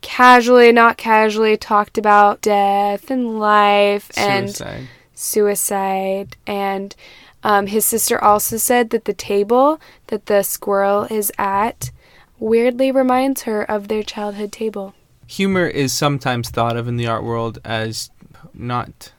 casually, 0.00 0.72
not 0.72 0.96
casually, 0.96 1.56
talked 1.56 1.98
about 1.98 2.40
death 2.40 3.10
and 3.10 3.38
life 3.38 4.10
and 4.16 4.50
suicide. 4.50 4.88
suicide 5.14 6.36
and 6.46 6.94
um, 7.44 7.66
his 7.66 7.84
sister 7.84 8.22
also 8.22 8.56
said 8.56 8.90
that 8.90 9.04
the 9.04 9.14
table 9.14 9.80
that 10.08 10.26
the 10.26 10.42
squirrel 10.42 11.04
is 11.10 11.32
at 11.38 11.90
weirdly 12.38 12.90
reminds 12.90 13.42
her 13.42 13.62
of 13.62 13.88
their 13.88 14.02
childhood 14.02 14.52
table 14.52 14.94
humor 15.32 15.66
is 15.66 15.92
sometimes 15.92 16.50
thought 16.50 16.76
of 16.76 16.86
in 16.86 16.96
the 16.96 17.06
art 17.06 17.24
world 17.24 17.58
as 17.64 18.10
not 18.52 19.12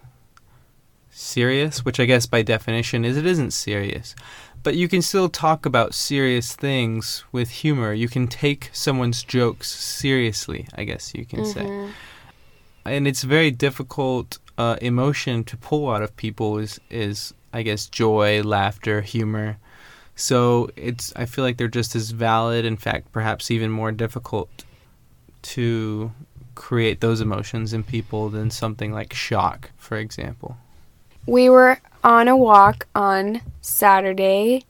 serious, 1.10 1.84
which 1.84 2.00
I 2.00 2.06
guess 2.06 2.26
by 2.26 2.42
definition 2.44 3.04
is 3.04 3.18
it 3.18 3.26
isn't 3.26 3.52
serious. 3.52 4.16
But 4.62 4.76
you 4.76 4.88
can 4.88 5.02
still 5.02 5.28
talk 5.28 5.66
about 5.66 5.94
serious 5.94 6.56
things 6.56 7.24
with 7.32 7.50
humor. 7.50 7.94
You 7.94 8.08
can 8.08 8.28
take 8.28 8.70
someone's 8.72 9.24
jokes 9.24 9.70
seriously, 9.70 10.68
I 10.76 10.86
guess 10.86 11.14
you 11.14 11.26
can 11.26 11.46
say. 11.46 11.90
And 12.86 13.08
it's 13.08 13.24
very 13.24 13.52
difficult 13.52 14.38
uh, 14.58 14.78
emotion 14.82 15.44
to 15.46 15.58
pull 15.58 15.90
out 15.90 16.04
of 16.04 16.16
people 16.16 16.60
is 16.60 16.80
is 16.90 17.34
I 17.54 17.62
guess 17.62 17.88
joy, 17.88 18.42
laughter, 18.44 19.02
humor. 19.02 19.58
So 20.16 20.70
it's 20.76 21.14
I 21.16 21.26
feel 21.26 21.44
like 21.44 21.58
they're 21.58 21.68
just 21.68 21.96
as 21.96 22.12
valid, 22.12 22.66
in 22.66 22.78
fact, 22.78 23.12
perhaps 23.12 23.52
even 23.52 23.72
more 23.72 23.92
difficult 23.92 24.50
to 25.44 26.12
create 26.56 27.02
those 27.02 27.22
emotions 27.22 27.74
in 27.74 27.84
people 27.84 28.30
than 28.30 28.50
something 28.50 28.92
like 28.92 29.14
shock, 29.14 29.72
for 29.78 29.98
example. 29.98 30.58
We 31.26 31.50
were 31.50 31.80
on 32.04 32.28
a 32.28 32.36
walk 32.36 32.88
on 32.94 33.42
Saturday 33.62 34.66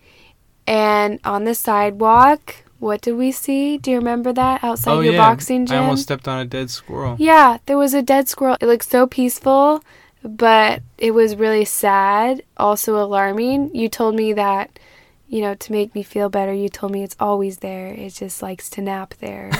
and 0.67 1.19
on 1.23 1.43
the 1.43 1.55
sidewalk, 1.55 2.63
what 2.79 3.01
did 3.01 3.13
we 3.13 3.31
see? 3.31 3.77
Do 3.77 3.91
you 3.91 3.97
remember 3.97 4.33
that 4.33 4.63
outside 4.63 4.91
oh 4.91 4.99
your 4.99 5.13
yeah, 5.13 5.19
boxing 5.19 5.65
gym? 5.65 5.77
I 5.77 5.79
almost 5.79 6.03
stepped 6.03 6.27
on 6.27 6.39
a 6.39 6.45
dead 6.45 6.69
squirrel. 6.69 7.15
Yeah, 7.17 7.57
there 7.65 7.77
was 7.77 7.93
a 7.93 8.01
dead 8.01 8.27
squirrel. 8.27 8.57
It 8.59 8.67
looked 8.67 8.89
so 8.89 9.07
peaceful, 9.07 9.83
but 10.23 10.81
it 10.97 11.11
was 11.11 11.35
really 11.35 11.65
sad, 11.65 12.43
also 12.57 12.97
alarming. 12.97 13.75
You 13.75 13.89
told 13.89 14.15
me 14.15 14.33
that, 14.33 14.79
you 15.27 15.41
know, 15.41 15.53
to 15.55 15.71
make 15.71 15.93
me 15.93 16.03
feel 16.03 16.29
better, 16.29 16.53
you 16.53 16.69
told 16.69 16.91
me 16.91 17.03
it's 17.03 17.15
always 17.19 17.57
there. 17.57 17.87
It 17.87 18.11
just 18.11 18.41
likes 18.41 18.69
to 18.71 18.81
nap 18.81 19.13
there. 19.19 19.51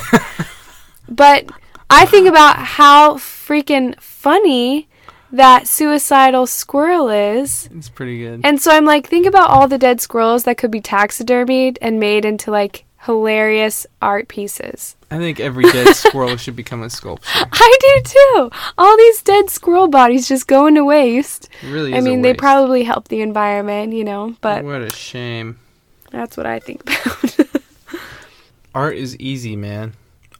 but 1.09 1.49
I 1.89 2.05
think 2.05 2.27
about 2.27 2.57
how 2.57 3.15
freaking 3.15 3.99
funny 3.99 4.87
that 5.31 5.67
suicidal 5.67 6.45
squirrel 6.47 7.09
is. 7.09 7.67
It's 7.75 7.89
pretty 7.89 8.19
good. 8.19 8.41
And 8.43 8.61
so 8.61 8.71
I'm 8.71 8.85
like, 8.85 9.07
think 9.07 9.25
about 9.25 9.49
all 9.49 9.67
the 9.67 9.79
dead 9.79 9.99
squirrels 9.99 10.43
that 10.43 10.57
could 10.57 10.71
be 10.71 10.79
taxidermied 10.79 11.77
and 11.81 11.99
made 11.99 12.23
into 12.23 12.51
like 12.51 12.85
hilarious 13.05 13.85
art 14.01 14.27
pieces. 14.27 14.95
I 15.11 15.17
think 15.17 15.39
every 15.39 15.63
dead 15.65 15.95
squirrel 15.95 16.37
should 16.37 16.55
become 16.55 16.81
a 16.81 16.89
sculpture. 16.89 17.29
I 17.35 17.77
do 17.79 18.09
too. 18.09 18.49
All 18.77 18.97
these 18.97 19.21
dead 19.21 19.49
squirrel 19.49 19.87
bodies 19.87 20.27
just 20.27 20.47
going 20.47 20.75
to 20.75 20.85
waste. 20.85 21.49
It 21.61 21.71
really 21.71 21.93
I 21.93 22.01
mean, 22.01 22.21
they 22.21 22.33
probably 22.33 22.83
help 22.83 23.09
the 23.09 23.21
environment, 23.21 23.93
you 23.93 24.03
know, 24.03 24.35
but 24.41 24.63
what 24.63 24.81
a 24.81 24.89
shame. 24.89 25.59
that's 26.11 26.37
what 26.37 26.45
I 26.45 26.59
think 26.59 26.81
about. 26.83 27.39
Art 28.75 28.95
is 28.95 29.17
easy, 29.19 29.55
man. 29.55 29.93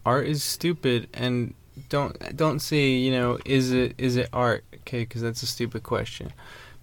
Art 0.05 0.25
is 0.25 0.43
stupid, 0.43 1.07
and 1.13 1.53
don't 1.89 2.35
don't 2.35 2.59
say 2.59 2.89
you 2.89 3.11
know 3.11 3.37
is 3.45 3.71
it 3.71 3.93
is 3.97 4.15
it 4.15 4.27
art? 4.33 4.63
Okay, 4.81 5.01
because 5.01 5.21
that's 5.21 5.43
a 5.43 5.47
stupid 5.47 5.83
question. 5.83 6.33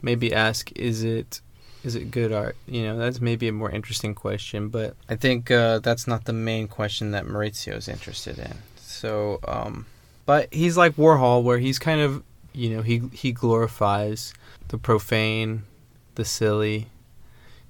Maybe 0.00 0.32
ask 0.32 0.70
is 0.76 1.02
it 1.02 1.40
is 1.84 1.94
it 1.94 2.10
good 2.10 2.32
art? 2.32 2.56
You 2.66 2.82
know, 2.84 2.98
that's 2.98 3.20
maybe 3.20 3.48
a 3.48 3.52
more 3.52 3.70
interesting 3.70 4.14
question, 4.14 4.68
but 4.68 4.94
I 5.08 5.16
think 5.16 5.50
uh, 5.50 5.78
that's 5.78 6.06
not 6.06 6.24
the 6.24 6.32
main 6.32 6.68
question 6.68 7.12
that 7.12 7.24
Maurizio 7.24 7.76
is 7.76 7.88
interested 7.88 8.38
in. 8.38 8.54
So, 8.76 9.40
um, 9.46 9.86
but 10.26 10.52
he's 10.52 10.76
like 10.76 10.96
Warhol, 10.96 11.42
where 11.42 11.58
he's 11.58 11.78
kind 11.78 12.00
of 12.00 12.22
you 12.52 12.70
know 12.70 12.82
he 12.82 13.02
he 13.12 13.32
glorifies 13.32 14.34
the 14.68 14.78
profane, 14.78 15.64
the 16.16 16.24
silly. 16.24 16.86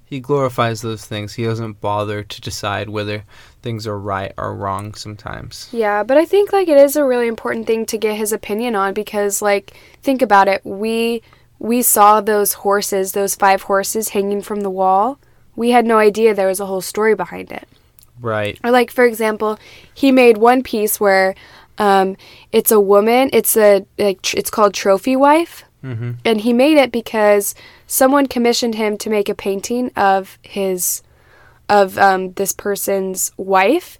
He 0.05 0.19
glorifies 0.19 0.83
those 0.83 1.07
things. 1.07 1.35
He 1.35 1.45
doesn't 1.45 1.81
bother 1.81 2.25
to 2.25 2.41
decide 2.41 2.89
whether 2.89 3.23
things 3.63 3.87
are 3.87 3.97
right 3.97 4.33
or 4.37 4.57
wrong 4.57 4.95
sometimes. 4.95 5.69
yeah, 5.71 6.03
but 6.03 6.17
I 6.17 6.25
think 6.25 6.53
like 6.53 6.67
it 6.67 6.77
is 6.77 6.97
a 6.97 7.05
really 7.05 7.29
important 7.29 7.69
thing 7.69 7.87
to 7.87 7.97
get 7.97 8.17
his 8.17 8.33
opinion 8.33 8.75
on 8.75 8.93
because 8.93 9.41
like 9.41 9.73
think 10.03 10.21
about 10.21 10.49
it. 10.49 10.63
We 10.65 11.23
we 11.61 11.83
saw 11.83 12.21
those 12.21 12.55
horses, 12.55 13.13
those 13.13 13.37
five 13.37 13.63
horses 13.63 14.09
hanging 14.09 14.43
from 14.43 14.63
the 14.63 14.71
wall. 14.71 15.21
We 15.55 15.71
had 15.71 15.87
no 15.87 15.99
idea 15.99 16.35
there 16.35 16.49
was 16.49 16.59
a 16.59 16.67
whole 16.67 16.81
story 16.81 17.15
behind 17.15 17.53
it. 17.53 17.69
Right. 18.21 18.59
Or 18.65 18.71
like 18.73 18.91
for 18.91 19.05
example, 19.05 19.59
he 19.95 20.11
made 20.11 20.39
one 20.39 20.63
piece 20.65 20.99
where 20.99 21.35
um, 21.79 22.17
it's 22.51 22.73
a 22.73 22.81
woman. 22.81 23.31
It's 23.33 23.57
a 23.57 23.87
like 23.99 24.21
tr- 24.23 24.39
it's 24.39 24.51
called 24.51 24.75
Trophy 24.75 25.15
Wife, 25.17 25.65
Mm-hmm. 25.85 26.11
and 26.27 26.41
he 26.43 26.53
made 26.53 26.77
it 26.77 26.93
because 26.93 27.55
someone 27.87 28.27
commissioned 28.27 28.75
him 28.75 28.99
to 28.99 29.09
make 29.09 29.31
a 29.31 29.35
painting 29.35 29.91
of 29.97 30.39
his 30.43 31.03
of 31.71 31.97
um, 31.99 32.33
this 32.35 32.53
person's 32.53 33.33
wife. 33.39 33.99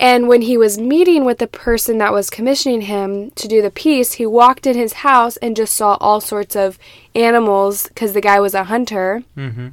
And 0.00 0.26
when 0.26 0.42
he 0.42 0.56
was 0.56 0.78
meeting 0.78 1.24
with 1.24 1.38
the 1.38 1.46
person 1.46 1.98
that 1.98 2.12
was 2.12 2.28
commissioning 2.30 2.82
him 2.82 3.30
to 3.32 3.46
do 3.46 3.62
the 3.62 3.70
piece, 3.70 4.14
he 4.14 4.26
walked 4.26 4.66
in 4.66 4.76
his 4.76 4.94
house 4.94 5.36
and 5.38 5.54
just 5.54 5.76
saw 5.76 5.96
all 6.00 6.20
sorts 6.20 6.56
of 6.56 6.78
animals 7.14 7.86
because 7.88 8.12
the 8.12 8.20
guy 8.20 8.40
was 8.40 8.54
a 8.54 8.64
hunter 8.64 9.22
Mm-hmm. 9.36 9.68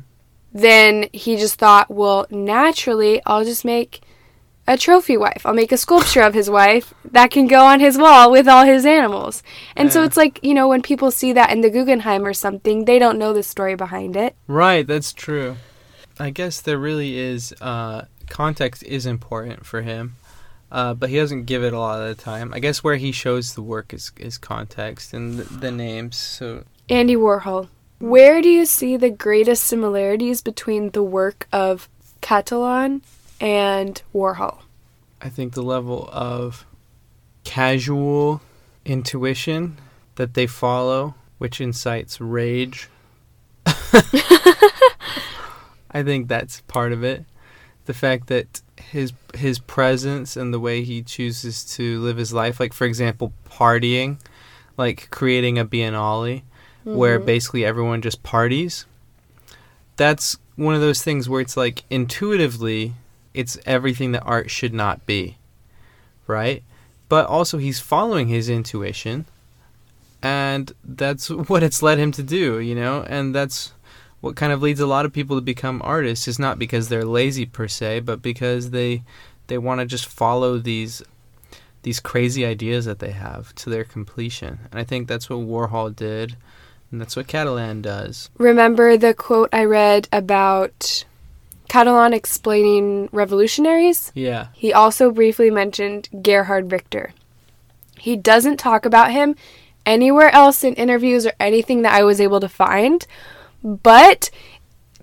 then 0.54 1.08
he 1.14 1.36
just 1.36 1.56
thought, 1.56 1.90
well, 1.90 2.26
naturally, 2.30 3.22
I'll 3.26 3.44
just 3.46 3.64
make 3.66 4.02
a 4.68 4.78
trophy 4.78 5.18
wife. 5.18 5.42
I'll 5.46 5.54
make 5.54 5.72
a 5.72 5.78
sculpture 5.78 6.22
of 6.22 6.34
his 6.36 6.50
wife 6.50 6.94
that 7.12 7.32
can 7.32 7.48
go 7.48 7.66
on 7.66 7.80
his 7.80 7.98
wall 7.98 8.30
with 8.32 8.48
all 8.48 8.66
his 8.66 8.86
animals. 8.86 9.42
And 9.76 9.92
so 9.92 10.04
it's 10.04 10.18
like, 10.18 10.40
you 10.44 10.54
know, 10.54 10.68
when 10.68 10.82
people 10.84 11.10
see 11.12 11.34
that 11.34 11.52
in 11.52 11.62
the 11.62 11.72
Guggenheim 11.72 12.24
or 12.26 12.34
something, 12.34 12.86
they 12.86 13.00
don't 13.00 13.18
know 13.18 13.34
the 13.34 13.42
story 13.42 13.76
behind 13.76 14.16
it. 14.16 14.36
Right, 14.48 14.86
that's 14.86 15.12
true. 15.14 15.58
I 16.20 16.30
guess 16.30 16.62
there 16.62 16.78
really 16.78 17.18
is 17.18 17.54
uh, 17.62 18.06
context 18.30 18.84
is 18.84 19.06
important 19.06 19.66
for 19.66 19.82
him, 19.82 20.16
uh, 20.72 20.94
but 20.94 21.10
he 21.10 21.18
doesn't 21.18 21.46
give 21.46 21.64
it 21.64 21.74
a 21.74 21.80
lot 21.80 22.02
of 22.02 22.16
the 22.16 22.22
time. 22.22 22.54
I 22.54 22.60
guess 22.60 22.84
where 22.84 22.96
he 22.96 23.12
shows 23.12 23.56
the 23.56 23.62
work 23.62 23.94
is 23.94 24.12
is 24.18 24.38
context 24.38 25.14
and 25.14 25.40
the, 25.40 25.44
the 25.44 25.72
names. 25.72 26.16
So 26.16 26.64
Andy 26.90 27.16
Warhol. 27.16 27.70
Where 28.00 28.42
do 28.42 28.48
you 28.48 28.66
see 28.66 28.96
the 28.96 29.10
greatest 29.10 29.66
similarities 29.66 30.42
between 30.42 30.92
the 30.92 31.04
work 31.04 31.48
of 31.52 31.90
Cattelan 32.22 33.02
and 33.42 34.02
Warhol? 34.16 34.60
I 35.22 35.28
think 35.28 35.54
the 35.54 35.62
level 35.62 36.10
of 36.14 36.66
casual 37.44 38.42
intuition 38.86 39.78
that 40.16 40.34
they 40.34 40.48
follow, 40.48 41.16
which 41.40 41.60
incites 41.60 42.22
rage. 42.22 42.88
I 45.92 46.04
think 46.04 46.28
that's 46.28 46.62
part 46.62 46.94
of 46.94 47.04
it. 47.04 47.26
The 47.90 47.96
fact 47.96 48.28
that 48.28 48.62
his 48.92 49.14
his 49.34 49.58
presence 49.58 50.38
and 50.38 50.54
the 50.54 50.60
way 50.60 50.84
he 50.84 51.02
chooses 51.02 51.66
to 51.78 52.00
live 52.02 52.18
his 52.18 52.32
life, 52.32 52.60
like 52.60 52.72
for 52.72 52.86
example, 52.86 53.34
partying, 53.50 54.20
like 54.78 55.08
creating 55.10 55.58
a 55.58 55.66
biennale 55.66 56.44
where 56.84 57.20
Mhm. 57.20 57.26
basically 57.26 57.66
everyone 57.66 58.04
just 58.04 58.22
parties. 58.22 58.86
That's 59.98 60.38
one 60.56 60.76
of 60.76 60.82
those 60.82 61.02
things 61.02 61.28
where 61.28 61.42
it's 61.42 61.58
like 61.58 61.84
intuitively 61.90 62.94
it's 63.34 63.58
everything 63.66 64.12
that 64.12 64.22
art 64.24 64.52
should 64.52 64.74
not 64.74 65.04
be. 65.08 65.38
Right? 66.28 66.62
But 67.08 67.26
also 67.26 67.58
he's 67.58 67.80
following 67.80 68.28
his 68.28 68.50
intuition 68.50 69.26
and 70.22 70.74
that's 70.84 71.30
what 71.50 71.64
it's 71.64 71.82
led 71.82 71.98
him 71.98 72.12
to 72.12 72.22
do, 72.22 72.60
you 72.60 72.76
know? 72.76 73.04
And 73.10 73.34
that's 73.34 73.74
what 74.22 74.36
kind 74.36 74.52
of 74.52 74.62
leads 74.62 74.80
a 74.80 74.88
lot 74.88 75.06
of 75.06 75.14
people 75.14 75.38
to 75.38 75.42
become 75.42 75.82
artists 75.84 76.28
is 76.28 76.40
not 76.40 76.60
because 76.60 76.90
they're 76.90 77.06
lazy 77.06 77.46
per 77.46 77.68
se, 77.68 78.02
but 78.02 78.22
because 78.22 78.72
they 78.72 79.04
they 79.48 79.58
want 79.58 79.80
to 79.80 79.86
just 79.86 80.06
follow 80.06 80.58
these 80.58 81.02
these 81.84 82.00
crazy 82.00 82.46
ideas 82.46 82.86
that 82.86 83.00
they 83.00 83.12
have 83.12 83.56
to 83.56 83.70
their 83.70 83.86
completion. 83.86 84.60
And 84.72 84.80
I 84.80 84.84
think 84.84 85.08
that's 85.08 85.30
what 85.30 85.40
Warhol 85.40 85.96
did, 85.96 86.36
and 86.92 87.00
that's 87.00 87.16
what 87.16 87.28
Cattelan 87.28 87.82
does. 87.82 88.30
Remember 88.38 88.98
the 88.98 89.14
quote 89.14 89.50
I 89.54 89.64
read 89.64 90.08
about 90.12 91.06
Cattelan 91.70 92.14
explaining 92.14 93.10
revolutionaries? 93.12 94.12
Yeah. 94.14 94.48
He 94.54 94.74
also 94.74 95.12
briefly 95.12 95.50
mentioned 95.52 96.10
Gerhard 96.22 96.72
Richter. 96.72 97.14
He 97.98 98.16
doesn't 98.16 98.58
talk 98.58 98.86
about 98.86 99.12
him 99.12 99.36
anywhere 99.86 100.34
else 100.34 100.64
in 100.64 100.74
interviews 100.76 101.26
or 101.26 101.34
anything 101.40 101.84
that 101.84 101.94
I 101.94 102.04
was 102.04 102.20
able 102.20 102.40
to 102.40 102.50
find, 102.50 103.06
but 103.64 104.30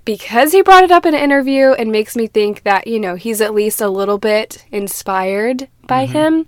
because 0.05 0.53
he 0.53 0.63
brought 0.63 0.85
it 0.85 0.91
up 0.91 1.05
in 1.05 1.15
an 1.15 1.21
interview, 1.21 1.73
it 1.73 1.89
makes 1.89 2.17
me 2.17 2.27
think 2.27 2.63
that, 2.63 2.87
you 2.87 2.99
know, 2.99 3.17
he's 3.17 3.41
at 3.41 3.55
least 3.55 3.81
a 3.81 3.89
little 3.89 4.19
bit 4.19 4.65
inspired 4.71 5.69
by 5.87 6.05
mm-hmm. 6.05 6.13
him. 6.13 6.47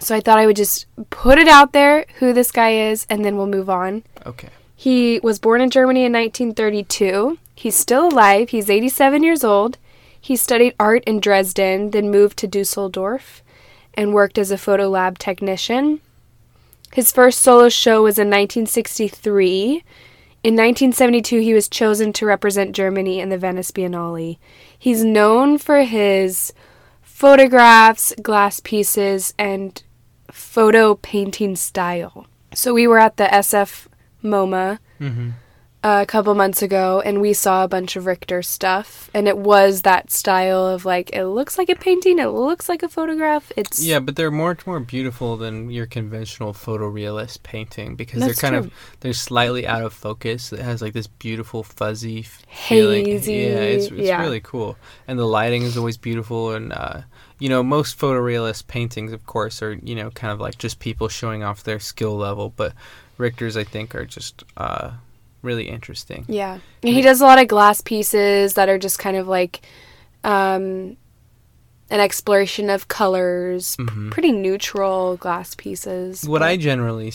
So 0.00 0.14
I 0.14 0.20
thought 0.20 0.38
I 0.38 0.46
would 0.46 0.56
just 0.56 0.86
put 1.10 1.38
it 1.38 1.48
out 1.48 1.72
there 1.72 2.06
who 2.18 2.32
this 2.32 2.50
guy 2.50 2.70
is, 2.72 3.06
and 3.10 3.24
then 3.24 3.36
we'll 3.36 3.46
move 3.46 3.68
on. 3.68 4.04
Okay. 4.26 4.48
He 4.76 5.20
was 5.22 5.38
born 5.38 5.60
in 5.60 5.70
Germany 5.70 6.04
in 6.04 6.12
1932. 6.12 7.38
He's 7.54 7.76
still 7.76 8.08
alive. 8.08 8.50
He's 8.50 8.70
87 8.70 9.22
years 9.22 9.44
old. 9.44 9.78
He 10.20 10.36
studied 10.36 10.74
art 10.78 11.04
in 11.04 11.20
Dresden, 11.20 11.90
then 11.90 12.10
moved 12.10 12.38
to 12.38 12.46
Dusseldorf 12.46 13.42
and 13.94 14.14
worked 14.14 14.38
as 14.38 14.50
a 14.50 14.58
photo 14.58 14.88
lab 14.88 15.18
technician. 15.18 16.00
His 16.92 17.12
first 17.12 17.40
solo 17.40 17.68
show 17.68 18.02
was 18.02 18.18
in 18.18 18.28
1963. 18.28 19.84
In 20.44 20.54
1972, 20.54 21.40
he 21.40 21.54
was 21.54 21.68
chosen 21.68 22.12
to 22.14 22.26
represent 22.26 22.74
Germany 22.74 23.20
in 23.20 23.28
the 23.28 23.38
Venice 23.38 23.70
Biennale. 23.70 24.38
He's 24.76 25.04
known 25.04 25.56
for 25.58 25.82
his 25.82 26.52
photographs, 27.00 28.12
glass 28.20 28.58
pieces, 28.58 29.34
and 29.38 29.82
photo 30.30 30.96
painting 30.96 31.54
style. 31.54 32.26
So 32.54 32.74
we 32.74 32.86
were 32.86 32.98
at 32.98 33.16
the 33.16 33.24
SF 33.24 33.86
MoMA 34.22 34.78
Mm-hmm. 35.02 35.30
A 35.84 36.06
couple 36.06 36.32
months 36.36 36.62
ago 36.62 37.02
and 37.04 37.20
we 37.20 37.32
saw 37.32 37.64
a 37.64 37.68
bunch 37.68 37.96
of 37.96 38.06
Richter 38.06 38.40
stuff 38.42 39.10
and 39.12 39.26
it 39.26 39.36
was 39.36 39.82
that 39.82 40.12
style 40.12 40.64
of 40.66 40.84
like 40.84 41.10
it 41.12 41.26
looks 41.26 41.58
like 41.58 41.68
a 41.68 41.74
painting, 41.74 42.18
it 42.20 42.26
looks 42.26 42.68
like 42.68 42.82
a 42.84 42.88
photograph. 42.88 43.50
It's 43.56 43.82
Yeah, 43.82 43.98
but 43.98 44.14
they're 44.14 44.30
much 44.30 44.64
more 44.66 44.78
beautiful 44.78 45.36
than 45.36 45.70
your 45.70 45.86
conventional 45.86 46.52
photorealist 46.54 47.42
painting 47.42 47.96
because 47.96 48.20
That's 48.20 48.40
they're 48.40 48.50
kind 48.50 48.62
true. 48.62 48.70
of 48.70 48.98
they're 49.00 49.12
slightly 49.12 49.66
out 49.66 49.82
of 49.82 49.92
focus. 49.92 50.52
It 50.52 50.60
has 50.60 50.82
like 50.82 50.92
this 50.92 51.08
beautiful 51.08 51.62
fuzzy 51.64 52.20
f- 52.20 52.42
feeling. 52.68 53.06
Hazy, 53.06 53.32
Yeah, 53.34 53.60
it's 53.74 53.86
it's 53.86 53.94
yeah. 54.08 54.20
really 54.20 54.40
cool, 54.40 54.76
and 55.08 55.18
the 55.18 55.26
lighting 55.26 55.62
is 55.62 55.76
always 55.76 55.96
beautiful. 55.96 56.52
And 56.52 56.72
uh, 56.72 57.00
you 57.40 57.48
know, 57.48 57.62
most 57.64 57.98
photorealist 57.98 58.68
paintings, 58.68 59.12
of 59.12 59.26
course, 59.26 59.60
are 59.62 59.72
you 59.82 59.96
know 59.96 60.10
kind 60.10 60.32
of 60.32 60.38
like 60.40 60.58
just 60.58 60.78
people 60.78 61.08
showing 61.08 61.42
off 61.42 61.64
their 61.64 61.80
skill 61.80 62.16
level, 62.16 62.52
but 62.54 62.72
Richter's 63.18 63.56
I 63.56 63.64
think 63.64 63.94
are 63.96 64.04
just 64.06 64.44
uh, 64.56 64.92
really 65.42 65.68
interesting. 65.68 66.24
Yeah. 66.28 66.54
And 66.82 66.94
he 66.94 67.02
does 67.02 67.20
a 67.20 67.24
lot 67.24 67.40
of 67.40 67.48
glass 67.48 67.80
pieces 67.80 68.54
that 68.54 68.68
are 68.68 68.78
just 68.78 68.98
kind 68.98 69.16
of 69.16 69.28
like 69.28 69.60
um, 70.24 70.96
an 71.90 72.00
exploration 72.00 72.70
of 72.70 72.86
colors, 72.88 73.76
Mhm. 73.76 74.10
pretty 74.12 74.30
neutral 74.32 75.16
glass 75.16 75.54
pieces. 75.56 76.24
What 76.26 76.38
but- 76.38 76.48
I 76.48 76.56
generally 76.56 77.12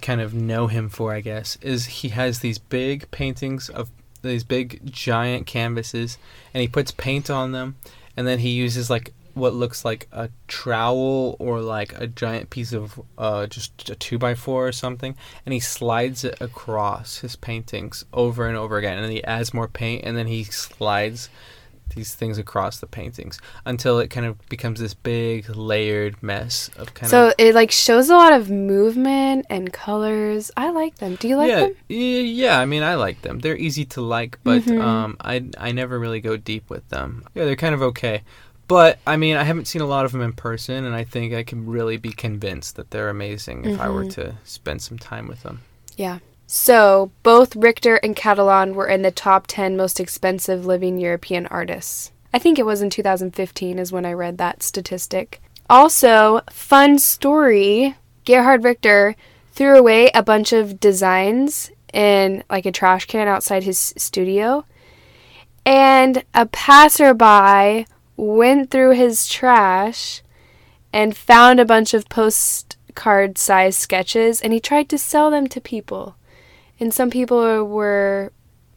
kind 0.00 0.20
of 0.20 0.32
know 0.32 0.68
him 0.68 0.88
for, 0.88 1.12
I 1.12 1.20
guess, 1.20 1.58
is 1.60 1.86
he 1.86 2.08
has 2.10 2.38
these 2.38 2.58
big 2.58 3.10
paintings 3.10 3.68
of 3.68 3.90
these 4.22 4.44
big 4.44 4.80
giant 4.90 5.46
canvases, 5.46 6.18
and 6.54 6.60
he 6.60 6.68
puts 6.68 6.90
paint 6.92 7.28
on 7.30 7.52
them, 7.52 7.76
and 8.16 8.26
then 8.26 8.38
he 8.38 8.50
uses 8.50 8.88
like 8.88 9.12
what 9.36 9.54
looks 9.54 9.84
like 9.84 10.08
a 10.12 10.30
trowel 10.48 11.36
or 11.38 11.60
like 11.60 11.92
a 12.00 12.06
giant 12.06 12.48
piece 12.50 12.72
of 12.72 13.00
uh, 13.18 13.46
just 13.46 13.90
a 13.90 13.94
two 13.94 14.18
by 14.18 14.34
four 14.34 14.66
or 14.66 14.72
something, 14.72 15.14
and 15.44 15.52
he 15.52 15.60
slides 15.60 16.24
it 16.24 16.36
across 16.40 17.18
his 17.18 17.36
paintings 17.36 18.04
over 18.12 18.46
and 18.48 18.56
over 18.56 18.78
again, 18.78 18.98
and 18.98 19.12
he 19.12 19.22
adds 19.24 19.52
more 19.54 19.68
paint, 19.68 20.04
and 20.04 20.16
then 20.16 20.26
he 20.26 20.42
slides 20.44 21.28
these 21.94 22.14
things 22.16 22.36
across 22.36 22.80
the 22.80 22.86
paintings 22.86 23.38
until 23.64 24.00
it 24.00 24.08
kind 24.10 24.26
of 24.26 24.36
becomes 24.48 24.80
this 24.80 24.92
big 24.92 25.48
layered 25.54 26.20
mess 26.20 26.68
of 26.76 26.92
kind 26.94 27.08
so 27.08 27.28
of 27.28 27.30
So 27.30 27.34
it 27.38 27.54
like 27.54 27.70
shows 27.70 28.10
a 28.10 28.14
lot 28.16 28.32
of 28.32 28.50
movement 28.50 29.46
and 29.48 29.72
colors. 29.72 30.50
I 30.56 30.70
like 30.70 30.96
them. 30.96 31.14
Do 31.14 31.28
you 31.28 31.36
like 31.36 31.48
yeah, 31.48 31.60
them? 31.60 31.76
yeah, 31.88 32.20
yeah. 32.20 32.58
I 32.60 32.66
mean, 32.66 32.82
I 32.82 32.96
like 32.96 33.22
them. 33.22 33.38
They're 33.38 33.56
easy 33.56 33.84
to 33.86 34.00
like, 34.00 34.38
but 34.42 34.62
Mhm. 34.62 34.80
um, 34.82 35.16
I 35.20 35.44
I 35.58 35.70
never 35.72 35.98
really 35.98 36.20
go 36.20 36.36
deep 36.36 36.68
with 36.70 36.88
them. 36.88 37.24
Yeah, 37.34 37.44
they're 37.44 37.54
kind 37.56 37.74
of 37.74 37.82
okay. 37.82 38.22
But 38.68 38.98
I 39.06 39.16
mean, 39.16 39.36
I 39.36 39.44
haven't 39.44 39.66
seen 39.66 39.82
a 39.82 39.86
lot 39.86 40.04
of 40.04 40.12
them 40.12 40.22
in 40.22 40.32
person, 40.32 40.84
and 40.84 40.94
I 40.94 41.04
think 41.04 41.32
I 41.32 41.42
can 41.44 41.66
really 41.66 41.96
be 41.96 42.10
convinced 42.10 42.76
that 42.76 42.90
they're 42.90 43.08
amazing 43.08 43.64
if 43.64 43.80
I 43.80 43.88
were 43.88 44.04
Mhm. 44.04 44.14
to 44.14 44.34
spend 44.44 44.82
some 44.82 44.98
time 44.98 45.28
with 45.28 45.42
them. 45.42 45.62
Yeah. 45.96 46.18
So 46.48 47.10
both 47.22 47.56
Richter 47.56 47.96
and 47.96 48.16
Cattelan 48.16 48.74
were 48.74 48.86
in 48.86 49.02
the 49.02 49.10
top 49.10 49.46
10 49.46 49.76
most 49.76 49.98
expensive 50.00 50.66
living 50.66 50.98
European 50.98 51.46
artists. 51.46 52.10
I 52.34 52.38
think 52.38 52.58
it 52.58 52.66
was 52.66 52.82
in 52.82 52.90
2015 52.90 53.78
is 53.78 53.92
when 53.92 54.04
I 54.04 54.12
read 54.12 54.38
that 54.38 54.62
statistic. 54.62 55.40
Also, 55.70 56.40
fun 56.50 56.98
story, 56.98 57.94
Gerhard 58.24 58.62
Richter 58.62 59.16
threw 59.52 59.78
away 59.78 60.10
a 60.14 60.22
bunch 60.22 60.52
of 60.52 60.78
designs 60.78 61.70
in 61.92 62.44
like 62.50 62.66
a 62.66 62.72
trash 62.72 63.06
can 63.06 63.26
outside 63.26 63.62
his 63.64 63.94
studio. 63.96 64.64
And 65.64 66.22
a 66.34 66.46
passerby 66.46 67.86
went 68.16 68.70
through 68.70 68.92
his 68.92 69.28
trash 69.28 70.22
and 70.92 71.16
found 71.16 71.60
a 71.60 71.64
bunch 71.64 71.94
of 71.94 72.08
postcard 72.08 73.38
sized 73.38 73.78
sketches 73.78 74.40
and 74.40 74.52
he 74.52 74.60
tried 74.60 74.88
to 74.88 74.98
sell 74.98 75.30
them 75.30 75.46
to 75.48 75.60
people. 75.60 76.16
And 76.78 76.92
some 76.92 77.10
people 77.10 77.64
were 77.64 78.32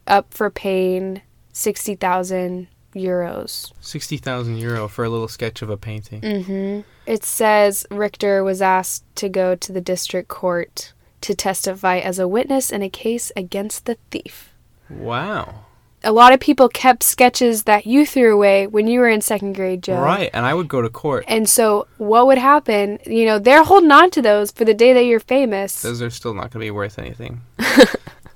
up 0.07 0.33
for 0.33 0.49
paying 0.49 1.21
60,000 1.53 2.67
euros. 2.95 3.71
Sixty 3.81 4.17
thousand 4.17 4.57
euro 4.57 4.87
for 4.87 5.05
a 5.05 5.09
little 5.09 5.27
sketch 5.27 5.61
of 5.61 5.69
a 5.69 5.77
painting. 5.77 6.21
Mm-hmm. 6.21 6.81
It 7.05 7.23
says 7.23 7.85
Richter 7.91 8.43
was 8.43 8.61
asked 8.61 9.03
to 9.17 9.29
go 9.29 9.55
to 9.55 9.71
the 9.71 9.81
district 9.81 10.27
court 10.27 10.93
to 11.21 11.35
testify 11.35 11.99
as 11.99 12.19
a 12.19 12.27
witness 12.27 12.71
in 12.71 12.81
a 12.81 12.89
case 12.89 13.31
against 13.35 13.85
the 13.85 13.97
thief. 14.11 14.53
Wow. 14.89 15.65
A 16.03 16.11
lot 16.11 16.33
of 16.33 16.39
people 16.39 16.69
kept 16.69 17.03
sketches 17.03 17.63
that 17.63 17.85
you 17.85 18.05
threw 18.05 18.33
away 18.33 18.67
when 18.67 18.87
you 18.87 19.01
were 19.01 19.09
in 19.09 19.19
second 19.19 19.53
grade, 19.53 19.83
Joe. 19.83 19.99
Right, 19.99 20.29
and 20.33 20.45
I 20.45 20.53
would 20.53 20.69
go 20.69 20.81
to 20.81 20.89
court. 20.89 21.25
And 21.27 21.49
so, 21.49 21.87
what 21.97 22.25
would 22.27 22.37
happen? 22.37 22.99
You 23.05 23.25
know, 23.25 23.39
they're 23.39 23.63
holding 23.63 23.91
on 23.91 24.09
to 24.11 24.21
those 24.21 24.51
for 24.51 24.63
the 24.63 24.73
day 24.73 24.93
that 24.93 25.03
you're 25.03 25.19
famous. 25.19 25.81
Those 25.81 26.01
are 26.01 26.09
still 26.09 26.33
not 26.33 26.51
going 26.51 26.51
to 26.51 26.59
be 26.59 26.71
worth 26.71 26.97
anything. 26.99 27.41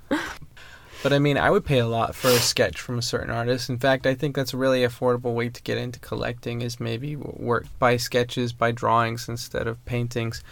but 0.10 1.14
I 1.14 1.20
mean, 1.20 1.38
I 1.38 1.50
would 1.50 1.64
pay 1.64 1.80
a 1.80 1.88
lot 1.88 2.16
for 2.16 2.30
a 2.30 2.38
sketch 2.38 2.82
from 2.82 2.98
a 2.98 3.02
certain 3.02 3.30
artist. 3.30 3.70
In 3.70 3.78
fact, 3.78 4.06
I 4.06 4.14
think 4.14 4.36
that's 4.36 4.54
a 4.54 4.58
really 4.58 4.82
affordable 4.82 5.34
way 5.34 5.50
to 5.50 5.62
get 5.64 5.78
into 5.78 6.00
collecting 6.00 6.62
is 6.62 6.80
maybe 6.80 7.16
work 7.16 7.68
by 7.80 7.98
sketches, 7.98 8.52
by 8.52 8.72
drawings 8.72 9.30
instead 9.30 9.68
of 9.68 9.84
paintings. 9.86 10.44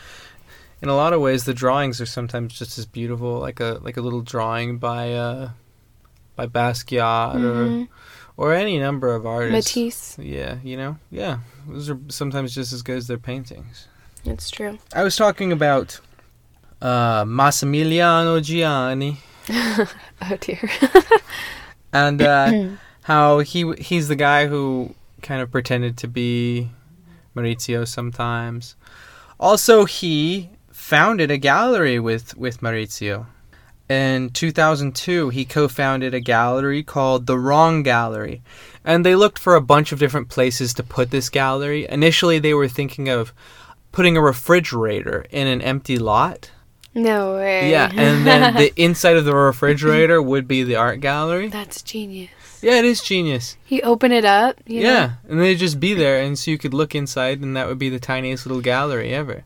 In 0.81 0.89
a 0.89 0.95
lot 0.95 1.13
of 1.13 1.21
ways, 1.21 1.45
the 1.45 1.53
drawings 1.53 2.01
are 2.01 2.05
sometimes 2.05 2.57
just 2.57 2.77
as 2.79 2.85
beautiful, 2.85 3.39
like 3.39 3.59
a 3.59 3.79
like 3.81 3.97
a 3.97 4.01
little 4.01 4.21
drawing 4.21 4.77
by 4.77 5.13
uh, 5.13 5.49
by 6.35 6.47
Basquiat 6.47 7.35
Mhm. 7.35 7.87
or 8.37 8.47
or 8.49 8.53
any 8.53 8.79
number 8.79 9.13
of 9.13 9.25
artists. 9.25 9.75
Matisse. 9.77 10.17
Yeah, 10.19 10.57
you 10.63 10.75
know, 10.77 10.97
yeah, 11.11 11.39
those 11.67 11.89
are 11.89 11.99
sometimes 12.07 12.55
just 12.55 12.73
as 12.73 12.81
good 12.81 12.97
as 12.97 13.07
their 13.07 13.17
paintings. 13.19 13.87
It's 14.25 14.49
true. 14.49 14.79
I 14.95 15.03
was 15.03 15.15
talking 15.15 15.51
about 15.51 15.99
uh, 16.81 17.23
Massimiliano 17.25 18.41
Gianni 18.41 19.17
Oh 19.49 20.37
dear. 20.39 20.69
and 21.93 22.21
uh, 22.21 22.69
how 23.03 23.39
he 23.39 23.71
he's 23.79 24.07
the 24.07 24.15
guy 24.15 24.47
who 24.47 24.95
kind 25.21 25.41
of 25.41 25.51
pretended 25.51 25.97
to 25.97 26.07
be 26.07 26.69
Maurizio 27.35 27.87
sometimes. 27.87 28.75
Also, 29.39 29.85
he 29.85 30.49
founded 30.71 31.29
a 31.31 31.37
gallery 31.37 31.99
with 31.99 32.35
with 32.37 32.61
Maurizio. 32.61 33.25
In 33.91 34.29
2002, 34.29 35.27
he 35.31 35.43
co-founded 35.43 36.13
a 36.13 36.21
gallery 36.21 36.81
called 36.81 37.25
the 37.25 37.37
Wrong 37.37 37.83
Gallery, 37.83 38.41
and 38.85 39.05
they 39.05 39.17
looked 39.17 39.37
for 39.37 39.53
a 39.53 39.61
bunch 39.61 39.91
of 39.91 39.99
different 39.99 40.29
places 40.29 40.73
to 40.75 40.81
put 40.81 41.11
this 41.11 41.27
gallery. 41.27 41.85
Initially, 41.89 42.39
they 42.39 42.53
were 42.53 42.69
thinking 42.69 43.09
of 43.09 43.33
putting 43.91 44.15
a 44.15 44.21
refrigerator 44.21 45.25
in 45.29 45.45
an 45.47 45.61
empty 45.61 45.99
lot. 45.99 46.51
no 46.95 47.35
way. 47.35 47.69
Yeah, 47.69 47.91
and 47.93 48.25
then 48.25 48.53
the 48.53 48.71
inside 48.81 49.17
of 49.17 49.25
the 49.25 49.35
refrigerator 49.35 50.21
would 50.21 50.47
be 50.47 50.63
the 50.63 50.77
art 50.77 51.01
gallery. 51.01 51.49
That's 51.49 51.81
genius. 51.81 52.31
Yeah, 52.61 52.79
it 52.79 52.85
is 52.85 53.01
genius. 53.01 53.57
You 53.67 53.81
open 53.81 54.13
it 54.13 54.23
up. 54.23 54.61
You 54.65 54.83
know? 54.83 54.89
yeah, 54.89 55.11
and 55.27 55.41
they'd 55.41 55.55
just 55.55 55.81
be 55.81 55.93
there, 55.93 56.21
and 56.21 56.39
so 56.39 56.49
you 56.49 56.57
could 56.57 56.73
look 56.73 56.95
inside, 56.95 57.41
and 57.41 57.57
that 57.57 57.67
would 57.67 57.79
be 57.79 57.89
the 57.89 57.99
tiniest 57.99 58.45
little 58.45 58.61
gallery 58.61 59.13
ever. 59.13 59.43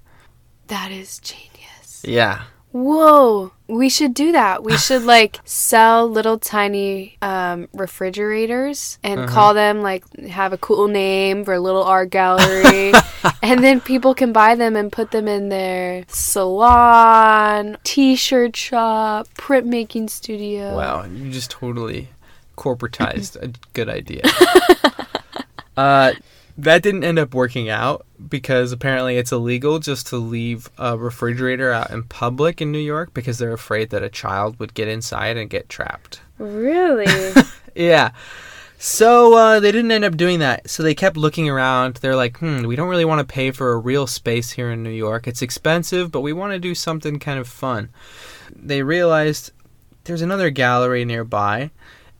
That 0.67 0.91
is 0.91 1.17
genius. 1.17 2.03
Yeah. 2.05 2.43
Whoa. 2.75 3.53
We 3.67 3.87
should 3.87 4.13
do 4.13 4.33
that. 4.33 4.63
We 4.65 4.75
should 4.77 5.03
like 5.15 5.39
sell 5.45 6.09
little 6.09 6.37
tiny 6.37 7.15
um, 7.21 7.69
refrigerators 7.73 8.99
and 9.01 9.21
Uh-huh. 9.21 9.33
call 9.33 9.53
them 9.53 9.81
like 9.81 10.03
have 10.27 10.51
a 10.51 10.57
cool 10.57 10.89
name 10.89 11.45
for 11.45 11.53
a 11.53 11.59
little 11.61 11.83
art 11.83 12.09
gallery. 12.09 12.91
and 13.41 13.63
then 13.63 13.79
people 13.79 14.13
can 14.13 14.33
buy 14.33 14.55
them 14.55 14.75
and 14.75 14.91
put 14.91 15.11
them 15.11 15.25
in 15.25 15.47
their 15.47 16.03
salon, 16.09 17.77
t-shirt 17.85 18.57
shop, 18.57 19.29
printmaking 19.35 20.09
studio. 20.09 20.75
Wow, 20.75 21.05
you 21.05 21.31
just 21.31 21.51
totally 21.51 22.09
corporatized 22.57 23.35
a 23.41 23.53
good 23.71 23.87
idea. 23.87 24.23
uh, 25.77 26.11
that 26.57 26.83
didn't 26.83 27.05
end 27.05 27.19
up 27.19 27.33
working 27.33 27.69
out 27.69 28.05
because 28.29 28.71
apparently 28.71 29.17
it's 29.17 29.31
illegal 29.31 29.79
just 29.79 30.07
to 30.07 30.17
leave 30.17 30.69
a 30.77 30.97
refrigerator 30.97 31.71
out 31.71 31.91
in 31.91 32.03
public 32.03 32.61
in 32.61 32.71
New 32.71 32.79
York 32.79 33.13
because 33.13 33.37
they're 33.37 33.53
afraid 33.53 33.89
that 33.91 34.03
a 34.03 34.09
child 34.09 34.59
would 34.59 34.73
get 34.73 34.87
inside 34.87 35.37
and 35.37 35.49
get 35.49 35.69
trapped. 35.69 36.21
Really? 36.37 37.05
Yeah. 37.75 38.11
So 38.77 39.33
uh, 39.37 39.59
they 39.59 39.71
didn't 39.71 39.91
end 39.91 40.03
up 40.03 40.17
doing 40.17 40.39
that. 40.39 40.69
So 40.69 40.83
they 40.83 40.95
kept 40.95 41.17
looking 41.17 41.49
around. 41.49 41.95
They're 41.95 42.15
like, 42.15 42.37
hmm, 42.37 42.65
we 42.65 42.75
don't 42.75 42.89
really 42.89 43.05
want 43.05 43.19
to 43.19 43.33
pay 43.33 43.51
for 43.51 43.71
a 43.71 43.77
real 43.77 44.07
space 44.07 44.51
here 44.51 44.71
in 44.71 44.83
New 44.83 44.89
York. 44.89 45.27
It's 45.27 45.41
expensive, 45.41 46.11
but 46.11 46.21
we 46.21 46.33
want 46.33 46.53
to 46.53 46.59
do 46.59 46.75
something 46.75 47.19
kind 47.19 47.39
of 47.39 47.47
fun. 47.47 47.89
They 48.55 48.81
realized 48.83 49.51
there's 50.03 50.21
another 50.21 50.49
gallery 50.49 51.03
nearby, 51.05 51.71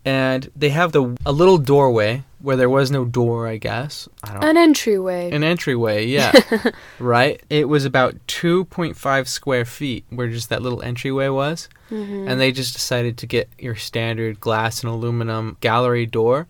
and 0.04 0.50
they 0.56 0.70
have 0.70 0.92
the 0.92 1.16
a 1.26 1.32
little 1.32 1.58
doorway 1.58 2.24
where 2.46 2.56
there 2.56 2.70
was 2.70 2.92
no 2.92 3.04
door, 3.06 3.48
I 3.48 3.58
guess. 3.58 4.08
I 4.24 4.34
don't 4.34 4.44
An 4.44 4.58
entryway. 4.58 5.32
an 5.32 5.44
entryway, 5.44 6.06
yeah. 6.06 6.32
right? 7.00 7.42
It 7.50 7.68
was 7.68 7.84
about 7.86 8.16
2.5 8.28 9.28
square 9.28 9.66
feet 9.66 10.06
where 10.10 10.30
just 10.30 10.50
that 10.50 10.62
little 10.62 10.82
entryway 10.82 11.28
was. 11.30 11.68
Mhm. 11.92 12.30
And 12.30 12.40
they 12.40 12.52
just 12.52 12.74
decided 12.74 13.18
to 13.18 13.28
get 13.28 13.50
your 13.60 13.76
standard 13.76 14.40
glass 14.40 14.82
and 14.84 14.92
aluminum 14.92 15.58
gallery 15.60 16.06
door 16.06 16.48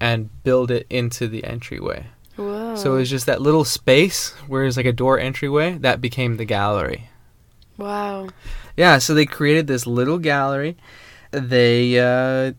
and 0.00 0.28
build 0.44 0.70
it 0.70 0.86
into 0.90 1.26
the 1.26 1.42
entryway. 1.44 2.06
Whoa. 2.36 2.76
So 2.76 2.94
it 2.94 2.98
was 2.98 3.10
just 3.10 3.26
that 3.26 3.42
little 3.42 3.64
space 3.64 4.30
where 4.46 4.64
it's 4.64 4.76
like 4.76 4.86
a 4.86 4.92
door 4.92 5.18
entryway 5.18 5.72
that 5.80 6.00
became 6.00 6.36
the 6.36 6.44
gallery. 6.44 7.08
wow. 7.76 8.28
Yeah, 8.76 8.98
so 8.98 9.12
they 9.12 9.26
created 9.26 9.66
this 9.66 9.86
little 9.88 10.18
gallery 10.18 10.76
they 11.32 11.98
uh, 11.98 12.52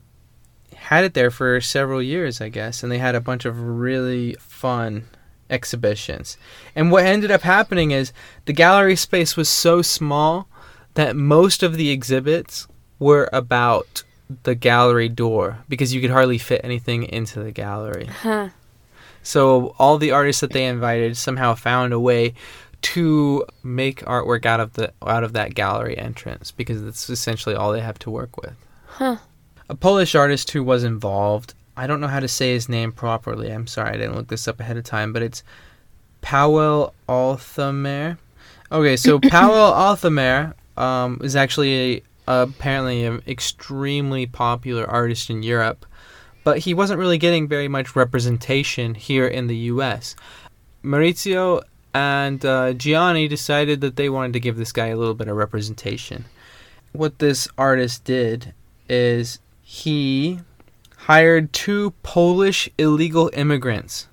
had 0.90 1.04
it 1.04 1.14
there 1.14 1.30
for 1.30 1.62
several 1.62 2.02
years, 2.02 2.42
I 2.42 2.50
guess, 2.50 2.82
and 2.82 2.92
they 2.92 2.98
had 2.98 3.14
a 3.14 3.22
bunch 3.22 3.46
of 3.46 3.62
really 3.62 4.34
fun 4.40 5.06
exhibitions. 5.48 6.36
And 6.74 6.92
what 6.92 7.06
ended 7.06 7.30
up 7.30 7.44
happening 7.44 7.92
is 7.92 8.12
the 8.46 8.54
gallery 8.54 8.96
space 8.96 9.38
was 9.38 9.50
so 9.50 9.84
small 9.84 10.48
that 10.96 11.16
most 11.16 11.62
of 11.62 11.76
the 11.78 11.92
exhibits 11.92 12.68
were 12.98 13.30
about 13.32 14.04
the 14.42 14.56
gallery 14.56 15.10
door 15.10 15.60
because 15.70 15.94
you 15.94 16.02
could 16.02 16.10
hardly 16.10 16.40
fit 16.40 16.62
anything 16.64 17.04
into 17.04 17.40
the 17.44 17.52
gallery. 17.52 18.08
Huh. 18.08 18.50
So 19.22 19.76
all 19.78 20.00
the 20.00 20.10
artists 20.10 20.42
that 20.42 20.54
they 20.54 20.66
invited 20.66 21.18
somehow 21.18 21.54
found 21.54 21.94
a 21.94 22.00
way 22.00 22.34
to 22.82 23.46
make 23.62 24.04
artwork 24.06 24.48
out 24.48 24.60
of 24.60 24.74
the 24.74 24.92
out 25.06 25.24
of 25.24 25.34
that 25.34 25.54
gallery 25.54 25.96
entrance 26.00 26.50
because 26.50 26.84
that's 26.84 27.12
essentially 27.12 27.54
all 27.54 27.74
they 27.74 27.82
have 27.82 28.00
to 28.00 28.10
work 28.10 28.42
with. 28.42 28.56
Huh. 28.88 29.18
A 29.70 29.76
Polish 29.76 30.16
artist 30.16 30.50
who 30.52 30.64
was 30.64 30.84
involved, 30.84 31.54
I 31.78 31.86
don't 31.86 32.02
know 32.02 32.08
how 32.08 32.20
to 32.20 32.28
say 32.28 32.54
his 32.54 32.68
name 32.68 32.92
properly. 32.92 33.52
I'm 33.52 33.68
sorry, 33.68 33.92
I 33.92 33.98
didn't 33.98 34.16
look 34.16 34.28
this 34.28 34.48
up 34.48 34.60
ahead 34.60 34.78
of 34.78 34.84
time, 34.84 35.14
but 35.14 35.22
it's 35.22 35.44
Powell 36.22 36.96
Althamer. 37.08 38.18
Okay, 38.72 38.98
so 38.98 39.20
Powell 39.30 39.72
Althamer 39.72 40.54
um, 40.76 41.22
is 41.24 41.36
actually 41.36 41.98
a, 41.98 42.04
apparently 42.28 43.06
an 43.06 43.22
extremely 43.28 44.26
popular 44.26 44.90
artist 44.90 45.30
in 45.30 45.44
Europe, 45.44 45.86
but 46.44 46.58
he 46.58 46.74
wasn't 46.74 47.00
really 47.00 47.20
getting 47.20 47.48
very 47.48 47.68
much 47.68 47.96
representation 47.96 48.96
here 48.96 49.28
in 49.28 49.46
the 49.46 49.56
U.S. 49.56 50.16
Maurizio 50.84 51.62
and 51.94 52.44
uh, 52.44 52.74
Gianni 52.74 53.28
decided 53.28 53.82
that 53.82 53.98
they 53.98 54.10
wanted 54.10 54.34
to 54.34 54.40
give 54.40 54.58
this 54.58 54.72
guy 54.72 54.88
a 54.88 54.98
little 54.98 55.14
bit 55.14 55.28
of 55.28 55.36
representation. 55.36 56.26
What 56.92 57.20
this 57.20 57.48
artist 57.58 58.04
did 58.04 58.54
is 58.88 59.40
he 59.72 60.40
hired 60.98 61.54
two 61.54 61.92
Polish 62.02 62.68
illegal 62.80 63.30
immigrants 63.34 64.08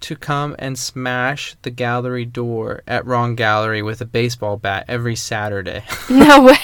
to 0.00 0.16
come 0.16 0.56
and 0.58 0.78
smash 0.78 1.54
the 1.60 1.70
gallery 1.70 2.24
door 2.24 2.80
at 2.88 3.04
Wrong 3.04 3.34
Gallery 3.34 3.82
with 3.82 4.00
a 4.00 4.06
baseball 4.06 4.56
bat 4.56 4.86
every 4.88 5.14
Saturday. 5.14 5.84
No 6.08 6.44
way. 6.44 6.56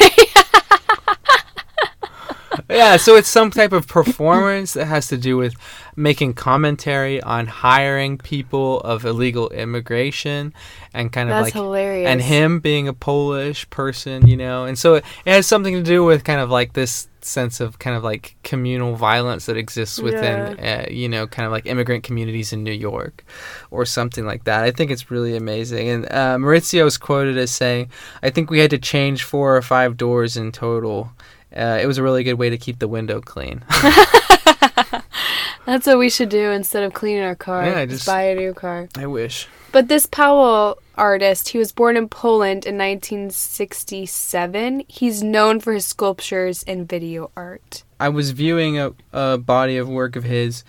yeah, 2.70 2.96
so 2.96 3.16
it's 3.16 3.28
some 3.28 3.50
type 3.50 3.72
of 3.72 3.86
performance 3.86 4.72
that 4.72 4.86
has 4.86 5.08
to 5.08 5.18
do 5.18 5.36
with 5.36 5.54
making 5.94 6.32
commentary 6.32 7.22
on 7.22 7.46
hiring 7.46 8.16
people 8.16 8.80
of 8.80 9.04
illegal 9.04 9.50
immigration 9.50 10.54
and 10.94 11.12
kind 11.12 11.28
of 11.28 11.34
That's 11.34 11.44
like 11.48 11.52
hilarious. 11.52 12.08
and 12.08 12.22
him 12.22 12.60
being 12.60 12.88
a 12.88 12.94
Polish 12.94 13.68
person, 13.68 14.26
you 14.26 14.38
know. 14.38 14.64
And 14.64 14.78
so 14.78 14.94
it, 14.94 15.04
it 15.26 15.32
has 15.32 15.46
something 15.46 15.74
to 15.74 15.82
do 15.82 16.02
with 16.02 16.24
kind 16.24 16.40
of 16.40 16.48
like 16.48 16.72
this 16.72 17.08
sense 17.24 17.60
of 17.60 17.78
kind 17.78 17.96
of 17.96 18.02
like 18.02 18.36
communal 18.42 18.94
violence 18.94 19.46
that 19.46 19.56
exists 19.56 19.98
within 19.98 20.58
uh, 20.58 20.86
you 20.90 21.08
know 21.08 21.26
kind 21.26 21.46
of 21.46 21.52
like 21.52 21.66
immigrant 21.66 22.04
communities 22.04 22.52
in 22.52 22.62
New 22.62 22.72
York 22.72 23.24
or 23.70 23.84
something 23.84 24.24
like 24.26 24.44
that. 24.44 24.64
I 24.64 24.70
think 24.70 24.90
it's 24.90 25.10
really 25.10 25.36
amazing. 25.36 25.88
And 25.88 26.04
uh, 26.06 26.36
Maurizio 26.38 26.86
is 26.86 26.98
quoted 26.98 27.38
as 27.38 27.50
saying, 27.50 27.90
"I 28.22 28.30
think 28.30 28.50
we 28.50 28.58
had 28.58 28.70
to 28.70 28.78
change 28.78 29.22
four 29.24 29.56
or 29.56 29.62
five 29.62 29.96
doors 29.96 30.36
in 30.36 30.52
total." 30.52 31.12
Uh, 31.54 31.78
it 31.82 31.86
was 31.86 31.98
a 31.98 32.02
really 32.02 32.24
good 32.24 32.34
way 32.34 32.48
to 32.48 32.56
keep 32.56 32.78
the 32.78 32.88
window 32.88 33.20
clean. 33.20 33.62
That's 35.66 35.86
what 35.86 35.98
we 35.98 36.10
should 36.10 36.28
do 36.28 36.50
instead 36.50 36.82
of 36.82 36.92
cleaning 36.92 37.22
our 37.22 37.36
car. 37.36 37.64
Yeah, 37.64 37.84
just 37.86 37.98
just- 37.98 38.06
buy 38.06 38.22
a 38.22 38.34
new 38.34 38.54
car. 38.54 38.88
I 38.96 39.06
wish. 39.06 39.48
But 39.70 39.88
this 39.88 40.06
Powell 40.06 40.81
artist, 40.96 41.50
he 41.50 41.58
was 41.58 41.72
born 41.72 41.96
in 41.96 42.08
Poland 42.08 42.66
in 42.66 42.76
1967. 42.76 44.84
He's 44.88 45.22
known 45.22 45.60
for 45.60 45.72
his 45.72 45.84
sculptures 45.84 46.64
and 46.66 46.88
video 46.88 47.30
art. 47.36 47.84
I 48.00 48.08
was 48.08 48.32
viewing 48.32 48.78
a, 48.78 48.92
a 49.12 49.38
body 49.38 49.76
of 49.76 49.88
work 49.88 50.16
of 50.16 50.24
his 50.24 50.64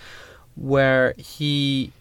where 0.56 1.14
he 1.18 1.92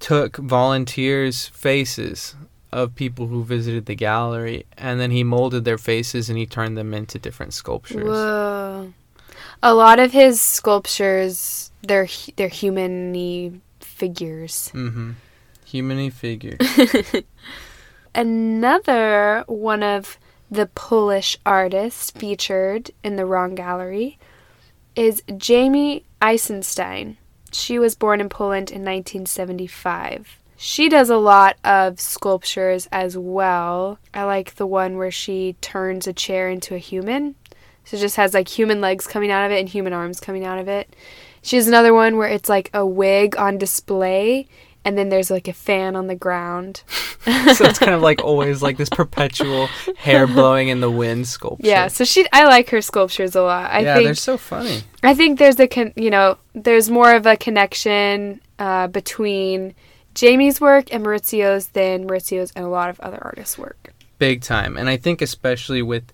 took 0.00 0.36
volunteers' 0.36 1.46
faces 1.46 2.34
of 2.72 2.94
people 2.94 3.26
who 3.26 3.44
visited 3.44 3.86
the 3.86 3.94
gallery 3.94 4.64
and 4.78 4.98
then 4.98 5.10
he 5.10 5.22
molded 5.22 5.64
their 5.64 5.78
faces 5.78 6.28
and 6.28 6.38
he 6.38 6.46
turned 6.46 6.76
them 6.76 6.94
into 6.94 7.18
different 7.18 7.54
sculptures. 7.54 8.04
Whoa. 8.04 8.92
A 9.62 9.74
lot 9.74 9.98
of 9.98 10.10
his 10.10 10.40
sculptures, 10.40 11.70
they're 11.82 12.08
they're 12.36 12.48
human 12.48 13.60
figures. 13.78 14.72
Mm-hmm. 14.74 15.12
Humany 15.72 16.12
figure. 16.12 16.58
Another 18.14 19.44
one 19.46 19.82
of 19.82 20.18
the 20.50 20.66
Polish 20.66 21.38
artists 21.46 22.10
featured 22.10 22.90
in 23.02 23.16
the 23.16 23.24
Wrong 23.24 23.54
Gallery 23.54 24.18
is 24.94 25.22
Jamie 25.36 26.04
Eisenstein. 26.20 27.16
She 27.52 27.78
was 27.78 27.94
born 27.94 28.20
in 28.20 28.28
Poland 28.28 28.70
in 28.70 28.82
1975. 28.82 30.38
She 30.56 30.88
does 30.88 31.10
a 31.10 31.16
lot 31.16 31.56
of 31.64 32.00
sculptures 32.00 32.86
as 32.92 33.16
well. 33.16 33.98
I 34.12 34.24
like 34.24 34.56
the 34.56 34.66
one 34.66 34.96
where 34.96 35.10
she 35.10 35.56
turns 35.60 36.06
a 36.06 36.12
chair 36.12 36.48
into 36.48 36.74
a 36.74 36.78
human. 36.78 37.34
So 37.84 37.96
it 37.96 38.00
just 38.00 38.16
has 38.16 38.34
like 38.34 38.48
human 38.48 38.80
legs 38.80 39.06
coming 39.06 39.30
out 39.30 39.44
of 39.44 39.52
it 39.52 39.58
and 39.58 39.68
human 39.68 39.92
arms 39.92 40.20
coming 40.20 40.44
out 40.44 40.58
of 40.58 40.68
it. 40.68 40.94
She 41.42 41.56
has 41.56 41.66
another 41.66 41.92
one 41.92 42.16
where 42.16 42.28
it's 42.28 42.48
like 42.48 42.70
a 42.72 42.86
wig 42.86 43.36
on 43.36 43.58
display 43.58 44.46
and 44.84 44.98
then 44.98 45.08
there's 45.08 45.30
like 45.30 45.48
a 45.48 45.52
fan 45.52 45.96
on 45.96 46.06
the 46.08 46.14
ground. 46.16 46.82
so 47.24 47.64
it's 47.64 47.78
kind 47.78 47.92
of 47.92 48.02
like 48.02 48.22
always 48.22 48.62
like 48.62 48.76
this 48.76 48.88
perpetual 48.88 49.66
hair 49.96 50.26
blowing 50.26 50.68
in 50.68 50.80
the 50.80 50.90
wind 50.90 51.26
sculpture. 51.28 51.66
Yeah, 51.66 51.86
so 51.88 52.04
she 52.04 52.26
I 52.32 52.44
like 52.44 52.70
her 52.70 52.80
sculptures 52.82 53.34
a 53.36 53.42
lot. 53.42 53.70
I 53.70 53.80
yeah, 53.80 53.94
think 53.94 54.06
they're 54.06 54.14
so 54.14 54.36
funny. 54.36 54.82
I 55.02 55.14
think 55.14 55.38
there's 55.38 55.58
a 55.60 55.68
con- 55.68 55.92
you 55.96 56.10
know 56.10 56.36
there's 56.54 56.90
more 56.90 57.14
of 57.14 57.26
a 57.26 57.36
connection 57.36 58.40
uh, 58.58 58.88
between 58.88 59.74
Jamie's 60.14 60.60
work 60.60 60.92
and 60.92 61.04
Maurizio's 61.04 61.68
than 61.68 62.06
Maurizio's 62.08 62.52
and 62.56 62.64
a 62.64 62.68
lot 62.68 62.90
of 62.90 63.00
other 63.00 63.18
artists' 63.22 63.56
work. 63.58 63.92
big 64.18 64.40
time 64.40 64.76
and 64.76 64.88
i 64.88 64.96
think 64.96 65.20
especially 65.20 65.82
with 65.82 66.04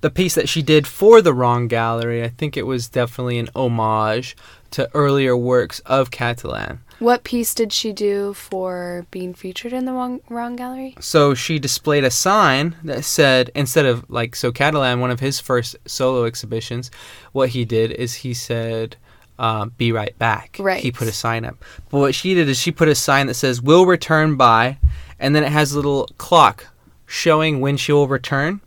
the 0.00 0.10
piece 0.10 0.34
that 0.34 0.48
she 0.48 0.60
did 0.60 0.86
for 0.88 1.22
the 1.22 1.32
wrong 1.32 1.68
gallery 1.68 2.22
i 2.24 2.28
think 2.28 2.56
it 2.56 2.66
was 2.66 2.88
definitely 2.88 3.38
an 3.38 3.48
homage 3.54 4.36
to 4.74 4.88
earlier 4.94 5.36
works 5.36 5.80
of 5.86 6.10
cattelan 6.10 6.78
What 6.98 7.24
piece 7.24 7.54
did 7.54 7.72
she 7.72 7.92
do 7.92 8.34
for 8.34 9.06
being 9.10 9.34
featured 9.34 9.72
in 9.72 9.84
the 9.84 9.92
wrong, 9.92 10.20
wrong 10.28 10.56
gallery? 10.56 10.94
so 11.00 11.34
she 11.34 11.58
displayed 11.58 12.04
a 12.04 12.10
sign 12.10 12.76
that 12.84 13.04
said 13.04 13.50
instead 13.54 13.86
of 13.86 14.04
like 14.08 14.36
so 14.36 14.50
cattelan 14.52 15.00
one 15.00 15.10
of 15.10 15.20
his 15.20 15.40
first 15.40 15.76
solo 15.86 16.24
exhibitions 16.24 16.90
what 17.32 17.50
he 17.50 17.64
did 17.64 17.90
is 17.92 18.14
he 18.16 18.34
said 18.34 18.96
uh, 19.38 19.66
be 19.76 19.90
right 19.92 20.16
back 20.18 20.56
Right. 20.60 20.82
he 20.82 20.92
put 20.92 21.08
a 21.08 21.12
sign 21.12 21.44
up 21.44 21.56
but 21.90 21.98
what 21.98 22.14
she 22.14 22.34
did 22.34 22.48
is 22.48 22.58
she 22.58 22.70
put 22.70 22.88
a 22.88 22.94
sign 22.94 23.26
that 23.28 23.34
says 23.34 23.60
will 23.62 23.86
return 23.86 24.36
by 24.36 24.78
and 25.18 25.34
then 25.34 25.42
it 25.44 25.50
has 25.52 25.72
a 25.72 25.76
little 25.76 26.08
clock 26.18 26.66
showing 27.06 27.60
when 27.60 27.76
she 27.76 27.92
will 27.92 28.08
return 28.08 28.60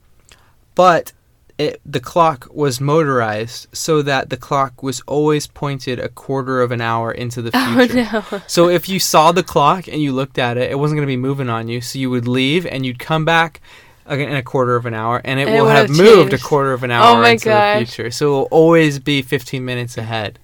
but 0.75 1.11
it, 1.57 1.81
the 1.85 1.99
clock 1.99 2.47
was 2.51 2.79
motorized 2.79 3.67
so 3.75 4.01
that 4.03 4.29
the 4.29 4.37
clock 4.37 4.83
was 4.83 5.01
always 5.07 5.47
pointed 5.47 5.99
a 5.99 6.07
quarter 6.09 6.61
of 6.61 6.71
an 6.71 6.81
hour 6.81 7.11
into 7.11 7.41
the 7.41 7.51
future. 7.87 8.07
Oh 8.13 8.25
no. 8.31 8.41
So 8.47 8.69
if 8.69 8.87
you 8.87 8.99
saw 8.99 9.31
the 9.31 9.43
clock 9.43 9.87
and 9.87 10.01
you 10.01 10.11
looked 10.11 10.37
at 10.37 10.57
it, 10.57 10.69
it 10.71 10.75
wasn't 10.77 10.97
going 10.97 11.07
to 11.07 11.11
be 11.11 11.17
moving 11.17 11.49
on 11.49 11.67
you. 11.67 11.81
So 11.81 11.97
you 11.99 12.09
would 12.11 12.27
leave 12.27 12.65
and 12.67 12.85
you'd 12.85 12.99
come 12.99 13.25
back 13.25 13.59
again 14.05 14.29
in 14.29 14.35
a 14.35 14.43
quarter 14.43 14.75
of 14.75 14.85
an 14.85 14.93
hour, 14.93 15.19
and 15.25 15.39
it 15.39 15.47
And 15.47 15.55
will 15.57 15.65
would 15.65 15.71
have 15.75 15.87
have 15.89 15.97
moved 15.97 16.31
a 16.33 16.37
quarter 16.37 16.73
of 16.73 16.83
an 16.83 16.91
Oh 16.91 16.95
hour 16.95 17.21
my 17.21 17.31
into 17.31 17.45
gosh. 17.45 17.79
the 17.79 17.85
future. 17.85 18.11
So 18.11 18.27
it 18.27 18.29
will 18.29 18.47
always 18.51 18.99
be 18.99 19.21
15 19.21 19.65
minutes 19.65 19.97
ahead. 19.97 20.39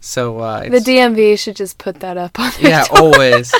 So 0.00 0.38
uh, 0.40 0.64
The 0.68 0.78
DMV 0.78 1.38
should 1.38 1.56
just 1.56 1.78
put 1.78 2.00
that 2.00 2.16
up 2.16 2.38
on 2.38 2.52
yeah, 2.60 2.84
always. 2.90 3.54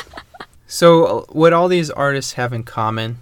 So 0.66 1.24
what 1.30 1.52
all 1.52 1.68
these 1.68 1.90
artists 1.90 2.32
have 2.34 2.52
in 2.52 2.64
common 2.64 3.18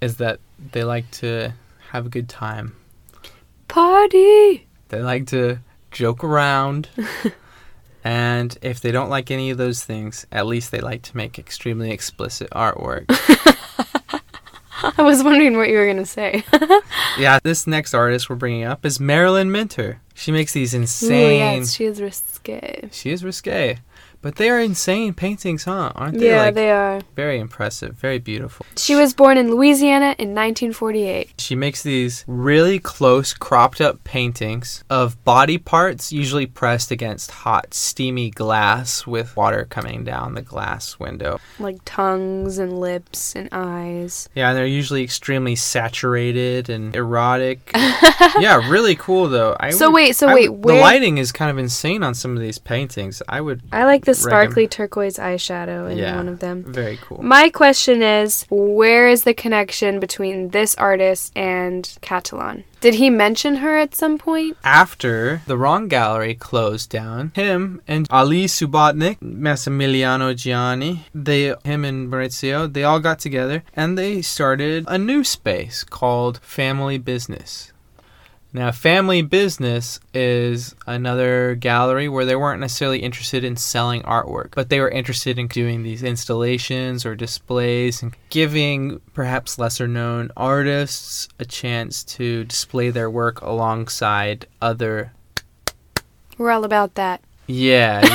is 0.00 0.16
that 0.18 0.38
they 0.72 0.84
like 0.84 1.10
to 1.12 1.52
have 1.94 2.06
a 2.06 2.10
good 2.10 2.28
time. 2.28 2.74
Party. 3.68 4.66
They 4.88 5.00
like 5.00 5.28
to 5.28 5.60
joke 5.92 6.24
around. 6.24 6.88
and 8.04 8.58
if 8.62 8.80
they 8.80 8.90
don't 8.90 9.08
like 9.08 9.30
any 9.30 9.50
of 9.50 9.58
those 9.58 9.84
things, 9.84 10.26
at 10.32 10.46
least 10.46 10.72
they 10.72 10.80
like 10.80 11.02
to 11.02 11.16
make 11.16 11.38
extremely 11.38 11.92
explicit 11.92 12.50
artwork. 12.50 13.04
I 14.98 15.02
was 15.02 15.22
wondering 15.22 15.56
what 15.56 15.68
you 15.68 15.78
were 15.78 15.86
gonna 15.86 16.04
say. 16.04 16.42
yeah, 17.18 17.38
this 17.44 17.64
next 17.64 17.94
artist 17.94 18.28
we're 18.28 18.36
bringing 18.36 18.64
up 18.64 18.84
is 18.84 18.98
Marilyn 18.98 19.52
Minter. 19.52 20.00
She 20.14 20.32
makes 20.32 20.52
these 20.52 20.74
Ooh, 20.74 20.78
insane. 20.78 21.38
yes, 21.38 21.72
she 21.72 21.84
is 21.84 22.02
risque. 22.02 22.88
She 22.90 23.10
is 23.10 23.22
risque. 23.22 23.78
But 24.24 24.36
they 24.36 24.48
are 24.48 24.58
insane 24.58 25.12
paintings, 25.12 25.64
huh? 25.64 25.92
Aren't 25.94 26.18
they? 26.18 26.30
Yeah, 26.30 26.44
like, 26.44 26.54
they 26.54 26.70
are. 26.70 27.02
very 27.14 27.38
impressive, 27.38 27.94
very 27.96 28.18
beautiful. 28.18 28.64
She 28.78 28.94
was 28.94 29.12
born 29.12 29.36
in 29.36 29.50
Louisiana 29.50 30.16
in 30.18 30.30
1948. 30.34 31.34
She 31.38 31.54
makes 31.54 31.82
these 31.82 32.24
really 32.26 32.78
close, 32.78 33.34
cropped 33.34 33.82
up 33.82 34.02
paintings 34.02 34.82
of 34.88 35.22
body 35.24 35.58
parts, 35.58 36.10
usually 36.10 36.46
pressed 36.46 36.90
against 36.90 37.30
hot, 37.32 37.74
steamy 37.74 38.30
glass 38.30 39.06
with 39.06 39.36
water 39.36 39.66
coming 39.68 40.04
down 40.04 40.32
the 40.34 40.40
glass 40.40 40.98
window. 40.98 41.38
Like 41.58 41.76
tongues 41.84 42.56
and 42.56 42.80
lips 42.80 43.36
and 43.36 43.50
eyes. 43.52 44.30
Yeah, 44.34 44.48
and 44.48 44.56
they're 44.56 44.64
usually 44.64 45.02
extremely 45.04 45.54
saturated 45.54 46.70
and 46.70 46.96
erotic. 46.96 47.70
yeah, 48.40 48.66
really 48.70 48.94
cool 48.96 49.28
though. 49.28 49.54
I 49.60 49.68
So 49.70 49.88
would- 49.88 49.94
wait, 49.94 50.16
so 50.16 50.28
I 50.28 50.34
wait, 50.34 50.48
would- 50.48 50.74
the 50.74 50.80
lighting 50.80 51.18
is 51.18 51.30
kind 51.30 51.50
of 51.50 51.58
insane 51.58 52.02
on 52.02 52.14
some 52.14 52.34
of 52.34 52.40
these 52.42 52.58
paintings. 52.58 53.20
I 53.28 53.42
would 53.42 53.60
I 53.70 53.84
like 53.84 54.06
the 54.06 54.13
Reckon- 54.14 54.30
sparkly 54.30 54.66
turquoise 54.68 55.16
eyeshadow 55.16 55.90
in 55.90 55.98
Yeah. 55.98 56.16
one 56.16 56.28
of 56.28 56.38
them. 56.40 56.64
very 56.66 56.98
cool. 57.02 57.20
My 57.22 57.48
question 57.48 58.02
is 58.02 58.46
where 58.50 59.08
is 59.08 59.24
the 59.24 59.34
connection 59.34 60.00
between 60.00 60.48
this 60.50 60.74
artist 60.76 61.32
and 61.36 61.88
Cattelan? 62.02 62.64
Did 62.80 62.94
he 62.94 63.08
mention 63.08 63.56
her 63.56 63.78
at 63.78 63.94
some 63.94 64.18
point? 64.18 64.56
After 64.62 65.40
the 65.46 65.56
Wrong 65.56 65.88
Gallery 65.88 66.34
closed 66.34 66.90
down, 66.90 67.32
him 67.34 67.80
and 67.88 68.06
Ali 68.10 68.44
Subotnick, 68.44 69.18
Massimiliano 69.20 70.34
Gianni, 70.36 71.06
they, 71.14 71.54
him 71.64 71.84
and 71.84 72.12
Maurizio, 72.12 72.70
they 72.70 72.84
all 72.84 73.00
got 73.00 73.18
together 73.20 73.62
and 73.74 73.96
they 73.96 74.20
started 74.20 74.84
a 74.86 74.98
new 74.98 75.24
space 75.24 75.82
called 75.84 76.40
Family 76.42 76.98
Business. 76.98 77.72
Now, 78.56 78.70
Family 78.70 79.20
Business 79.20 79.98
is 80.14 80.76
another 80.86 81.56
gallery 81.56 82.08
where 82.08 82.24
they 82.24 82.36
weren't 82.36 82.60
necessarily 82.60 83.00
interested 83.00 83.42
in 83.42 83.56
selling 83.56 84.02
artwork, 84.02 84.52
but 84.54 84.68
they 84.68 84.78
were 84.78 84.88
interested 84.88 85.40
in 85.40 85.48
doing 85.48 85.82
these 85.82 86.04
installations 86.04 87.04
or 87.04 87.16
displays 87.16 88.00
and 88.00 88.14
giving 88.30 89.00
perhaps 89.12 89.58
lesser 89.58 89.88
known 89.88 90.30
artists 90.36 91.26
a 91.40 91.44
chance 91.44 92.04
to 92.04 92.44
display 92.44 92.90
their 92.90 93.10
work 93.10 93.40
alongside 93.40 94.46
other 94.62 95.12
We're 96.38 96.52
all 96.52 96.62
about 96.64 96.94
that. 96.94 97.22
yeah, 97.48 98.06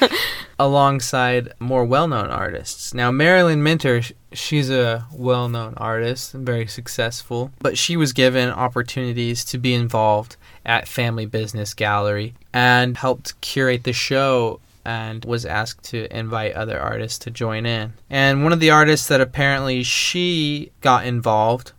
yeah. 0.00 0.08
Alongside 0.58 1.52
more 1.60 1.84
well-known 1.84 2.30
artists. 2.30 2.92
Now 2.92 3.10
Marilyn 3.10 3.62
Minter, 3.62 4.02
she's 4.32 4.70
a 4.70 5.06
well-known 5.12 5.74
artist 5.76 6.34
and 6.34 6.44
very 6.44 6.66
successful, 6.66 7.52
but 7.60 7.78
she 7.78 7.96
was 7.96 8.12
given 8.12 8.50
opportunities 8.50 9.44
to 9.46 9.58
be 9.58 9.72
involved 9.74 10.36
at 10.66 10.88
Family 10.88 11.26
Business 11.26 11.74
Gallery 11.74 12.34
and 12.52 12.96
helped 12.96 13.40
curate 13.40 13.84
the 13.84 13.92
show 13.92 14.60
and 14.84 15.24
was 15.24 15.44
asked 15.44 15.84
to 15.84 16.12
invite 16.16 16.54
other 16.54 16.80
artists 16.80 17.18
to 17.20 17.30
join 17.30 17.66
in. 17.66 17.92
And 18.08 18.42
one 18.42 18.52
of 18.52 18.60
the 18.60 18.70
artists 18.70 19.06
that 19.08 19.20
apparently 19.20 19.82
she 19.82 20.72
got 20.80 21.06
involved 21.06 21.72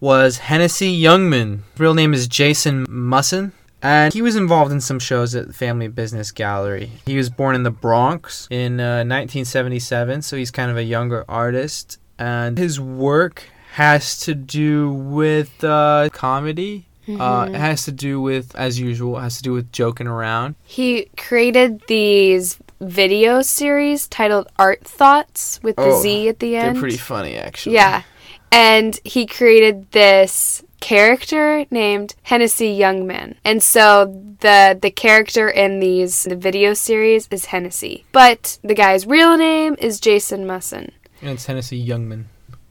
was 0.00 0.38
Hennessy 0.38 1.00
Youngman. 1.00 1.60
Real 1.78 1.94
name 1.94 2.12
is 2.12 2.28
Jason 2.28 2.84
Musson. 2.88 3.52
And 3.82 4.12
he 4.12 4.22
was 4.22 4.36
involved 4.36 4.72
in 4.72 4.80
some 4.80 4.98
shows 4.98 5.34
at 5.34 5.46
the 5.46 5.52
Family 5.52 5.88
Business 5.88 6.32
Gallery. 6.32 6.90
He 7.04 7.16
was 7.16 7.30
born 7.30 7.54
in 7.54 7.62
the 7.62 7.70
Bronx 7.70 8.48
in 8.50 8.80
uh, 8.80 9.04
1977, 9.04 10.22
so 10.22 10.36
he's 10.36 10.50
kind 10.50 10.70
of 10.70 10.76
a 10.76 10.82
younger 10.82 11.24
artist. 11.28 11.98
And 12.18 12.56
his 12.56 12.80
work 12.80 13.44
has 13.74 14.18
to 14.20 14.34
do 14.34 14.90
with 14.92 15.62
uh, 15.62 16.08
comedy. 16.12 16.86
Uh, 17.08 17.48
it 17.50 17.54
has 17.56 17.84
to 17.84 17.92
do 17.92 18.20
with, 18.20 18.56
as 18.56 18.80
usual, 18.80 19.18
it 19.18 19.22
has 19.22 19.36
to 19.36 19.42
do 19.42 19.52
with 19.52 19.70
joking 19.70 20.08
around. 20.08 20.56
He 20.64 21.08
created 21.16 21.82
these 21.86 22.58
video 22.80 23.42
series 23.42 24.08
titled 24.08 24.48
Art 24.58 24.84
Thoughts 24.84 25.60
with 25.62 25.76
the 25.76 25.82
Oh, 25.82 26.02
Z 26.02 26.28
at 26.28 26.40
the 26.40 26.56
end. 26.56 26.76
They're 26.76 26.80
pretty 26.80 26.96
funny, 26.96 27.36
actually. 27.36 27.76
Yeah. 27.76 28.02
And 28.50 28.98
he 29.04 29.26
created 29.26 29.90
this 29.92 30.64
character 30.86 31.66
named 31.68 32.14
Hennessy 32.22 32.78
Youngman. 32.78 33.34
And 33.44 33.60
so 33.60 34.04
the 34.38 34.78
the 34.80 34.92
character 34.92 35.48
in 35.48 35.80
these 35.80 36.22
the 36.22 36.36
video 36.36 36.74
series 36.74 37.26
is 37.28 37.46
Hennessy. 37.46 38.04
But 38.12 38.60
the 38.62 38.74
guy's 38.74 39.04
real 39.04 39.36
name 39.36 39.74
is 39.80 39.98
Jason 39.98 40.46
Musson. 40.46 40.92
And 41.20 41.30
it's 41.30 41.46
Hennessy 41.46 41.84
Youngman. 41.84 42.26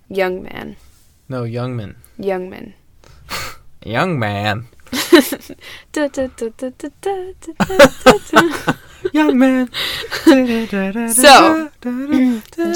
Youngman. 0.10 0.78
No, 1.28 1.44
Youngman. 1.44 1.96
Youngman. 2.18 2.72
Young 3.84 4.18
man. 4.18 4.68
Young 9.14 9.38
man. 9.38 9.70
so, 11.12 11.70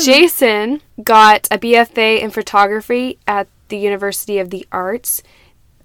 Jason 0.04 0.82
got 1.02 1.48
a 1.50 1.58
BFA 1.58 2.20
in 2.22 2.30
photography 2.30 3.18
at 3.26 3.48
the 3.70 3.78
University 3.78 4.40
of 4.40 4.50
the 4.50 4.68
Arts. 4.72 5.24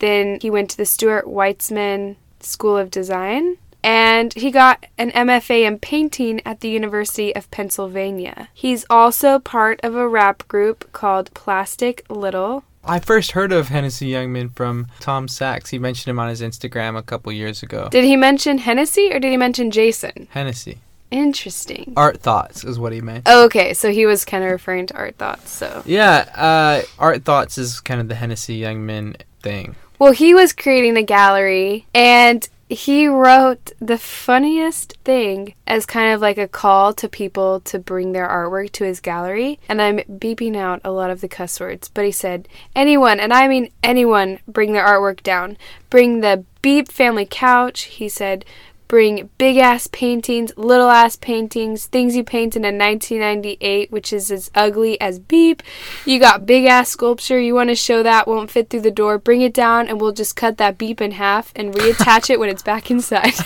Then 0.01 0.39
he 0.43 0.51
went 0.51 0.71
to 0.71 0.77
the 0.77 0.87
Stuart 0.87 1.27
Weitzman 1.27 2.17
School 2.41 2.77
of 2.77 2.91
Design. 2.91 3.59
And 3.83 4.33
he 4.33 4.51
got 4.51 4.87
an 4.97 5.11
MFA 5.11 5.67
in 5.67 5.79
painting 5.79 6.41
at 6.47 6.61
the 6.61 6.71
University 6.71 7.37
of 7.37 7.51
Pennsylvania. 7.51 8.49
He's 8.55 8.87
also 8.89 9.39
part 9.39 9.79
of 9.83 9.95
a 9.95 10.09
rap 10.09 10.49
group 10.49 10.91
called 10.93 11.33
Plastic 11.35 12.03
Little. 12.09 12.65
I 12.83 12.99
first 12.99 13.33
heard 13.33 13.53
of 13.53 13.69
Hennessy 13.69 14.11
Youngman 14.11 14.55
from 14.55 14.89
Tom 15.01 15.29
Sachs. 15.29 15.71
He 15.71 15.79
mentioned 15.79 16.11
him 16.11 16.19
on 16.19 16.31
his 16.31 16.41
Instagram 16.41 16.99
a 16.99 17.03
couple 17.03 17.31
years 17.33 17.63
ago. 17.63 17.89
Did 17.91 18.05
he 18.05 18.17
mention 18.17 18.59
Hennessy 18.59 19.11
or 19.13 19.19
did 19.19 19.31
he 19.31 19.37
mention 19.37 19.71
Jason? 19.71 20.29
Hennessy. 20.31 20.79
Interesting. 21.15 21.93
Art 21.97 22.21
thoughts 22.21 22.65
is 22.65 22.77
what 22.77 22.93
he 22.93 23.01
meant. 23.01 23.29
Okay, 23.29 23.73
so 23.73 23.93
he 23.93 24.05
was 24.05 24.25
kind 24.25 24.43
of 24.43 24.51
referring 24.51 24.87
to 24.87 24.97
art 24.97 25.17
thoughts, 25.17 25.53
so. 25.53 25.85
Yeah, 25.87 26.29
uh, 26.35 26.83
art 26.99 27.25
thoughts 27.25 27.57
is 27.57 27.79
kind 27.79 28.01
of 28.01 28.09
the 28.09 28.17
Hennessy 28.17 28.61
Youngman 28.61 29.21
thing. 29.41 29.77
Well, 29.97 30.11
he 30.11 30.35
was 30.35 30.53
creating 30.53 30.97
a 30.97 31.05
gallery 31.05 31.87
and 31.95 32.49
he 32.69 33.07
wrote 33.07 33.71
the 33.79 33.97
funniest 33.97 34.97
thing 35.05 35.55
as 35.69 35.87
kind 35.87 36.13
of 36.13 36.21
like 36.21 36.37
a 36.37 36.49
call 36.49 36.93
to 36.95 37.09
people 37.09 37.61
to 37.61 37.79
bring 37.79 38.11
their 38.11 38.27
artwork 38.27 38.73
to 38.73 38.85
his 38.85 38.99
gallery. 38.99 39.61
And 39.69 39.81
I'm 39.81 39.99
beeping 39.99 40.57
out 40.57 40.81
a 40.83 40.91
lot 40.91 41.11
of 41.11 41.21
the 41.21 41.29
cuss 41.29 41.61
words, 41.61 41.89
but 41.89 42.05
he 42.05 42.11
said, 42.11 42.49
anyone, 42.75 43.21
and 43.21 43.33
I 43.33 43.47
mean 43.47 43.71
anyone, 43.85 44.41
bring 44.49 44.73
their 44.73 44.85
artwork 44.85 45.23
down. 45.23 45.59
Bring 45.91 46.23
the 46.23 46.45
Beep 46.61 46.91
family 46.91 47.27
couch. 47.31 47.83
He 47.83 48.09
said, 48.09 48.45
bring 48.89 49.31
big 49.39 49.57
ass 49.57 49.87
paintings, 49.89 50.53
little 50.57 50.89
ass 50.91 51.17
paintings, 51.17 51.87
things 51.87 52.15
you 52.17 52.23
painted 52.25 52.65
in 52.65 52.79
1998, 52.79 53.91
which 53.91 54.13
is 54.13 54.31
as 54.31 54.51
ugly 54.55 55.01
as 55.01 55.19
beep. 55.19 55.63
You 56.05 56.21
got 56.21 56.47
big 56.47 56.67
ass 56.67 56.91
sculpture, 56.91 57.41
you 57.41 57.55
want 57.55 57.71
to 57.71 57.75
show 57.75 58.03
that, 58.03 58.29
won't 58.29 58.51
fit 58.51 58.71
through 58.71 58.83
the 58.83 58.91
door, 58.91 59.19
bring 59.19 59.41
it 59.41 59.55
down, 59.55 59.89
and 59.89 60.01
we'll 60.01 60.13
just 60.13 60.37
cut 60.37 60.59
that 60.59 60.79
beep 60.79 61.01
in 61.01 61.13
half 61.13 61.53
and 61.57 61.75
reattach 61.75 62.31
it 62.31 62.39
when 62.39 62.49
it's 62.51 62.63
back 62.63 62.91
inside. 62.91 63.33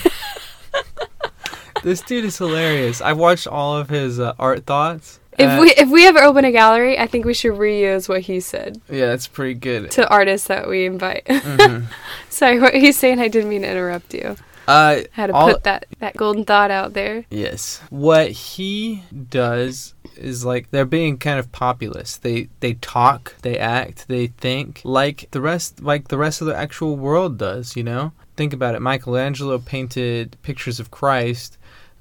This 1.81 2.01
dude 2.01 2.25
is 2.25 2.37
hilarious. 2.37 2.99
I've 2.99 3.17
watched 3.17 3.47
all 3.47 3.77
of 3.77 3.87
his 3.89 4.19
uh, 4.19 4.33
art 4.37 4.65
thoughts. 4.65 5.17
if 5.37 5.49
Uh, 5.49 5.61
we 5.61 5.69
if 5.77 5.89
we 5.89 6.05
ever 6.05 6.19
open 6.21 6.43
a 6.43 6.51
gallery, 6.51 6.99
I 6.99 7.07
think 7.07 7.23
we 7.23 7.33
should 7.33 7.53
reuse 7.53 8.09
what 8.09 8.19
he 8.21 8.41
said 8.41 8.81
yeah, 8.89 9.13
it's 9.13 9.27
pretty 9.27 9.53
good. 9.53 9.89
to 9.91 10.05
artists 10.09 10.47
that 10.49 10.67
we 10.67 10.85
invite. 10.85 11.23
Mhm. 11.25 11.85
Sorry, 12.29 12.59
what 12.59 12.73
he's 12.73 12.97
saying, 12.97 13.19
I 13.19 13.29
didn't 13.29 13.49
mean 13.49 13.61
to 13.61 13.69
interrupt 13.69 14.13
you. 14.13 14.35
Uh, 14.69 15.01
had 15.11 15.27
to 15.27 15.33
all- 15.33 15.51
put 15.51 15.63
that, 15.63 15.85
that 15.99 16.15
golden 16.15 16.45
thought 16.45 16.71
out 16.71 16.93
there. 16.93 17.25
Yes. 17.29 17.81
What 17.89 18.31
he 18.31 19.03
does 19.29 19.93
is 20.15 20.45
like 20.45 20.69
they're 20.69 20.85
being 20.85 21.17
kind 21.17 21.39
of 21.39 21.51
populist. 21.51 22.23
They 22.23 22.49
they 22.59 22.73
talk, 22.75 23.35
they 23.41 23.57
act, 23.57 24.07
they 24.07 24.27
think 24.27 24.81
like 24.83 25.27
the 25.31 25.41
rest 25.41 25.81
like 25.81 26.09
the 26.09 26.17
rest 26.17 26.41
of 26.41 26.47
the 26.47 26.55
actual 26.55 26.95
world 26.97 27.37
does, 27.37 27.75
you 27.75 27.83
know? 27.83 28.11
Think 28.35 28.53
about 28.53 28.75
it. 28.75 28.81
Michelangelo 28.81 29.57
painted 29.57 30.37
pictures 30.43 30.79
of 30.79 30.91
Christ 30.91 31.57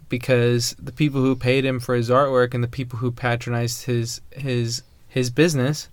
because 0.09 0.75
the 0.79 0.93
people 0.93 1.21
who 1.21 1.35
paid 1.37 1.65
him 1.65 1.81
for 1.81 1.95
his 1.95 2.11
artwork 2.11 2.55
and 2.55 2.63
the 2.63 2.69
people 2.69 2.99
who 2.99 3.11
patronized 3.11 3.85
his 3.85 4.21
his 4.33 4.83
his 5.09 5.31
business 5.31 5.89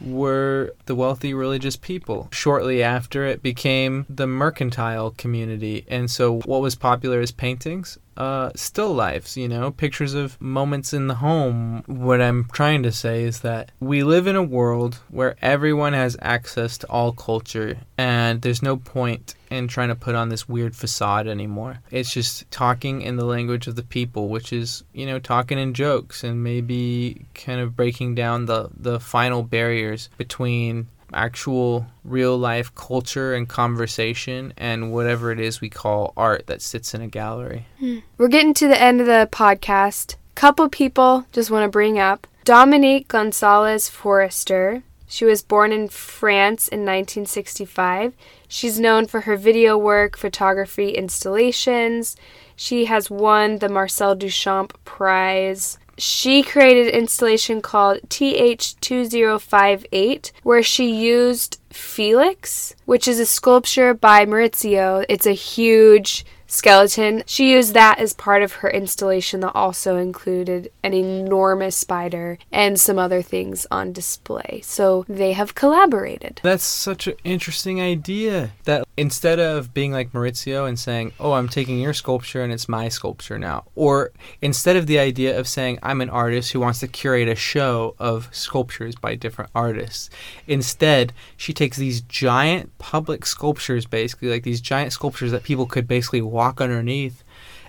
were 0.00 0.74
the 0.86 0.94
wealthy 0.94 1.34
religious 1.34 1.76
people. 1.76 2.28
Shortly 2.32 2.82
after, 2.82 3.24
it 3.24 3.42
became 3.42 4.06
the 4.08 4.26
mercantile 4.26 5.12
community. 5.12 5.84
And 5.88 6.10
so, 6.10 6.40
what 6.40 6.60
was 6.60 6.74
popular 6.74 7.20
as 7.20 7.30
paintings? 7.30 7.98
Uh, 8.16 8.50
still 8.54 8.94
lifes, 8.94 9.36
you 9.36 9.46
know, 9.46 9.70
pictures 9.70 10.14
of 10.14 10.40
moments 10.40 10.94
in 10.94 11.06
the 11.06 11.16
home. 11.16 11.82
What 11.86 12.20
I'm 12.20 12.48
trying 12.52 12.82
to 12.84 12.92
say 12.92 13.24
is 13.24 13.40
that 13.40 13.72
we 13.78 14.02
live 14.02 14.26
in 14.26 14.36
a 14.36 14.42
world 14.42 15.00
where 15.10 15.36
everyone 15.42 15.92
has 15.92 16.16
access 16.22 16.78
to 16.78 16.86
all 16.88 17.12
culture, 17.12 17.78
and 17.98 18.40
there's 18.40 18.62
no 18.62 18.76
point 18.78 19.34
in 19.50 19.68
trying 19.68 19.88
to 19.88 19.94
put 19.94 20.14
on 20.14 20.28
this 20.28 20.48
weird 20.48 20.74
facade 20.74 21.26
anymore. 21.28 21.80
It's 21.90 22.12
just 22.12 22.50
talking 22.50 23.02
in 23.02 23.16
the 23.16 23.24
language 23.24 23.66
of 23.66 23.76
the 23.76 23.82
people, 23.82 24.28
which 24.28 24.52
is, 24.52 24.82
you 24.92 25.06
know, 25.06 25.18
talking 25.18 25.58
in 25.58 25.74
jokes 25.74 26.24
and 26.24 26.42
maybe 26.42 27.26
kind 27.34 27.60
of 27.60 27.76
breaking 27.76 28.14
down 28.14 28.46
the, 28.46 28.70
the 28.74 28.98
final 28.98 29.42
barriers 29.42 30.08
between 30.16 30.88
actual 31.12 31.86
real 32.04 32.36
life 32.36 32.74
culture 32.74 33.34
and 33.34 33.48
conversation 33.48 34.52
and 34.56 34.92
whatever 34.92 35.30
it 35.30 35.40
is 35.40 35.60
we 35.60 35.68
call 35.68 36.12
art 36.16 36.46
that 36.46 36.62
sits 36.62 36.94
in 36.94 37.00
a 37.00 37.08
gallery. 37.08 37.66
Hmm. 37.78 37.98
We're 38.18 38.28
getting 38.28 38.54
to 38.54 38.68
the 38.68 38.80
end 38.80 39.00
of 39.00 39.06
the 39.06 39.28
podcast. 39.30 40.16
Couple 40.34 40.68
people 40.68 41.26
just 41.32 41.50
want 41.50 41.64
to 41.64 41.68
bring 41.70 41.98
up 41.98 42.26
Dominique 42.44 43.08
Gonzalez 43.08 43.88
Foerster. 43.88 44.82
She 45.08 45.24
was 45.24 45.42
born 45.42 45.72
in 45.72 45.88
France 45.88 46.68
in 46.68 46.80
1965. 46.80 48.12
She's 48.48 48.80
known 48.80 49.06
for 49.06 49.22
her 49.22 49.36
video 49.36 49.78
work, 49.78 50.16
photography, 50.16 50.90
installations. 50.90 52.16
She 52.56 52.86
has 52.86 53.10
won 53.10 53.58
the 53.58 53.68
Marcel 53.68 54.16
Duchamp 54.16 54.72
Prize. 54.84 55.78
She 55.98 56.42
created 56.42 56.88
an 56.88 56.94
installation 56.94 57.62
called 57.62 58.00
TH2058 58.08 60.32
where 60.42 60.62
she 60.62 60.94
used 60.94 61.58
Felix, 61.70 62.74
which 62.84 63.08
is 63.08 63.18
a 63.18 63.24
sculpture 63.24 63.94
by 63.94 64.26
Maurizio. 64.26 65.06
It's 65.08 65.24
a 65.26 65.32
huge 65.32 66.26
skeleton. 66.46 67.22
She 67.26 67.52
used 67.52 67.74
that 67.74 67.98
as 67.98 68.12
part 68.12 68.42
of 68.42 68.54
her 68.54 68.70
installation 68.70 69.40
that 69.40 69.52
also 69.54 69.96
included 69.96 70.70
an 70.82 70.94
enormous 70.94 71.76
spider 71.76 72.38
and 72.52 72.80
some 72.80 72.98
other 72.98 73.22
things 73.22 73.66
on 73.70 73.92
display. 73.92 74.60
So 74.64 75.04
they 75.08 75.32
have 75.32 75.54
collaborated. 75.54 76.40
That's 76.42 76.64
such 76.64 77.06
an 77.06 77.14
interesting 77.24 77.80
idea. 77.80 78.50
That 78.64 78.86
instead 78.96 79.38
of 79.38 79.74
being 79.74 79.92
like 79.92 80.12
Maurizio 80.12 80.68
and 80.68 80.78
saying, 80.78 81.12
"Oh, 81.18 81.32
I'm 81.32 81.48
taking 81.48 81.78
your 81.78 81.94
sculpture 81.94 82.42
and 82.42 82.52
it's 82.52 82.68
my 82.68 82.88
sculpture 82.88 83.38
now," 83.38 83.64
or 83.74 84.12
instead 84.40 84.76
of 84.76 84.86
the 84.86 84.98
idea 84.98 85.38
of 85.38 85.48
saying, 85.48 85.78
"I'm 85.82 86.00
an 86.00 86.10
artist 86.10 86.52
who 86.52 86.60
wants 86.60 86.80
to 86.80 86.88
curate 86.88 87.28
a 87.28 87.34
show 87.34 87.94
of 87.98 88.28
sculptures 88.32 88.94
by 88.94 89.14
different 89.14 89.50
artists," 89.54 90.10
instead 90.46 91.12
she 91.36 91.52
takes 91.52 91.76
these 91.76 92.00
giant 92.02 92.76
public 92.78 93.26
sculptures, 93.26 93.86
basically 93.86 94.28
like 94.28 94.44
these 94.44 94.60
giant 94.60 94.92
sculptures 94.92 95.32
that 95.32 95.42
people 95.42 95.66
could 95.66 95.88
basically 95.88 96.22
walk 96.36 96.60
underneath, 96.60 97.24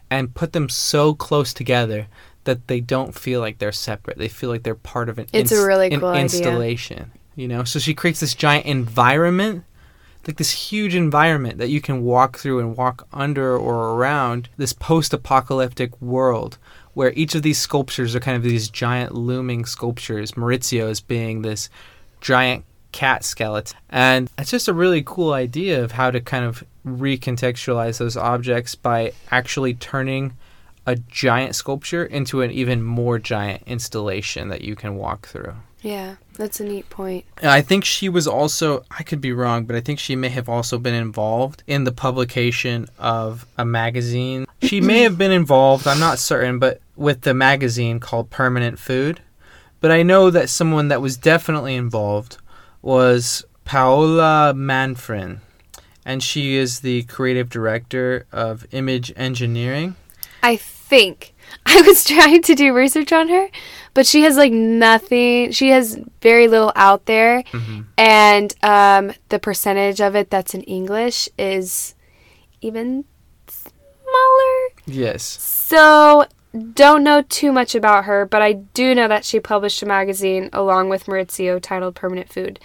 and 0.09 0.35
put 0.35 0.53
them 0.53 0.69
so 0.69 1.13
close 1.13 1.53
together 1.53 2.07
that 2.43 2.67
they 2.67 2.79
don't 2.79 3.13
feel 3.13 3.39
like 3.41 3.57
they're 3.57 3.71
separate. 3.71 4.17
They 4.17 4.29
feel 4.29 4.49
like 4.49 4.63
they're 4.63 4.75
part 4.75 5.09
of 5.09 5.17
an, 5.19 5.27
It's 5.33 5.51
a 5.51 5.65
really 5.65 5.89
cool 5.89 6.09
idea. 6.09 6.21
installation. 6.21 7.11
You 7.35 7.47
know, 7.47 7.63
so 7.63 7.79
she 7.79 7.93
creates 7.93 8.19
this 8.19 8.33
giant 8.33 8.65
environment 8.65 9.63
like 10.27 10.37
this 10.37 10.51
huge 10.51 10.93
environment 10.93 11.57
that 11.57 11.69
you 11.69 11.79
can 11.79 12.03
walk 12.03 12.37
through 12.37 12.59
and 12.59 12.75
walk 12.75 13.07
under 13.13 13.57
or 13.57 13.95
around 13.95 14.49
this 14.57 14.73
post-apocalyptic 14.73 15.99
world 16.01 16.57
where 16.93 17.13
each 17.13 17.33
of 17.35 17.43
these 17.43 17.57
sculptures 17.57 18.15
are 18.15 18.19
kind 18.19 18.35
of 18.35 18.43
these 18.43 18.69
giant 18.69 19.15
looming 19.15 19.65
sculptures 19.65 20.33
maurizio 20.33 20.89
is 20.89 20.99
being 20.99 21.41
this 21.41 21.69
giant 22.19 22.65
cat 22.91 23.23
skeleton 23.23 23.77
and 23.89 24.29
it's 24.37 24.51
just 24.51 24.67
a 24.67 24.73
really 24.73 25.01
cool 25.01 25.31
idea 25.31 25.81
of 25.83 25.93
how 25.93 26.11
to 26.11 26.19
kind 26.19 26.43
of 26.43 26.63
recontextualize 26.87 27.97
those 27.99 28.17
objects 28.17 28.75
by 28.75 29.13
actually 29.31 29.73
turning 29.73 30.33
a 30.85 30.95
giant 30.95 31.53
sculpture 31.53 32.05
into 32.05 32.41
an 32.41 32.49
even 32.49 32.81
more 32.81 33.19
giant 33.19 33.61
installation 33.65 34.47
that 34.47 34.61
you 34.61 34.75
can 34.75 34.95
walk 34.95 35.27
through 35.27 35.53
Yeah, 35.81 36.15
that's 36.33 36.59
a 36.59 36.63
neat 36.63 36.89
point. 36.89 37.25
I 37.43 37.61
think 37.61 37.83
she 37.83 38.09
was 38.09 38.27
also, 38.27 38.85
I 38.89 39.03
could 39.03 39.21
be 39.21 39.33
wrong, 39.33 39.65
but 39.65 39.75
I 39.75 39.81
think 39.81 39.99
she 39.99 40.15
may 40.15 40.29
have 40.29 40.47
also 40.47 40.77
been 40.77 40.95
involved 40.95 41.61
in 41.67 41.83
the 41.83 41.91
publication 41.91 42.87
of 42.97 43.45
a 43.57 43.65
magazine. 43.65 44.45
She 44.61 44.81
may 44.81 45.01
have 45.01 45.17
been 45.17 45.31
involved, 45.31 45.87
I'm 45.87 45.99
not 45.99 46.19
certain, 46.19 46.57
but 46.57 46.81
with 46.95 47.21
the 47.21 47.33
magazine 47.33 47.99
called 47.99 48.29
Permanent 48.29 48.79
Food. 48.79 49.21
But 49.79 49.91
I 49.91 50.03
know 50.03 50.29
that 50.29 50.49
someone 50.49 50.87
that 50.87 51.01
was 51.01 51.17
definitely 51.17 51.75
involved 51.75 52.37
was 52.81 53.45
Paola 53.65 54.53
Manfrin. 54.55 55.41
And 56.07 56.23
she 56.23 56.55
is 56.55 56.79
the 56.79 57.03
creative 57.03 57.49
director 57.49 58.25
of 58.31 58.65
Image 58.71 59.11
Engineering. 59.17 59.95
I 60.41 60.55
think 60.55 61.33
I 61.65 61.81
was 61.81 62.05
trying 62.05 62.41
to 62.43 62.55
do 62.55 62.73
research 62.73 63.11
on 63.11 63.27
her, 63.27 63.49
but 63.93 64.05
she 64.07 64.21
has 64.21 64.37
like 64.37 64.53
nothing. 64.53 65.51
She 65.51 65.67
has 65.69 65.99
very 66.21 66.47
little 66.47 66.71
out 66.77 67.05
there, 67.07 67.43
Mhm. 67.51 67.85
and 67.97 68.55
um, 68.63 69.11
the 69.29 69.37
percentage 69.39 69.99
of 69.99 70.15
it 70.15 70.29
that's 70.29 70.53
in 70.53 70.61
English 70.63 71.27
is 71.37 71.93
even 72.61 73.03
smaller. 73.49 74.69
Yes. 74.85 75.23
So 75.23 76.25
don't 76.73 77.03
know 77.03 77.21
too 77.23 77.51
much 77.51 77.75
about 77.75 78.05
her, 78.05 78.25
but 78.25 78.41
I 78.41 78.53
do 78.53 78.95
know 78.95 79.07
that 79.09 79.25
she 79.25 79.39
published 79.39 79.81
a 79.83 79.85
magazine 79.85 80.49
along 80.53 80.89
with 80.89 81.05
Maurizio 81.05 81.61
titled 81.61 81.95
Permanent 81.95 82.31
Food. 82.31 82.59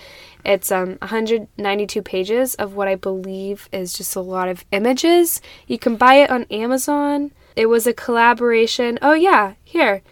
It's 0.45 0.73
um 0.73 0.97
192 1.01 2.03
pages 2.03 2.55
of 2.57 2.75
what 2.75 2.89
I 2.89 2.95
believe 2.95 3.69
is 3.73 3.93
just 3.93 4.17
a 4.17 4.21
lot 4.21 4.49
of 4.49 4.65
images. 4.73 5.41
You 5.67 5.79
can 5.79 5.97
buy 5.97 6.15
it 6.15 6.31
on 6.31 6.47
Amazon. 6.51 7.33
It 7.55 7.67
was 7.67 7.87
a 7.87 7.93
collaboration. 7.93 8.99
Oh 9.03 9.15
yeah, 9.15 9.55
here. 9.65 10.03